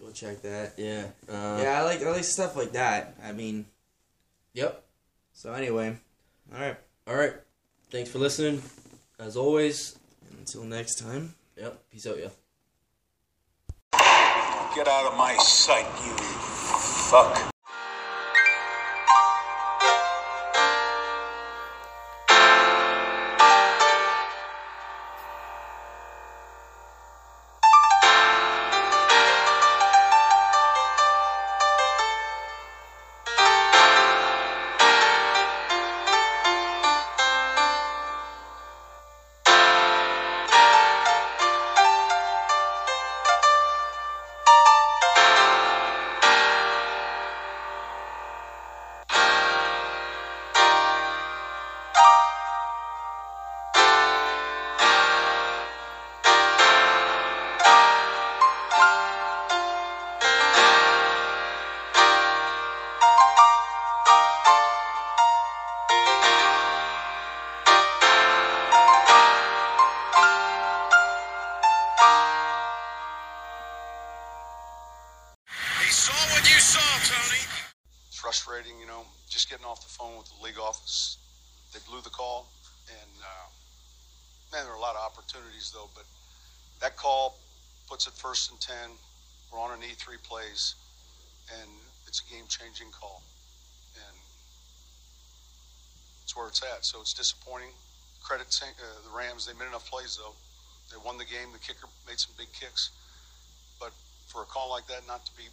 Go 0.00 0.10
check 0.12 0.40
that. 0.42 0.74
Yeah. 0.76 1.06
Uh, 1.28 1.58
yeah, 1.62 1.80
I 1.80 1.82
like 1.82 2.02
I 2.02 2.10
like 2.10 2.24
stuff 2.24 2.56
like 2.56 2.72
that. 2.72 3.16
I 3.22 3.32
mean, 3.32 3.66
Yep. 4.52 4.84
so 5.32 5.52
anyway, 5.52 5.96
all 6.54 6.60
right. 6.60 6.76
All 7.06 7.16
right. 7.16 7.32
Thanks 7.90 8.10
for 8.10 8.18
listening. 8.18 8.62
As 9.18 9.36
always. 9.36 9.96
Until 10.38 10.64
next 10.64 10.96
time. 10.96 11.34
Yep. 11.56 11.90
Peace 11.90 12.06
out, 12.06 12.18
yeah. 12.18 12.28
Get 14.74 14.88
out 14.88 15.12
of 15.12 15.16
my 15.16 15.36
sight, 15.36 15.86
you 16.04 16.10
fuck. 16.16 17.53
First 88.44 88.52
and 88.52 88.60
ten. 88.60 88.90
We're 89.48 89.60
on 89.60 89.72
an 89.72 89.80
E3 89.80 90.20
plays, 90.20 90.74
and 91.48 91.70
it's 92.06 92.20
a 92.20 92.26
game-changing 92.28 92.92
call, 92.92 93.22
and 93.96 94.16
it's 96.22 96.36
where 96.36 96.48
it's 96.48 96.60
at. 96.60 96.84
So 96.84 97.00
it's 97.00 97.14
disappointing. 97.14 97.72
Credit 98.20 98.44
uh, 98.44 99.00
the 99.00 99.16
Rams; 99.16 99.46
they 99.46 99.56
made 99.56 99.68
enough 99.68 99.88
plays 99.88 100.20
though. 100.20 100.36
They 100.92 101.00
won 101.00 101.16
the 101.16 101.24
game. 101.24 101.56
The 101.56 101.62
kicker 101.62 101.88
made 102.04 102.20
some 102.20 102.36
big 102.36 102.52
kicks, 102.52 102.90
but 103.80 103.92
for 104.28 104.42
a 104.42 104.48
call 104.48 104.68
like 104.68 104.88
that 104.88 105.08
not 105.08 105.24
to 105.24 105.32
be 105.40 105.48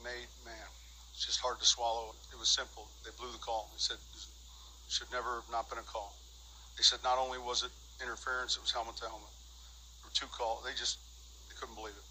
made, 0.00 0.28
man, 0.44 0.68
it's 1.12 1.26
just 1.26 1.40
hard 1.40 1.60
to 1.60 1.66
swallow. 1.68 2.14
It 2.32 2.38
was 2.40 2.48
simple. 2.48 2.88
They 3.04 3.12
blew 3.20 3.32
the 3.32 3.42
call. 3.44 3.68
They 3.72 3.80
said 3.84 4.00
should 4.88 5.12
never 5.12 5.44
have 5.44 5.50
not 5.52 5.68
been 5.68 5.78
a 5.78 5.84
call. 5.84 6.16
They 6.76 6.84
said 6.88 7.04
not 7.04 7.20
only 7.20 7.36
was 7.36 7.64
it 7.64 7.72
interference, 8.00 8.56
it 8.56 8.64
was 8.64 8.72
helmet 8.72 8.96
to 9.04 9.08
helmet. 9.12 9.28
There 10.00 10.08
were 10.08 10.16
two 10.16 10.30
calls. 10.32 10.64
They 10.64 10.72
just 10.72 10.96
they 11.48 11.56
couldn't 11.60 11.76
believe 11.76 11.96
it. 11.96 12.09